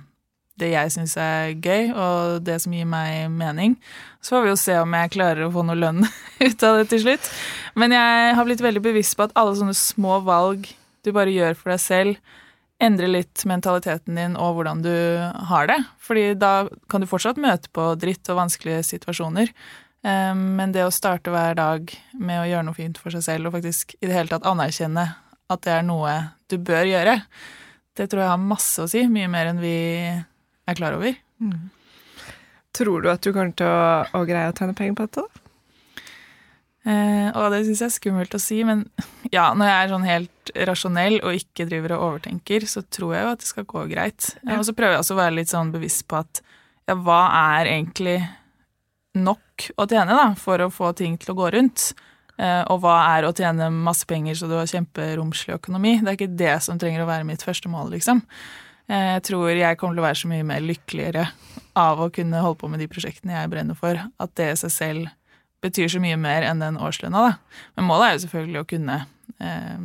det 0.61 0.73
jeg 0.73 0.93
syns 0.95 1.17
er 1.21 1.55
gøy, 1.57 1.93
og 1.95 2.43
det 2.47 2.59
som 2.63 2.75
gir 2.75 2.89
meg 2.89 3.31
mening. 3.33 3.77
Så 4.21 4.37
får 4.37 4.45
vi 4.45 4.53
jo 4.53 4.59
se 4.61 4.77
om 4.81 4.99
jeg 4.99 5.15
klarer 5.15 5.47
å 5.47 5.55
få 5.55 5.65
noe 5.67 5.79
lønn 5.79 6.05
ut 6.47 6.67
av 6.67 6.81
det 6.81 6.91
til 6.93 7.05
slutt. 7.07 7.31
Men 7.79 7.97
jeg 7.97 8.37
har 8.37 8.49
blitt 8.49 8.65
veldig 8.65 8.85
bevisst 8.85 9.17
på 9.17 9.29
at 9.29 9.35
alle 9.39 9.57
sånne 9.59 9.77
små 9.79 10.21
valg 10.27 10.69
du 11.05 11.15
bare 11.17 11.33
gjør 11.33 11.57
for 11.57 11.73
deg 11.73 11.81
selv, 11.83 12.39
endrer 12.81 13.11
litt 13.13 13.43
mentaliteten 13.49 14.17
din 14.17 14.37
og 14.41 14.57
hvordan 14.57 14.81
du 14.85 14.95
har 15.51 15.69
det. 15.69 15.79
Fordi 16.01 16.33
da 16.41 16.53
kan 16.93 17.05
du 17.05 17.09
fortsatt 17.09 17.41
møte 17.41 17.73
på 17.77 17.93
dritt 18.01 18.29
og 18.33 18.41
vanskelige 18.41 18.83
situasjoner. 18.89 19.53
Eh, 20.07 20.35
Men 20.35 20.73
det 20.73 20.87
å 20.87 20.93
starte 20.95 21.33
hver 21.33 21.57
dag 21.59 21.91
med 22.17 22.43
å 22.43 22.49
gjøre 22.49 22.67
noe 22.69 22.79
fint 22.79 22.99
for 23.01 23.13
seg 23.15 23.27
selv, 23.27 23.49
og 23.51 23.59
faktisk 23.59 23.97
i 24.01 24.07
det 24.07 24.15
hele 24.17 24.33
tatt 24.33 24.49
anerkjenne 24.49 25.09
at 25.51 25.65
det 25.67 25.75
er 25.75 25.83
noe 25.87 26.15
du 26.51 26.57
bør 26.59 26.87
gjøre, 26.87 27.19
det 27.99 28.07
tror 28.09 28.23
jeg 28.23 28.33
har 28.33 28.41
masse 28.41 28.81
å 28.81 28.89
si. 28.89 29.03
Mye 29.11 29.29
mer 29.29 29.51
enn 29.51 29.61
vi 29.61 29.75
er 30.07 30.79
klar 30.79 30.95
over. 30.97 31.17
Tror 32.73 33.03
du 33.03 33.11
at 33.11 33.23
du 33.25 33.33
kommer 33.35 33.53
til 33.59 33.67
å, 33.67 34.07
å 34.15 34.25
greie 34.29 34.51
å 34.51 34.57
tjene 34.57 34.77
penger 34.79 34.97
på 34.97 35.07
dette? 35.09 35.27
da? 35.27 35.47
Eh, 36.81 37.29
og 37.37 37.51
det 37.53 37.65
syns 37.67 37.83
jeg 37.83 37.91
er 37.91 37.93
skummelt 37.99 38.35
å 38.37 38.41
si, 38.41 38.63
men 38.65 38.87
ja, 39.37 39.51
når 39.53 39.69
jeg 39.69 39.81
er 39.83 39.93
sånn 39.93 40.07
helt 40.09 40.53
rasjonell 40.71 41.19
og 41.21 41.37
ikke 41.37 41.67
driver 41.69 41.97
og 41.97 42.07
overtenker, 42.07 42.65
så 42.71 42.83
tror 42.89 43.17
jeg 43.17 43.27
jo 43.27 43.33
at 43.35 43.43
det 43.43 43.51
skal 43.51 43.69
gå 43.69 43.85
greit. 43.91 44.31
Ja. 44.47 44.57
Og 44.57 44.65
så 44.69 44.75
prøver 44.77 44.97
jeg 44.97 45.05
også 45.05 45.17
å 45.19 45.21
være 45.21 45.37
litt 45.43 45.53
sånn 45.53 45.75
bevisst 45.75 46.07
på 46.09 46.23
at 46.23 46.41
ja, 46.89 46.97
hva 46.97 47.21
er 47.59 47.75
egentlig 47.75 48.17
nok 49.19 49.43
å 49.77 49.87
tjene 49.90 50.16
da, 50.16 50.31
for 50.38 50.62
å 50.64 50.70
få 50.73 50.92
ting 50.99 51.18
til 51.20 51.35
å 51.35 51.38
gå 51.38 51.51
rundt? 51.57 51.90
Eh, 52.40 52.62
og 52.73 52.81
hva 52.85 52.96
er 53.16 53.27
å 53.29 53.35
tjene 53.37 53.68
masse 53.75 54.09
penger 54.09 54.38
så 54.38 54.49
du 54.49 54.57
har 54.57 54.70
kjemperomslig 54.70 55.59
økonomi? 55.59 55.99
Det 56.01 56.09
er 56.09 56.18
ikke 56.18 56.40
det 56.40 56.57
som 56.64 56.81
trenger 56.81 57.05
å 57.05 57.11
være 57.11 57.29
mitt 57.29 57.44
første 57.44 57.70
mål, 57.73 57.92
liksom. 57.99 58.23
Eh, 58.88 59.14
jeg 59.18 59.25
tror 59.29 59.51
jeg 59.53 59.79
kommer 59.81 59.99
til 59.99 60.03
å 60.03 60.09
være 60.09 60.20
så 60.23 60.31
mye 60.31 60.46
mer 60.49 60.64
lykkeligere 60.64 61.29
av 61.79 62.01
å 62.01 62.11
kunne 62.14 62.42
holde 62.42 62.61
på 62.62 62.70
med 62.73 62.83
de 62.83 62.88
prosjektene 62.90 63.37
jeg 63.37 63.53
brenner 63.53 63.79
for, 63.79 64.01
at 64.01 64.37
det 64.40 64.53
i 64.55 64.61
seg 64.64 64.75
selv 64.75 65.16
betyr 65.61 65.90
så 65.92 66.01
mye 66.01 66.16
mer 66.16 66.46
enn 66.49 66.62
den 66.62 66.81
årslønna, 66.81 67.27
da. 67.29 67.62
Men 67.77 67.88
målet 67.90 68.07
er 68.07 68.14
jo 68.14 68.23
selvfølgelig 68.25 68.62
å 68.62 68.68
kunne 68.70 68.96
eh, 69.37 69.83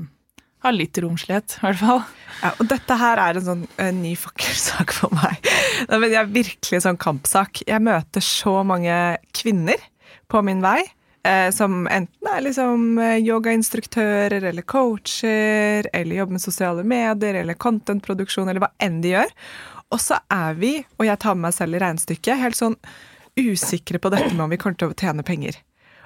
ha 0.66 0.74
litt 0.74 0.98
romslighet, 1.02 1.58
i 1.60 1.66
hvert 1.68 1.82
fall. 1.82 2.04
Ja, 2.42 2.52
og 2.60 2.68
dette 2.72 2.98
her 3.00 3.22
er 3.22 3.40
en 3.40 3.46
sånn 3.46 3.64
en 3.82 4.02
ny 4.04 4.14
fakkelsak 4.20 4.94
for 4.96 5.14
meg. 5.16 5.40
Jeg 5.88 6.20
er 6.20 6.30
virkelig 6.32 6.80
en 6.80 6.88
sånn 6.90 7.02
kampsak. 7.02 7.64
Jeg 7.68 7.84
møter 7.86 8.24
så 8.26 8.60
mange 8.68 8.96
kvinner 9.36 9.82
på 10.32 10.42
min 10.46 10.64
vei. 10.66 10.82
Eh, 11.26 11.50
som 11.52 11.88
enten 11.90 12.28
er 12.30 12.44
liksom 12.46 13.00
eh, 13.02 13.18
yogainstruktører 13.26 14.44
eller 14.46 14.62
coacher, 14.62 15.88
eller 15.94 16.20
jobber 16.20 16.38
med 16.38 16.44
sosiale 16.44 16.84
medier 16.86 17.40
eller 17.40 17.58
contentproduksjon, 17.58 18.52
eller 18.52 18.62
hva 18.62 18.70
enn 18.84 19.00
de 19.02 19.16
gjør. 19.16 19.34
Og 19.94 20.02
så 20.02 20.20
er 20.30 20.58
vi, 20.60 20.76
og 21.00 21.08
jeg 21.08 21.22
tar 21.24 21.38
med 21.38 21.48
meg 21.48 21.58
selv 21.58 21.78
i 21.78 21.82
regnestykket, 21.82 22.42
helt 22.42 22.60
sånn 22.60 22.78
usikre 23.40 24.00
på 24.02 24.12
dette 24.14 24.36
med 24.36 24.46
om 24.46 24.54
vi 24.54 24.60
kommer 24.62 24.78
til 24.80 24.94
å 24.94 24.98
tjene 24.98 25.26
penger. 25.26 25.58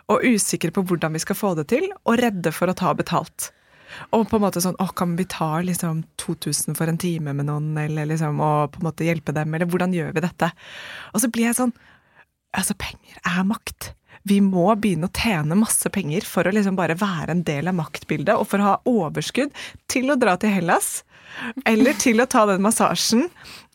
Og 0.09 0.23
usikre 0.23 0.71
på 0.73 0.85
hvordan 0.87 1.13
vi 1.17 1.21
skal 1.21 1.37
få 1.37 1.51
det 1.59 1.67
til, 1.73 1.89
og 2.05 2.19
redde 2.21 2.55
for 2.55 2.71
å 2.71 2.77
ta 2.77 2.95
betalt. 2.97 3.51
Og 4.15 4.25
på 4.29 4.37
en 4.37 4.43
måte 4.45 4.61
sånn, 4.63 4.77
å, 4.81 4.89
kan 4.95 5.15
vi 5.19 5.27
ta 5.29 5.59
liksom 5.65 6.03
2000 6.21 6.77
for 6.77 6.91
en 6.91 6.99
time 7.01 7.33
med 7.35 7.49
noen, 7.49 7.71
eller 7.79 8.09
liksom, 8.09 8.41
og 8.43 8.73
på 8.73 8.81
en 8.81 8.89
måte 8.89 9.07
hjelpe 9.07 9.35
dem, 9.35 9.53
eller 9.53 9.69
hvordan 9.69 9.95
gjør 9.95 10.11
vi 10.15 10.25
dette? 10.25 10.51
Og 11.13 11.23
så 11.23 11.31
blir 11.33 11.49
jeg 11.49 11.59
sånn, 11.59 11.73
altså 12.57 12.77
penger 12.79 13.21
er 13.23 13.47
makt. 13.47 13.93
vi 14.27 14.41
må 14.43 14.67
begynne 14.75 15.07
å 15.07 15.15
tjene 15.15 15.55
masse 15.57 15.89
penger 15.95 16.25
for 16.27 16.45
å 16.45 16.51
liksom 16.53 16.75
bare 16.77 16.97
være 16.99 17.31
en 17.33 17.43
del 17.47 17.69
av 17.71 17.77
maktbildet, 17.77 18.35
og 18.35 18.45
for 18.51 18.61
å 18.61 18.67
ha 18.67 18.75
overskudd 18.89 19.53
til 19.89 20.11
å 20.11 20.17
dra 20.19 20.35
til 20.37 20.51
Hellas. 20.53 20.99
Eller 21.69 21.97
til 21.99 22.21
å 22.21 22.27
ta 22.29 22.45
den 22.49 22.63
massasjen, 22.63 23.27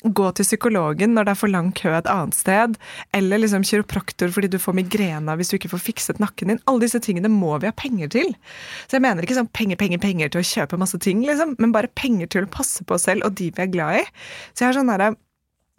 gå 0.05 0.27
til 0.37 0.45
psykologen 0.45 1.15
når 1.17 1.25
det 1.25 1.33
er 1.33 1.41
for 1.41 1.53
lang 1.53 1.71
kø 1.77 1.95
et 1.97 2.09
annet 2.11 2.37
sted, 2.37 2.77
eller 3.17 3.41
liksom 3.41 3.65
kiropraktor 3.65 4.33
fordi 4.35 4.51
du 4.53 4.59
får 4.61 4.77
migrena 4.77 5.37
hvis 5.39 5.53
du 5.53 5.57
ikke 5.57 5.73
får 5.73 5.85
fikset 5.87 6.21
nakken 6.21 6.53
din. 6.53 6.63
Alle 6.69 6.85
disse 6.85 7.01
tingene 7.05 7.33
må 7.33 7.57
vi 7.63 7.71
ha 7.71 7.77
penger 7.77 8.13
til. 8.13 8.35
Så 8.85 8.99
jeg 8.99 9.07
mener 9.07 9.25
ikke 9.25 9.39
sånn 9.39 9.53
penger, 9.57 9.81
penger, 9.81 10.03
penger 10.03 10.33
til 10.33 10.45
å 10.45 10.49
kjøpe 10.51 10.81
masse 10.81 11.01
ting, 11.01 11.25
liksom, 11.25 11.57
men 11.63 11.73
bare 11.75 11.93
penger 11.97 12.31
til 12.35 12.49
å 12.49 12.53
passe 12.53 12.85
på 12.85 12.99
oss 12.99 13.09
selv 13.09 13.25
og 13.25 13.39
de 13.41 13.51
vi 13.55 13.65
er 13.65 13.73
glad 13.73 14.03
i. 14.03 14.09
Så 14.53 14.65
jeg 14.65 14.73
har 14.73 14.81
sånn 14.81 14.93
derre 14.93 15.15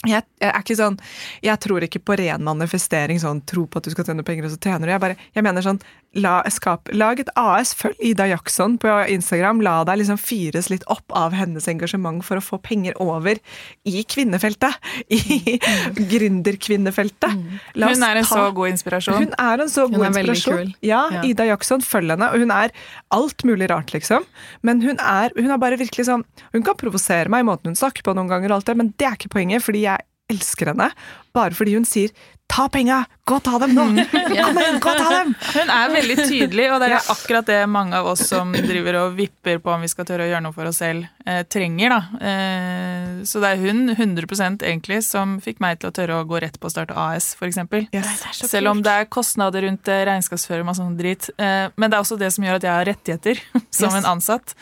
jeg, 0.05 0.25
jeg, 0.41 0.49
er 0.51 0.59
ikke 0.59 0.77
sånn, 0.77 0.97
jeg 1.41 1.61
tror 1.63 1.85
ikke 1.85 2.01
på 2.05 2.17
ren 2.19 2.43
manifestering, 2.45 3.19
sånn 3.21 3.41
tro 3.47 3.65
på 3.65 3.79
at 3.79 3.87
du 3.87 3.93
skal 3.93 4.05
tjene 4.05 4.25
penger, 4.27 4.45
og 4.47 4.53
så 4.53 4.59
tjener 4.61 4.85
du. 4.85 4.93
Jeg, 4.93 5.01
bare, 5.01 5.17
jeg 5.33 5.45
mener 5.45 5.65
sånn, 5.65 5.79
la, 6.15 6.39
skap, 6.53 6.89
lag 6.95 7.19
et 7.19 7.29
AS, 7.39 7.73
følg 7.77 7.99
Ida 8.03 8.27
Jackson 8.29 8.77
på 8.81 8.91
Instagram. 9.11 9.61
La 9.65 9.77
deg 9.87 10.01
liksom 10.01 10.19
fyres 10.21 10.69
litt 10.71 10.85
opp 10.91 11.11
av 11.15 11.35
hennes 11.35 11.67
engasjement 11.71 12.23
for 12.25 12.39
å 12.39 12.43
få 12.43 12.59
penger 12.63 12.95
over 13.03 13.39
i 13.87 14.03
kvinnefeltet. 14.07 14.79
I 15.11 15.59
gründerkvinnefeltet. 16.13 17.35
Mm. 17.35 17.59
Hun 17.75 18.07
er 18.07 18.21
en 18.21 18.27
ta, 18.27 18.31
så 18.31 18.47
god 18.55 18.73
inspirasjon. 18.73 19.19
Hun 19.25 19.37
er 19.45 19.65
en 19.65 19.71
så 19.71 19.87
god 19.91 20.09
inspirasjon. 20.11 20.73
Ja, 20.85 21.03
ja, 21.17 21.25
Ida 21.27 21.49
Jackson, 21.51 21.83
følg 21.85 22.15
henne. 22.15 22.31
Og 22.31 22.45
hun 22.45 22.55
er 22.55 22.73
alt 23.15 23.47
mulig 23.47 23.69
rart, 23.71 23.93
liksom. 23.95 24.25
Men 24.65 24.83
hun 24.85 24.99
er, 25.01 25.35
hun 25.37 25.51
er 25.51 25.61
bare 25.61 25.79
virkelig 25.79 26.07
sånn 26.07 26.23
Hun 26.53 26.63
kan 26.65 26.77
provosere 26.79 27.31
meg 27.31 27.43
i 27.43 27.47
måten 27.47 27.71
hun 27.71 27.77
snakker 27.79 28.05
på 28.05 28.13
noen 28.15 28.29
ganger, 28.31 28.51
og 28.51 28.59
alt 28.59 28.69
det, 28.69 28.77
men 28.79 28.91
det 28.99 29.07
er 29.07 29.17
ikke 29.17 29.33
poenget. 29.35 29.63
fordi 29.65 29.85
jeg 29.85 30.05
elsker 30.31 30.71
henne 30.71 30.89
bare 31.35 31.53
fordi 31.53 31.75
hun 31.75 31.85
sier 31.85 32.13
'ta 32.47 32.67
penga, 32.69 33.01
gå 33.25 33.37
og 33.39 33.43
ta 33.43 33.57
dem 33.59 33.73
nå'! 33.75 33.85
Kom 34.13 34.59
igjen, 34.59 34.77
gå 34.83 34.91
og 34.91 34.99
ta 35.01 35.09
dem! 35.11 35.33
Hun 35.55 35.71
er 35.73 35.93
veldig 35.93 36.15
tydelig, 36.21 36.67
og 36.71 36.79
det 36.83 36.89
er 36.91 37.09
akkurat 37.13 37.47
det 37.49 37.59
mange 37.71 37.97
av 37.97 38.09
oss 38.11 38.23
som 38.29 38.53
driver 38.53 38.99
og 39.01 39.17
vipper 39.17 39.59
på 39.63 39.73
om 39.73 39.83
vi 39.83 39.89
skal 39.91 40.07
tørre 40.07 40.27
å 40.27 40.29
gjøre 40.29 40.43
noe 40.45 40.55
for 40.55 40.69
oss 40.69 40.79
selv, 40.83 41.07
eh, 41.25 41.41
trenger. 41.51 41.95
da. 41.95 42.27
Eh, 42.31 43.09
så 43.27 43.41
det 43.43 43.51
er 43.51 43.63
hun 43.65 43.95
100% 43.95 44.65
egentlig 44.65 45.01
som 45.07 45.39
fikk 45.43 45.61
meg 45.63 45.81
til 45.81 45.91
å 45.91 45.95
tørre 45.95 46.19
å 46.21 46.27
gå 46.29 46.41
rett 46.43 46.59
på 46.61 46.69
å 46.69 46.73
starte 46.73 46.95
AS, 46.95 47.33
f.eks. 47.39 47.61
Yes. 47.91 48.27
Selv 48.45 48.71
om 48.71 48.83
det 48.85 48.93
er 48.93 49.09
kostnader 49.09 49.65
rundt 49.65 49.89
regnskapsføring 49.89 50.69
og 50.69 50.77
sånn 50.77 50.97
drit. 50.99 51.29
Eh, 51.37 51.71
men 51.75 51.89
det 51.89 51.97
er 51.97 52.05
også 52.05 52.19
det 52.21 52.31
som 52.35 52.45
gjør 52.45 52.61
at 52.61 52.69
jeg 52.69 52.77
har 52.77 52.91
rettigheter 52.91 53.41
som 53.81 53.89
yes. 53.89 53.99
en 53.99 54.13
ansatt. 54.15 54.55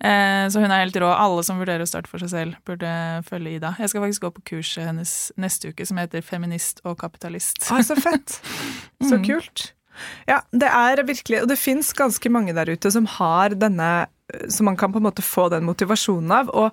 Eh, 0.00 0.46
så 0.48 0.62
hun 0.62 0.72
er 0.72 0.84
helt 0.84 0.96
rå. 0.96 1.08
Alle 1.12 1.42
som 1.44 1.60
vurderer 1.60 1.84
å 1.84 1.88
starte 1.88 2.08
for 2.10 2.22
seg 2.22 2.32
selv, 2.32 2.60
burde 2.68 2.90
følge 3.26 3.58
Ida. 3.58 3.74
Jeg 3.80 3.92
skal 3.92 4.04
faktisk 4.06 4.24
gå 4.24 4.32
på 4.38 4.46
kurset 4.54 4.86
hennes 4.88 5.12
neste 5.40 5.72
uke 5.72 5.84
som 5.88 6.00
heter 6.00 6.24
Feminist 6.24 6.80
og 6.88 6.96
kapitalist. 7.02 7.60
Ah, 7.68 7.82
så 7.84 7.98
fett! 8.00 8.40
Så 9.10 9.16
mm. 9.16 9.26
kult. 9.28 9.70
Ja, 10.28 10.38
det 10.56 10.68
er 10.70 11.02
virkelig 11.04 11.42
Og 11.42 11.48
det 11.50 11.58
fins 11.60 11.90
ganske 11.92 12.30
mange 12.32 12.54
der 12.56 12.70
ute 12.72 12.88
som 12.94 13.04
har 13.18 13.52
denne 13.58 14.06
Som 14.48 14.70
man 14.70 14.78
kan 14.78 14.94
på 14.94 15.00
en 15.00 15.04
måte 15.04 15.24
få 15.24 15.48
den 15.52 15.66
motivasjonen 15.66 16.32
av. 16.32 16.52
Og 16.54 16.70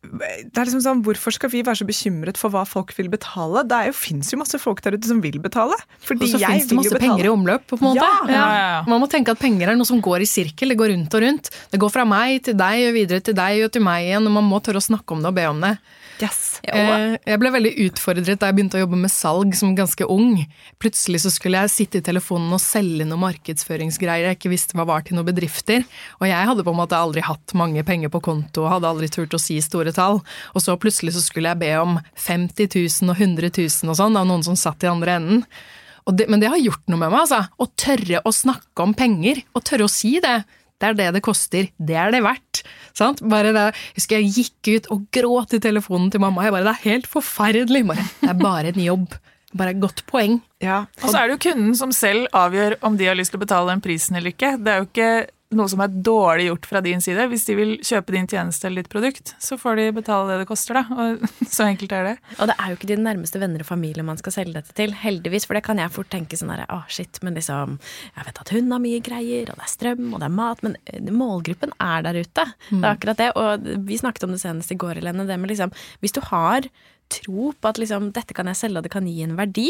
det 0.00 0.56
er 0.56 0.64
liksom 0.64 0.80
sånn, 0.84 1.00
Hvorfor 1.04 1.34
skal 1.34 1.50
vi 1.52 1.60
være 1.66 1.80
så 1.82 1.86
bekymret 1.88 2.38
for 2.40 2.52
hva 2.54 2.62
folk 2.68 2.92
vil 2.96 3.10
betale? 3.12 3.64
Det 3.68 3.80
jo, 3.90 3.94
fins 3.96 4.30
jo 4.32 4.38
masse 4.40 4.58
folk 4.62 4.80
der 4.84 4.96
ute 4.96 5.10
som 5.10 5.20
vil 5.22 5.36
betale. 5.42 5.76
Fordi 6.06 6.28
og 6.28 6.32
så 6.32 6.40
fins 6.40 6.70
det 6.70 6.78
masse 6.78 7.00
penger 7.02 7.26
i 7.26 7.32
omløp. 7.32 7.66
på 7.68 7.76
en 7.78 7.84
måte. 7.90 8.06
Ja. 8.06 8.30
Ja. 8.30 8.46
Ja, 8.60 8.82
Man 8.88 9.02
må 9.02 9.10
tenke 9.10 9.34
at 9.34 9.42
penger 9.42 9.72
er 9.72 9.78
noe 9.78 9.88
som 9.88 10.00
går 10.00 10.24
i 10.24 10.30
sirkel. 10.30 10.72
Det 10.72 10.78
går 10.80 10.94
rundt 10.94 11.16
og 11.18 11.24
rundt. 11.26 11.50
Det 11.72 11.80
går 11.82 11.92
fra 11.92 12.06
meg 12.08 12.44
til 12.48 12.56
deg 12.56 12.86
og 12.88 12.96
videre 12.96 13.24
til 13.24 13.36
deg 13.36 13.64
og 13.66 13.72
til 13.74 13.84
meg 13.84 14.06
igjen. 14.08 14.30
og 14.30 14.36
Man 14.38 14.48
må 14.48 14.62
tørre 14.64 14.80
å 14.80 14.88
snakke 14.88 15.16
om 15.16 15.24
det 15.24 15.32
og 15.32 15.40
be 15.40 15.48
om 15.50 15.64
det. 15.66 15.74
Yes. 16.20 16.60
Eh, 16.68 17.16
jeg 17.24 17.40
ble 17.40 17.50
veldig 17.54 17.70
utfordret 17.86 18.40
da 18.40 18.50
jeg 18.50 18.56
begynte 18.58 18.76
å 18.76 18.82
jobbe 18.82 18.98
med 19.00 19.12
salg 19.12 19.54
som 19.56 19.72
ganske 19.76 20.04
ung. 20.04 20.42
Plutselig 20.82 21.22
så 21.24 21.32
skulle 21.32 21.62
jeg 21.64 21.72
sitte 21.72 22.00
i 22.00 22.04
telefonen 22.04 22.52
og 22.52 22.60
selge 22.60 23.06
noen 23.08 23.22
markedsføringsgreier 23.24 24.28
jeg 24.28 24.36
ikke 24.36 24.52
visste 24.52 24.76
hva 24.76 24.84
var 24.88 25.06
til 25.06 25.16
noen 25.16 25.28
bedrifter. 25.30 25.86
Og 26.20 26.28
jeg 26.28 26.50
hadde 26.50 26.64
på 26.66 26.74
en 26.74 26.80
måte 26.82 26.98
aldri 26.98 27.24
hatt 27.24 27.56
mange 27.56 27.84
penger 27.88 28.12
på 28.12 28.20
konto 28.24 28.66
og 28.66 28.74
hadde 28.74 28.90
aldri 28.92 29.08
turt 29.12 29.36
å 29.36 29.40
si 29.40 29.56
store 29.64 29.79
tall. 29.96 30.20
Og 30.54 30.60
så 30.64 30.76
plutselig 30.80 31.16
så 31.16 31.24
skulle 31.24 31.50
jeg 31.50 31.62
be 31.62 31.72
om 31.80 31.98
50 32.26 32.68
000 32.76 33.12
og 33.12 33.16
100 33.16 33.50
000 33.56 33.92
og 33.92 33.98
sånn 33.98 34.18
av 34.20 34.28
noen 34.28 34.44
som 34.46 34.58
satt 34.58 34.84
i 34.84 34.90
andre 34.92 35.16
enden. 35.18 35.44
Det, 36.10 36.26
men 36.28 36.40
det 36.42 36.48
har 36.50 36.58
gjort 36.58 36.86
noe 36.90 36.98
med 36.98 37.12
meg, 37.12 37.20
altså. 37.22 37.42
Å 37.60 37.66
tørre 37.78 38.22
å 38.26 38.32
snakke 38.34 38.82
om 38.82 38.94
penger, 38.98 39.42
og 39.54 39.64
tørre 39.68 39.86
å 39.86 39.92
si 39.92 40.16
det. 40.22 40.40
Det 40.80 40.88
er 40.88 40.96
det 40.96 41.08
det 41.18 41.22
koster. 41.22 41.68
Det 41.76 41.96
er 42.00 42.12
det 42.14 42.22
verdt. 42.24 42.62
Sant? 42.96 43.20
Bare 43.30 43.52
det, 43.54 43.66
jeg 43.76 43.98
husker 44.00 44.18
jeg 44.22 44.30
gikk 44.38 44.70
ut 44.70 44.88
og 44.94 45.02
gråt 45.14 45.56
i 45.56 45.60
telefonen 45.62 46.08
til 46.12 46.22
mamma. 46.24 46.46
Jeg 46.46 46.56
bare, 46.56 46.66
Det 46.70 46.72
er 46.72 46.88
helt 46.94 47.10
forferdelig. 47.10 47.84
Bare, 47.90 48.06
det 48.22 48.30
er 48.32 48.40
bare 48.40 48.72
en 48.72 48.80
jobb. 48.86 49.18
Bare 49.60 49.74
et 49.74 49.82
godt 49.82 50.04
poeng. 50.08 50.38
Ja. 50.62 50.84
Og 51.02 51.10
så 51.10 51.20
er 51.20 51.28
det 51.28 51.36
jo 51.36 51.42
kunden 51.50 51.76
som 51.78 51.92
selv 51.94 52.30
avgjør 52.36 52.78
om 52.86 52.96
de 52.96 53.08
har 53.10 53.18
lyst 53.18 53.34
til 53.34 53.40
å 53.40 53.44
betale 53.44 53.72
den 53.72 53.84
prisen 53.84 54.16
eller 54.16 54.32
ikke. 54.32 54.54
Det 54.62 54.72
er 54.72 54.80
jo 54.80 54.88
ikke 54.88 55.10
noe 55.56 55.66
som 55.70 55.80
er 55.82 55.90
dårlig 55.90 56.46
gjort 56.46 56.66
fra 56.70 56.80
din 56.84 57.00
side. 57.02 57.24
Hvis 57.30 57.46
de 57.48 57.56
vil 57.58 57.72
kjøpe 57.82 58.14
din 58.14 58.28
tjeneste 58.30 58.68
eller 58.68 58.84
ditt 58.84 58.92
produkt, 58.92 59.32
så 59.42 59.58
får 59.58 59.80
de 59.80 59.86
betale 59.96 60.30
det 60.30 60.36
det 60.44 60.48
koster, 60.50 60.78
da. 60.78 60.84
Og 60.94 61.24
så 61.56 61.66
enkelt 61.66 61.94
er 61.96 62.06
det. 62.06 62.14
Og 62.38 62.50
det 62.50 62.56
er 62.56 62.70
jo 62.70 62.78
ikke 62.78 62.90
dine 62.92 63.06
nærmeste 63.08 63.42
venner 63.42 63.64
og 63.64 63.68
familie 63.68 64.06
man 64.06 64.20
skal 64.20 64.36
selge 64.36 64.60
dette 64.60 64.76
til, 64.78 64.94
heldigvis. 64.94 65.48
For 65.48 65.58
det 65.58 65.64
kan 65.66 65.82
jeg 65.82 65.94
fort 65.94 66.10
tenke 66.12 66.38
sånn 66.38 66.52
herre, 66.54 66.68
å 66.70 66.84
shit, 66.90 67.18
men 67.26 67.34
liksom 67.38 67.78
Jeg 67.80 68.28
vet 68.28 68.40
at 68.44 68.54
hun 68.54 68.70
har 68.70 68.82
mye 68.82 69.02
greier, 69.04 69.50
og 69.50 69.58
det 69.58 69.66
er 69.66 69.74
strøm, 69.74 70.06
og 70.12 70.22
det 70.22 70.28
er 70.28 70.38
mat, 70.38 70.62
men 70.66 70.78
eh, 70.84 71.10
målgruppen 71.10 71.74
er 71.82 72.06
der 72.06 72.20
ute. 72.20 72.46
Mm. 72.70 72.78
Det 72.78 72.84
er 72.84 72.92
akkurat 72.92 73.24
det. 73.24 73.30
Og 73.40 73.68
vi 73.90 74.00
snakket 74.00 74.28
om 74.28 74.36
det 74.36 74.42
senest 74.44 74.70
i 74.74 74.78
går, 74.78 75.00
Helene, 75.00 75.26
det 75.26 75.40
med 75.40 75.50
liksom 75.50 75.74
Hvis 75.98 76.14
du 76.14 76.22
har 76.30 76.70
tro 77.10 77.50
på 77.58 77.70
at 77.72 77.80
liksom, 77.82 78.12
dette 78.14 78.36
kan 78.36 78.46
jeg 78.46 78.58
selge, 78.60 78.78
og 78.78 78.86
det 78.86 78.94
kan 78.94 79.08
gi 79.08 79.24
en 79.24 79.34
verdi, 79.38 79.66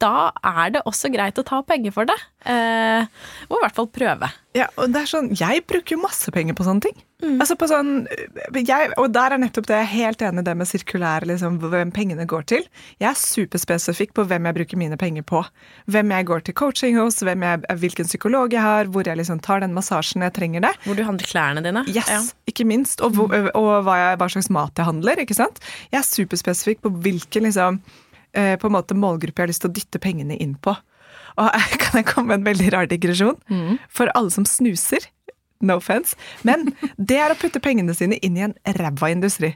da 0.00 0.30
er 0.46 0.76
det 0.76 0.84
også 0.88 1.10
greit 1.12 1.38
å 1.40 1.46
ta 1.46 1.60
penger 1.66 1.92
for 1.94 2.08
det. 2.08 2.16
Eh, 2.48 3.04
og 3.50 3.58
i 3.58 3.62
hvert 3.64 3.76
fall 3.76 3.88
prøve. 3.92 4.30
Ja, 4.56 4.66
og 4.80 4.90
det 4.90 5.04
er 5.04 5.10
sånn, 5.10 5.28
Jeg 5.36 5.62
bruker 5.68 5.94
jo 5.94 6.02
masse 6.02 6.32
penger 6.34 6.56
på 6.58 6.64
sånne 6.66 6.88
ting. 6.88 6.96
Mm. 7.20 7.36
Altså 7.36 7.54
på 7.60 7.68
sånn, 7.68 8.06
jeg, 8.56 8.88
og 8.98 9.10
der 9.12 9.34
er 9.36 9.42
nettopp 9.42 9.68
det 9.68 9.76
jeg 9.76 9.84
er 9.84 9.92
helt 9.92 10.24
enig 10.24 10.42
i 10.42 10.46
det 10.48 10.54
med 10.56 10.70
sirkulær, 10.70 11.26
liksom, 11.28 11.58
hvem 11.60 11.92
pengene 11.94 12.24
går 12.26 12.48
til. 12.48 12.64
Jeg 13.02 13.10
er 13.12 13.20
superspesifikk 13.20 14.16
på 14.16 14.24
hvem 14.30 14.48
jeg 14.48 14.58
bruker 14.58 14.80
mine 14.80 14.98
penger 15.00 15.26
på. 15.28 15.44
Hvem 15.92 16.16
jeg 16.16 16.28
går 16.32 16.44
til 16.48 16.56
coaching 16.58 16.98
hos, 16.98 17.20
jeg, 17.20 17.62
hvilken 17.84 18.08
psykolog 18.08 18.56
jeg 18.56 18.64
har, 18.64 18.90
hvor 18.90 19.06
jeg 19.06 19.20
liksom 19.20 19.44
tar 19.44 19.60
den 19.62 19.76
massasjen 19.76 20.24
jeg 20.24 20.34
trenger 20.40 20.64
det. 20.66 20.74
Hvor 20.88 20.96
du 20.96 21.04
handler 21.06 21.28
klærne 21.28 21.64
dine. 21.66 21.84
Yes, 21.92 22.08
ja. 22.08 22.22
ikke 22.48 22.66
minst. 22.66 23.04
Og, 23.04 23.14
hvor, 23.18 23.36
og 23.52 23.72
hva, 23.84 23.98
jeg, 24.00 24.20
hva, 24.22 24.32
slags 24.32 24.50
mat 24.50 24.80
jeg 24.80 24.88
handler. 24.88 25.20
ikke 25.20 25.36
sant? 25.36 25.60
Jeg 25.92 26.00
er 26.00 26.08
superspesifikk 26.08 26.86
på 26.88 26.96
hvilken 27.04 27.50
liksom 27.50 27.84
på 28.32 28.68
en 28.68 28.74
måte 28.74 28.96
målgruppe 28.96 29.40
jeg 29.42 29.48
har 29.48 29.50
lyst 29.50 29.64
til 29.64 29.72
å 29.72 29.76
dytte 29.76 30.00
pengene 30.02 30.36
inn 30.38 30.54
på. 30.62 30.76
Og 31.40 31.56
Kan 31.82 32.00
jeg 32.00 32.08
komme 32.10 32.32
med 32.32 32.40
en 32.40 32.50
veldig 32.50 32.68
rar 32.74 32.90
digresjon? 32.90 33.38
Mm. 33.50 33.80
For 33.92 34.12
alle 34.14 34.32
som 34.34 34.46
snuser, 34.48 35.06
no 35.60 35.76
offense, 35.80 36.16
men 36.46 36.70
det 36.96 37.18
er 37.20 37.34
å 37.34 37.38
putte 37.38 37.62
pengene 37.62 37.94
sine 37.96 38.18
inn 38.24 38.38
i 38.38 38.46
en 38.46 38.56
ræva 38.78 39.10
industri. 39.12 39.54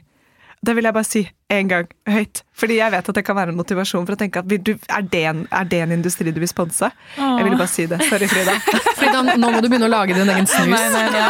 Det 0.65 0.75
vil 0.77 0.87
jeg 0.87 0.95
bare 0.95 1.07
si 1.07 1.27
en 1.53 1.67
gang 1.69 1.89
høyt. 2.09 2.41
Fordi 2.57 2.77
jeg 2.79 2.91
vet 2.93 3.09
at 3.11 3.17
det 3.17 3.21
kan 3.27 3.35
være 3.37 3.51
en 3.53 3.57
motivasjon 3.59 4.05
for 4.07 4.15
å 4.15 4.17
tenke 4.17 4.41
at 4.41 4.47
du, 4.49 4.71
er, 4.73 5.03
det 5.11 5.21
en, 5.29 5.41
er, 5.53 5.67
det 5.69 5.81
en, 5.83 5.91
industri 5.93 6.31
du 6.33 6.39
vil 6.41 6.49
sponse? 6.49 6.87
Jeg 7.19 7.45
ville 7.45 7.59
bare 7.59 7.69
si 7.69 7.85
det. 7.91 7.99
Sorry, 8.09 8.29
Frida. 8.31 8.55
Frida, 8.97 9.21
nå 9.35 9.51
må 9.53 9.59
du 9.61 9.67
begynne 9.67 9.85
å 9.89 9.91
lage 9.91 10.15
din 10.17 10.31
egen 10.31 10.47
snus. 10.49 10.71
Nei, 10.71 10.87
nei, 10.95 11.19
ja. 11.19 11.27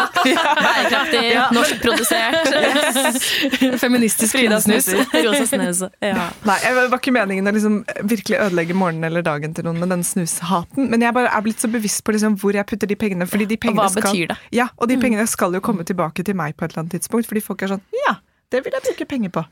Bærekraftig, 0.62 1.24
ja. 1.34 1.48
norskprodusert. 1.56 2.52
Yes. 2.56 3.28
Feministisk 3.82 4.38
kvinnesnus. 4.38 4.88
Rosa 5.26 5.50
snus. 5.50 5.82
Ja. 6.06 6.30
Nei, 6.48 6.60
det 6.64 6.86
var 6.94 7.02
ikke 7.02 7.16
meningen 7.16 7.50
å 7.52 7.56
liksom 7.56 7.82
virkelig 8.08 8.40
ødelegge 8.46 8.78
morgenen 8.78 9.10
eller 9.10 9.26
dagen 9.26 9.58
til 9.58 9.68
noen 9.68 9.82
med 9.82 9.92
den 9.92 10.06
snushaten, 10.06 10.88
men 10.94 11.04
jeg 11.04 11.16
bare 11.18 11.34
er 11.34 11.44
blitt 11.44 11.64
så 11.64 11.72
bevisst 11.72 12.06
på 12.06 12.16
liksom 12.16 12.38
hvor 12.40 12.56
jeg 12.56 12.68
putter 12.70 12.88
de 12.88 13.00
pengene. 13.00 13.28
Fordi 13.28 13.50
de 13.50 13.60
pengene 13.60 13.84
og 13.84 13.98
hva 13.98 14.06
betyr 14.06 14.32
det? 14.32 14.40
Ja, 14.56 14.70
og 14.78 14.88
de 14.92 15.00
mm. 15.00 15.04
pengene 15.04 15.28
skal 15.30 15.58
jo 15.58 15.64
komme 15.66 15.84
tilbake 15.88 16.24
til 16.24 16.38
meg 16.38 16.56
på 16.56 16.66
et 16.68 16.72
eller 16.72 16.86
annet 16.86 17.00
tidspunkt, 17.00 17.28
fordi 17.28 17.44
folk 17.44 17.66
er 17.66 17.76
sånn 17.76 17.84
Ja, 18.06 18.20
det 18.54 18.66
vil 18.66 18.76
jeg 18.76 18.86
bruke 18.90 19.08
penger 19.10 19.34
på. 19.36 19.46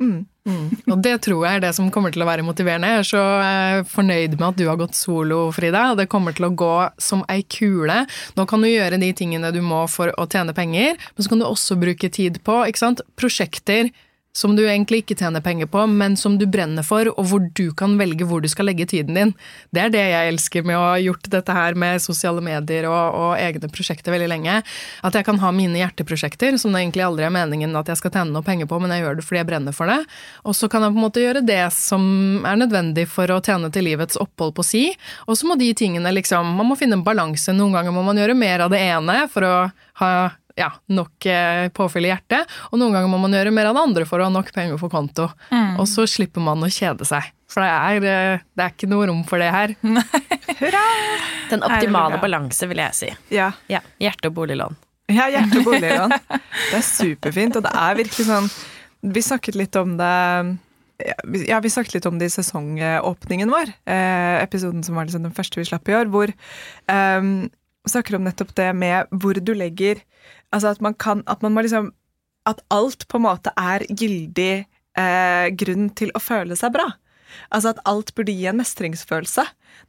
Mm. 0.00 0.24
Mm. 0.48 0.68
Og 0.88 1.00
det 1.04 1.12
tror 1.26 1.42
jeg 1.44 1.58
er 1.58 1.62
det 1.66 1.74
som 1.76 1.90
kommer 1.92 2.12
til 2.14 2.24
å 2.24 2.28
være 2.28 2.44
motiverende. 2.44 2.88
Jeg 2.88 3.02
er 3.02 3.08
så 3.10 3.24
eh, 3.44 3.80
fornøyd 3.88 4.38
med 4.38 4.46
at 4.48 4.58
du 4.58 4.64
har 4.70 4.78
gått 4.80 4.96
solo, 4.96 5.42
Frida. 5.52 5.90
og 5.92 6.00
Det 6.00 6.08
kommer 6.12 6.36
til 6.36 6.48
å 6.48 6.54
gå 6.56 6.74
som 7.00 7.24
ei 7.32 7.42
kule. 7.44 8.00
Nå 8.38 8.46
kan 8.48 8.64
du 8.64 8.70
gjøre 8.70 9.00
de 9.02 9.10
tingene 9.16 9.52
du 9.52 9.60
må 9.64 9.84
for 9.92 10.14
å 10.16 10.26
tjene 10.30 10.56
penger, 10.56 10.96
men 10.96 11.26
så 11.26 11.32
kan 11.32 11.42
du 11.42 11.48
også 11.48 11.76
bruke 11.80 12.08
tid 12.12 12.40
på 12.46 12.62
ikke 12.70 12.84
sant? 12.86 13.04
prosjekter 13.20 13.92
som 14.32 14.54
du 14.54 14.62
egentlig 14.62 15.02
ikke 15.02 15.16
tjener 15.18 15.42
penger 15.42 15.66
på, 15.66 15.82
men 15.90 16.14
som 16.16 16.36
du 16.38 16.46
brenner 16.46 16.86
for, 16.86 17.08
og 17.10 17.26
hvor 17.26 17.42
du 17.58 17.72
kan 17.76 17.96
velge 17.98 18.26
hvor 18.28 18.42
du 18.42 18.46
skal 18.50 18.68
legge 18.70 18.86
tiden 18.86 19.16
din. 19.18 19.32
Det 19.74 19.82
er 19.82 19.90
det 19.90 20.04
jeg 20.06 20.30
elsker 20.30 20.66
med 20.66 20.78
å 20.78 20.84
ha 20.84 21.00
gjort 21.02 21.26
dette 21.32 21.56
her 21.56 21.74
med 21.78 22.02
sosiale 22.02 22.42
medier 22.44 22.86
og, 22.86 23.16
og, 23.18 23.32
egne 23.40 23.70
prosjekter 23.72 24.14
veldig 24.14 24.30
lenge. 24.30 24.60
At 25.06 25.18
jeg 25.18 25.26
kan 25.26 25.40
ha 25.42 25.50
mine 25.54 25.80
hjerteprosjekter, 25.82 26.58
som 26.62 26.70
det 26.70 26.84
egentlig 26.84 27.06
aldri 27.08 27.26
er 27.26 27.34
meningen 27.34 27.74
at 27.78 27.90
jeg 27.90 27.98
skal 27.98 28.14
tjene 28.14 28.34
noe 28.36 28.46
penger 28.46 28.70
på, 28.70 28.78
men 28.82 28.94
jeg 28.94 29.04
gjør 29.04 29.18
det 29.18 29.26
fordi 29.26 29.42
jeg 29.42 29.50
brenner 29.50 29.76
for 29.76 29.90
det. 29.90 29.98
Og 30.46 30.56
så 30.56 30.70
kan 30.70 30.86
jeg 30.86 30.94
på 30.94 31.00
en 31.00 31.06
måte 31.08 31.24
gjøre 31.24 31.44
det 31.46 31.62
som 31.74 32.04
er 32.46 32.60
nødvendig 32.62 33.08
for 33.10 33.34
å 33.34 33.40
tjene 33.42 33.72
til 33.74 33.88
livets 33.90 34.20
opphold 34.20 34.54
på 34.54 34.66
si. 34.66 34.84
Og 35.26 35.40
så 35.40 35.50
må 35.50 35.58
de 35.58 35.72
tingene 35.74 36.14
liksom 36.14 36.54
Man 36.60 36.68
må 36.70 36.76
finne 36.78 36.98
en 36.98 37.06
balanse. 37.06 37.52
Noen 37.56 37.74
ganger 37.74 37.94
må 37.94 38.02
man 38.06 38.18
gjøre 38.18 38.36
mer 38.38 38.64
av 38.64 38.70
det 38.72 38.80
ene 38.92 39.24
for 39.32 39.46
å 39.46 39.54
ha 40.00 40.12
ja, 40.58 40.70
nok 40.90 41.26
eh, 41.30 41.68
påfyll 41.74 42.06
i 42.08 42.10
hjertet. 42.12 42.48
Og 42.72 42.78
noen 42.80 42.92
ganger 42.96 43.10
må 43.12 43.18
man 43.22 43.32
gjøre 43.36 43.52
mer 43.54 43.70
av 43.70 43.76
det 43.78 43.82
andre 43.86 44.06
for 44.08 44.18
å 44.22 44.26
ha 44.28 44.32
nok 44.34 44.50
penger 44.56 44.78
på 44.80 44.90
konto. 44.92 45.28
Og 45.78 45.86
så 45.88 46.06
slipper 46.10 46.42
man 46.44 46.62
å 46.66 46.70
kjede 46.72 47.06
seg. 47.08 47.28
For 47.50 47.62
det 47.64 47.70
er, 47.70 48.06
eh, 48.36 48.44
det 48.56 48.64
er 48.66 48.74
ikke 48.74 48.88
noe 48.90 49.08
rom 49.10 49.24
for 49.26 49.42
det 49.42 49.50
her. 49.54 49.74
Hurra! 49.82 50.84
Den 51.50 51.62
optimale 51.66 52.18
balanse, 52.22 52.68
vil 52.70 52.78
jeg 52.82 52.94
si. 52.98 53.10
Ja. 53.34 53.50
Ja, 53.70 53.80
Hjerte- 54.02 54.30
og 54.30 54.36
boliglån. 54.38 54.76
Ja, 55.10 55.26
hjerte- 55.32 55.58
og 55.62 55.70
boliglån. 55.72 56.12
Det 56.70 56.78
er 56.78 56.86
superfint, 56.86 57.56
og 57.58 57.64
det 57.66 57.70
er 57.74 57.96
virkelig 57.98 58.26
sånn 58.28 58.46
Vi 59.14 59.22
snakket 59.24 59.56
litt 59.58 59.74
om 59.80 59.96
det 59.98 60.10
ja, 61.48 61.58
vi- 61.64 61.70
snakket 61.72 61.94
litt 61.96 62.06
om 62.06 62.18
det 62.20 62.26
i 62.28 62.34
sesongåpningen 62.34 63.50
vår, 63.50 63.70
eh, 63.88 64.36
episoden 64.44 64.84
som 64.84 64.94
var 64.98 65.06
liksom 65.08 65.22
den 65.24 65.32
første 65.34 65.56
vi 65.58 65.64
slapp 65.64 65.88
i 65.88 65.94
år, 65.96 66.10
hvor 66.12 66.28
eh, 66.28 67.30
snakker 67.88 68.18
om 68.18 68.26
nettopp 68.28 68.52
det 68.54 68.68
med 68.76 69.08
hvor 69.10 69.40
du 69.40 69.54
legger 69.56 70.02
Altså 70.54 70.74
at 70.74 70.80
man 70.82 70.96
kan 70.98 71.22
At 71.30 71.42
man 71.42 71.54
må 71.54 71.62
liksom 71.66 71.92
At 72.48 72.62
alt 72.74 73.06
på 73.08 73.20
en 73.20 73.26
måte 73.28 73.52
er 73.58 73.84
gyldig 73.88 74.66
eh, 74.98 75.46
grunn 75.60 75.90
til 75.94 76.10
å 76.16 76.22
føle 76.22 76.56
seg 76.58 76.74
bra. 76.74 76.88
Altså 77.54 77.74
at 77.74 77.80
alt 77.88 78.12
burde 78.16 78.32
gi 78.34 78.46
en 78.50 78.58
mestringsfølelse. 78.58 79.44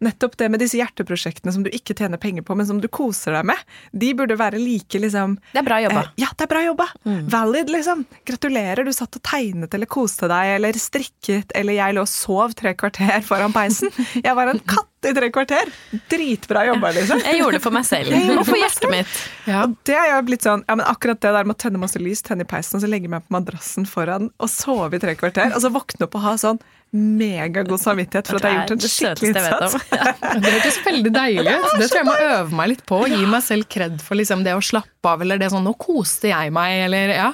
Nettopp 0.06 0.36
det 0.38 0.50
med 0.54 0.62
disse 0.62 0.78
hjerteprosjektene 0.80 1.54
som 1.54 1.64
du 1.66 1.72
ikke 1.74 1.96
tjener 1.98 2.22
penger 2.22 2.46
på, 2.46 2.56
men 2.58 2.68
som 2.70 2.80
du 2.82 2.88
koser 2.92 3.36
deg 3.38 3.48
med. 3.50 3.64
De 3.92 4.12
burde 4.18 4.38
være 4.38 4.62
like 4.62 5.02
liksom 5.02 5.38
Det 5.52 5.62
er 5.62 5.66
bra 5.66 5.80
jobba. 5.84 6.04
Eh, 6.06 6.22
ja, 6.24 6.30
det 6.38 6.46
er 6.46 6.52
bra 6.52 6.64
jobba. 6.66 6.88
Valid, 7.34 7.74
liksom. 7.74 8.06
Gratulerer, 8.28 8.84
du 8.86 8.94
satt 8.96 9.18
og 9.18 9.26
tegnet 9.26 9.74
eller 9.78 9.90
koste 9.90 10.30
deg 10.32 10.56
eller 10.58 10.78
strikket, 10.80 11.54
eller 11.58 11.78
jeg 11.78 11.98
lå 11.98 12.06
og 12.06 12.12
sov 12.12 12.56
tre 12.58 12.76
kvarter 12.78 13.22
foran 13.26 13.56
peisen. 13.56 13.94
Jeg 14.22 14.38
var 14.38 14.52
en 14.52 14.62
katt 14.62 15.01
i 15.10 15.14
tre 15.18 15.30
kvarter. 15.34 15.72
Dritbra 16.12 16.66
jobba, 16.68 16.92
liksom. 16.98 17.22
Jeg 17.26 17.40
gjorde 17.40 17.58
det 17.58 17.64
for 17.64 17.76
meg 17.76 17.88
selv. 17.88 18.14
Og 18.36 18.44
for 18.46 18.60
hjertet 18.60 18.92
mitt. 18.94 19.16
Ja. 19.50 19.64
Og 19.66 19.74
det 19.88 19.96
er 19.98 20.12
jo 20.14 20.20
blitt 20.28 20.46
sånn, 20.46 20.66
ja, 20.68 20.76
men 20.78 20.86
akkurat 20.86 21.22
det 21.24 21.32
der 21.34 21.48
med 21.48 21.58
å 21.58 21.62
tenne 21.64 21.82
masse 21.82 22.02
lys, 22.02 22.22
tenne 22.26 22.46
i 22.46 22.50
peisen, 22.50 22.78
og 22.78 22.86
så 22.86 22.92
legge 22.92 23.10
meg 23.12 23.26
på 23.26 23.36
madrassen 23.38 23.88
foran 23.90 24.30
og 24.38 24.52
sove 24.52 25.00
i 25.00 25.02
tre 25.02 25.16
kvarter, 25.18 25.56
og 25.56 25.64
så 25.64 25.74
våkne 25.74 26.06
opp 26.06 26.20
og 26.20 26.26
ha 26.28 26.36
sånn 26.42 26.62
megagod 26.92 27.80
samvittighet 27.80 28.28
for 28.28 28.38
at 28.38 28.46
jeg 28.46 28.52
har 28.52 28.66
gjort 28.66 28.74
en 28.76 28.92
skikkelig 28.92 29.30
innsats. 29.32 29.76
Ja. 30.02 30.14
Det 30.44 30.52
hørtes 30.52 30.78
veldig 30.86 31.12
deilig 31.16 31.54
ut. 31.56 31.68
Det 31.80 31.88
tror 31.88 32.00
jeg 32.02 32.08
må 32.08 32.16
øve 32.26 32.58
meg 32.58 32.72
litt 32.74 32.82
på. 32.88 33.00
Og 33.06 33.14
Gi 33.16 33.28
meg 33.32 33.44
selv 33.46 33.68
kred 33.72 34.00
for 34.04 34.20
liksom 34.20 34.44
det 34.44 34.56
å 34.58 34.64
slappe 34.64 35.14
av, 35.14 35.24
eller 35.24 35.40
det 35.40 35.52
sånn 35.54 35.64
'nå 35.66 35.74
koste 35.80 36.32
jeg 36.32 36.52
meg', 36.56 36.86
eller 36.88 37.14
ja. 37.16 37.30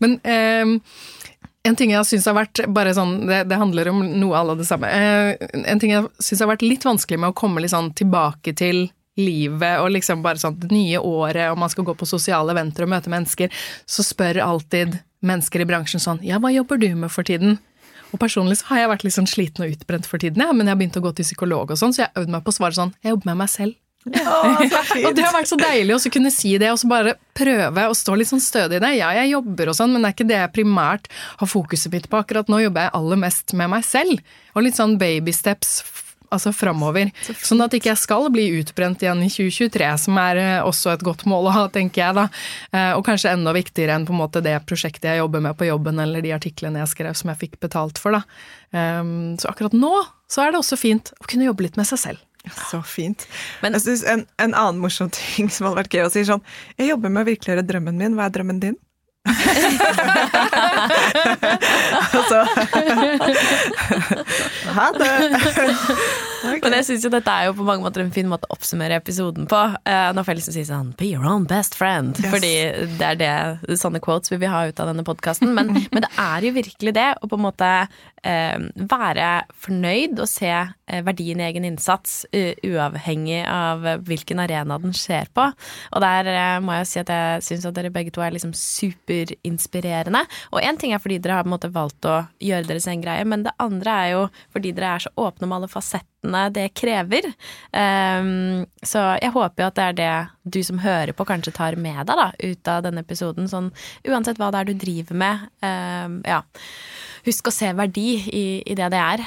Men 0.00 0.16
ehm, 0.24 0.78
en 1.62 1.76
ting 1.78 1.92
jeg 1.94 2.06
syns 2.08 2.26
har 2.26 2.36
vært 2.36 2.64
bare 2.74 2.94
sånn, 2.96 3.20
det, 3.28 3.44
det 3.50 3.58
handler 3.60 3.92
om 3.92 4.02
noe 4.18 4.38
alle 4.38 4.56
det 4.58 4.66
samme. 4.66 4.90
Eh, 4.90 5.62
en 5.62 5.82
ting 5.82 5.94
jeg 5.94 6.08
syns 6.18 6.42
har 6.42 6.50
vært 6.50 6.64
litt 6.66 6.86
vanskelig 6.86 7.20
med 7.22 7.32
å 7.32 7.38
komme 7.38 7.62
litt 7.62 7.74
sånn 7.74 7.92
tilbake 7.98 8.54
til 8.58 8.88
livet 9.20 9.82
og 9.82 9.92
liksom 9.92 10.22
bare 10.24 10.40
sånn 10.40 10.56
det 10.62 10.70
nye 10.72 10.98
året, 10.98 11.50
og 11.52 11.60
man 11.60 11.70
skal 11.70 11.86
gå 11.86 11.94
på 11.98 12.08
sosiale 12.08 12.54
eventer 12.54 12.86
og 12.86 12.94
møte 12.94 13.12
mennesker, 13.12 13.52
så 13.84 14.04
spør 14.06 14.40
alltid 14.42 14.96
mennesker 15.22 15.62
i 15.62 15.68
bransjen 15.68 16.02
sånn 16.02 16.22
'ja, 16.24 16.40
hva 16.42 16.50
jobber 16.50 16.80
du 16.80 16.88
med 16.96 17.12
for 17.12 17.22
tiden'? 17.22 17.58
Og 18.12 18.20
personlig 18.20 18.58
så 18.60 18.72
har 18.72 18.78
jeg 18.78 18.88
vært 18.88 19.04
litt 19.04 19.14
sånn 19.14 19.30
sliten 19.30 19.64
og 19.64 19.72
utbrent 19.72 20.06
for 20.08 20.18
tiden, 20.18 20.42
ja, 20.42 20.52
men 20.52 20.66
jeg 20.66 20.74
har 20.74 20.80
begynt 20.80 20.96
å 20.96 21.04
gå 21.04 21.14
til 21.14 21.24
psykolog 21.24 21.70
og 21.70 21.78
sånn, 21.78 21.92
så 21.92 22.02
jeg 22.02 22.10
har 22.10 22.22
øvd 22.22 22.32
meg 22.32 22.44
på 22.44 22.50
å 22.50 22.58
svare 22.58 22.74
sånn 22.74 22.94
'jeg 23.02 23.12
jobber 23.12 23.26
med 23.26 23.36
meg 23.36 23.48
selv'. 23.48 23.76
Å. 24.02 24.36
Og 25.06 25.14
det 25.14 25.24
har 25.24 25.34
vært 25.34 25.50
så 25.50 25.58
deilig 25.60 25.94
å 25.94 26.12
kunne 26.12 26.32
si 26.34 26.56
det, 26.58 26.72
og 26.74 26.80
så 26.80 26.90
bare 26.90 27.14
prøve 27.38 27.86
å 27.86 27.94
stå 27.96 28.16
litt 28.18 28.30
sånn 28.32 28.42
stødig 28.42 28.80
i 28.80 28.82
det. 28.82 28.92
Ja, 28.98 29.12
jeg 29.22 29.32
jobber 29.32 29.70
og 29.70 29.78
sånn, 29.78 29.94
men 29.94 30.02
det 30.02 30.10
er 30.10 30.16
ikke 30.16 30.28
det 30.30 30.40
jeg 30.40 30.54
primært 30.58 31.10
har 31.40 31.50
fokuset 31.50 31.94
mitt 31.94 32.08
på. 32.10 32.18
Akkurat 32.18 32.50
nå 32.50 32.64
jobber 32.64 32.88
jeg 32.88 32.96
aller 32.98 33.22
mest 33.22 33.54
med 33.58 33.70
meg 33.72 33.86
selv, 33.86 34.22
og 34.56 34.66
litt 34.66 34.78
sånn 34.78 34.98
baby 35.00 35.34
steps 35.36 35.80
altså 36.32 36.52
framover. 36.56 37.10
Sånn 37.44 37.62
at 37.64 37.74
ikke 37.76 37.90
jeg 37.90 38.00
skal 38.00 38.28
bli 38.32 38.46
utbrent 38.60 39.02
igjen 39.04 39.22
i 39.24 39.28
2023, 39.32 39.90
som 40.06 40.18
er 40.22 40.40
eh, 40.40 40.64
også 40.64 40.94
et 40.94 41.04
godt 41.04 41.26
mål 41.28 41.50
å 41.50 41.54
ha, 41.58 41.66
tenker 41.72 42.06
jeg 42.06 42.18
da. 42.18 42.26
Eh, 42.72 42.92
Og 42.96 43.04
kanskje 43.06 43.34
enda 43.34 43.52
viktigere 43.52 43.98
enn 43.98 44.06
på 44.08 44.14
en 44.16 44.22
måte 44.22 44.42
det 44.44 44.56
prosjektet 44.68 45.10
jeg 45.10 45.20
jobber 45.22 45.44
med 45.44 45.58
på 45.58 45.68
jobben, 45.68 46.00
eller 46.02 46.24
de 46.24 46.34
artiklene 46.34 46.82
jeg 46.82 46.94
skrev 46.94 47.18
som 47.18 47.32
jeg 47.32 47.42
fikk 47.44 47.60
betalt 47.62 48.00
for, 48.00 48.16
da. 48.16 48.24
Um, 48.72 49.36
Så 49.36 49.50
akkurat 49.50 49.74
nå 49.76 49.92
så 50.32 50.46
er 50.46 50.54
det 50.54 50.62
også 50.62 50.78
fint 50.80 51.10
å 51.20 51.26
kunne 51.28 51.44
jobbe 51.44 51.66
litt 51.66 51.76
med 51.76 51.84
seg 51.84 52.00
selv. 52.00 52.20
Så 52.70 52.80
fint. 52.82 53.26
Men- 53.62 53.72
jeg 53.78 53.82
synes 53.84 54.02
en, 54.04 54.26
en 54.38 54.54
annen 54.54 54.80
morsom 54.82 55.10
ting 55.14 55.50
som 55.50 55.66
hadde 55.68 55.82
vært 55.84 55.94
gøy 55.94 56.06
å 56.08 56.10
si 56.10 56.24
sånn 56.26 56.42
Jeg 56.78 56.88
jobber 56.90 57.08
med 57.14 57.22
å 57.22 57.30
virkeliggjøre 57.30 57.66
drømmen 57.68 57.96
min. 58.00 58.14
Hva 58.18 58.26
er 58.26 58.34
drømmen 58.34 58.58
din? 58.64 58.76
altså 62.12 62.40
Ha 64.72 64.86
det! 64.96 65.10
Okay. 66.42 66.58
Men 66.64 66.74
jeg 66.80 66.86
syns 66.88 67.04
jo 67.06 67.10
dette 67.12 67.30
er 67.30 67.46
jo 67.46 67.52
på 67.54 67.62
mange 67.66 67.84
måter 67.84 68.02
en 68.02 68.10
fin 68.14 68.26
måte 68.26 68.48
å 68.50 68.56
oppsummere 68.56 68.96
episoden 68.98 69.46
på. 69.50 69.60
Uh, 69.86 70.10
når 70.16 70.26
Fellesen 70.26 70.54
sier 70.56 70.66
sånn 70.66 70.88
'be 70.98 71.06
your 71.12 71.22
own 71.28 71.44
best 71.46 71.76
friend', 71.78 72.18
Yes. 72.18 72.30
fordi 72.34 72.52
det 72.98 73.06
er 73.12 73.16
det 73.20 73.78
sånne 73.78 74.00
quotes 74.02 74.30
vi 74.32 74.40
vil 74.42 74.50
ha 74.50 74.64
ut 74.66 74.80
av 74.82 74.90
denne 74.90 75.04
podkasten. 75.06 75.54
Men, 75.54 75.66
men 75.94 76.02
det 76.02 76.10
er 76.18 76.40
jo 76.48 76.52
virkelig 76.58 76.92
det 76.98 77.08
og 77.22 77.30
på 77.30 77.38
en 77.38 77.46
måte 77.46 77.68
eh, 77.86 77.86
være 78.22 79.28
fornøyd 79.64 80.20
og 80.22 80.28
se 80.30 80.50
eh, 80.52 81.00
verdien 81.02 81.40
i 81.40 81.46
egen 81.48 81.66
innsats, 81.66 82.22
uavhengig 82.32 83.40
av 83.48 83.82
hvilken 84.06 84.42
arena 84.42 84.78
den 84.82 84.94
skjer 84.96 85.30
på. 85.34 85.48
Og 85.92 86.04
der 86.04 86.30
eh, 86.30 86.60
må 86.62 86.76
jeg 86.78 86.90
si 86.90 87.00
at 87.02 87.10
jeg 87.12 87.42
syns 87.48 87.66
at 87.68 87.76
dere 87.78 87.92
begge 87.94 88.14
to 88.14 88.22
er 88.22 88.34
liksom 88.34 88.54
superinspirerende. 88.56 90.24
Og 90.52 90.62
én 90.62 90.78
ting 90.78 90.94
er 90.94 91.02
fordi 91.02 91.18
dere 91.22 91.40
har 91.40 91.50
måte 91.50 91.72
valgt 91.72 92.06
å 92.08 92.22
gjøre 92.42 92.68
deres 92.70 92.88
en 92.90 93.02
greie, 93.02 93.26
men 93.26 93.46
det 93.46 93.54
andre 93.62 93.98
er 94.04 94.14
jo 94.14 94.24
fordi 94.54 94.74
dere 94.76 94.96
er 94.96 95.06
så 95.06 95.12
åpne 95.18 95.48
om 95.48 95.56
alle 95.58 95.70
fasettene 95.70 96.44
det 96.54 96.68
krever. 96.78 97.26
Um, 97.74 98.64
så 98.86 99.04
jeg 99.18 99.34
håper 99.34 99.64
jo 99.64 99.70
at 99.70 99.78
det 99.78 99.86
er 99.88 99.98
det 99.98 100.54
du 100.54 100.60
som 100.66 100.80
hører 100.82 101.14
på, 101.16 101.26
kanskje 101.26 101.54
tar 101.56 101.78
med 101.80 102.04
deg 102.06 102.18
da, 102.18 102.30
ut 102.38 102.70
av 102.70 102.82
denne 102.86 103.02
episoden. 103.04 103.50
Sånn 103.50 103.72
uansett 104.08 104.40
hva 104.40 104.52
det 104.52 104.62
er 104.62 104.70
du 104.70 104.74
driver 104.86 105.18
med, 105.24 105.48
um, 105.64 106.20
ja. 106.28 106.42
Husk 107.26 107.48
å 107.48 107.54
se 107.54 107.70
verdi 107.78 108.08
i, 108.18 108.44
i 108.66 108.76
det 108.78 108.90
det 108.92 109.00
er. 109.00 109.24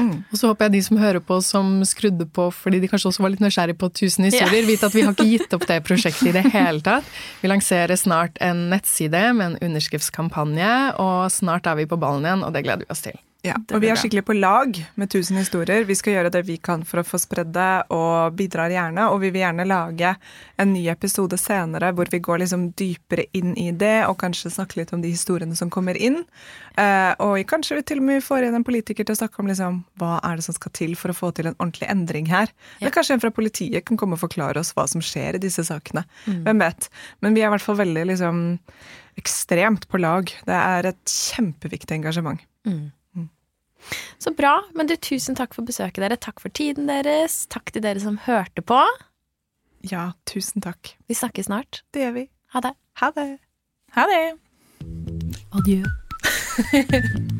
Og 0.00 0.38
så 0.38 0.50
håper 0.50 0.68
jeg 0.68 0.78
de 0.78 0.82
som 0.86 1.00
hører 1.00 1.22
på 1.24 1.40
som 1.44 1.72
skrudde 1.88 2.26
på 2.32 2.46
fordi 2.54 2.80
de 2.82 2.88
kanskje 2.90 3.10
også 3.10 3.24
var 3.24 3.34
litt 3.34 3.42
nysgjerrig 3.44 3.76
på 3.80 3.90
1000 3.90 4.30
historier, 4.30 4.66
vet 4.68 4.84
at 4.86 4.96
vi 4.96 5.04
har 5.04 5.16
ikke 5.16 5.28
gitt 5.34 5.56
opp 5.56 5.66
det 5.68 5.80
prosjektet 5.86 6.30
i 6.30 6.36
det 6.38 6.44
hele 6.54 6.80
tatt. 6.84 7.08
Vi 7.42 7.50
lanserer 7.52 8.00
snart 8.00 8.40
en 8.44 8.68
nettside 8.72 9.24
med 9.36 9.50
en 9.50 9.58
underskriftskampanje, 9.70 10.70
og 11.02 11.26
snart 11.34 11.68
er 11.68 11.82
vi 11.82 11.90
på 11.90 12.00
ballen 12.00 12.28
igjen, 12.28 12.46
og 12.46 12.56
det 12.56 12.64
gleder 12.64 12.86
vi 12.86 12.94
oss 12.94 13.04
til. 13.04 13.18
Ja, 13.40 13.54
og 13.56 13.80
vi 13.80 13.88
er 13.88 13.96
skikkelig 13.96 14.22
på 14.28 14.34
lag 14.36 14.76
med 15.00 15.06
1000 15.08 15.38
historier. 15.40 15.86
Vi 15.88 15.94
skal 15.96 16.18
gjøre 16.18 16.32
det 16.34 16.42
vi 16.44 16.58
kan 16.60 16.82
for 16.84 17.00
å 17.00 17.04
få 17.06 17.16
spredd 17.20 17.54
det, 17.54 17.86
og 17.94 18.36
bidrar 18.36 18.72
gjerne. 18.72 19.06
Og 19.14 19.22
vi 19.22 19.30
vil 19.32 19.40
gjerne 19.40 19.64
lage 19.68 20.10
en 20.60 20.74
ny 20.74 20.82
episode 20.92 21.38
senere 21.40 21.92
hvor 21.96 22.10
vi 22.12 22.20
går 22.20 22.42
liksom 22.42 22.66
dypere 22.76 23.24
inn 23.36 23.54
i 23.56 23.70
det, 23.72 24.04
og 24.10 24.18
kanskje 24.20 24.52
snakke 24.52 24.82
litt 24.82 24.92
om 24.92 25.00
de 25.00 25.14
historiene 25.14 25.56
som 25.56 25.72
kommer 25.72 25.96
inn. 25.96 26.20
Eh, 26.76 27.14
og 27.24 27.40
kanskje 27.48 27.80
vi 27.80 27.86
til 27.88 28.02
og 28.02 28.08
med 28.10 28.26
får 28.26 28.44
inn 28.44 28.60
en 28.60 28.66
politiker 28.66 29.08
til 29.08 29.16
å 29.16 29.22
snakke 29.22 29.40
om 29.40 29.48
liksom, 29.48 29.80
hva 30.02 30.18
er 30.20 30.36
det 30.36 30.44
som 30.44 30.56
skal 30.60 30.76
til 30.76 30.94
for 31.00 31.14
å 31.14 31.16
få 31.16 31.32
til 31.36 31.48
en 31.48 31.56
ordentlig 31.56 31.88
endring 31.88 32.28
her. 32.28 32.52
Eller 32.82 32.92
kanskje 32.94 33.16
en 33.16 33.24
fra 33.24 33.32
politiet 33.32 33.88
kan 33.88 34.00
komme 34.00 34.20
og 34.20 34.24
forklare 34.26 34.60
oss 34.60 34.74
hva 34.76 34.84
som 34.90 35.00
skjer 35.04 35.40
i 35.40 35.44
disse 35.48 35.64
sakene. 35.64 36.04
Hvem 36.44 36.60
vet. 36.60 36.92
Men 37.24 37.32
vi 37.36 37.40
er 37.40 37.48
i 37.48 37.56
hvert 37.56 37.64
fall 37.64 37.80
veldig 37.80 38.04
liksom 38.12 38.46
ekstremt 39.20 39.88
på 39.88 40.00
lag. 40.00 40.28
Det 40.44 40.56
er 40.60 40.92
et 40.92 41.04
kjempeviktig 41.08 42.02
engasjement. 42.02 42.40
Så 44.20 44.32
bra. 44.36 44.56
Men 44.76 44.90
du, 44.90 44.96
tusen 45.00 45.38
takk 45.38 45.54
for 45.56 45.66
besøket 45.66 46.02
dere. 46.04 46.18
Takk 46.20 46.42
for 46.42 46.52
tiden 46.52 46.90
deres. 46.90 47.44
Takk 47.52 47.72
til 47.72 47.84
dere 47.84 48.02
som 48.02 48.20
hørte 48.26 48.64
på. 48.64 48.80
Ja, 49.90 50.10
tusen 50.28 50.60
takk. 50.64 50.94
Vi 51.08 51.16
snakkes 51.16 51.48
snart. 51.48 51.82
Det 51.94 52.04
gjør 52.04 52.16
vi. 52.18 52.26
Ha 52.54 52.64
det. 52.66 52.74
Ha 53.00 53.12
det. 53.16 53.28
Ha 53.96 54.06
det! 54.10 54.24
Adjø. 55.56 55.82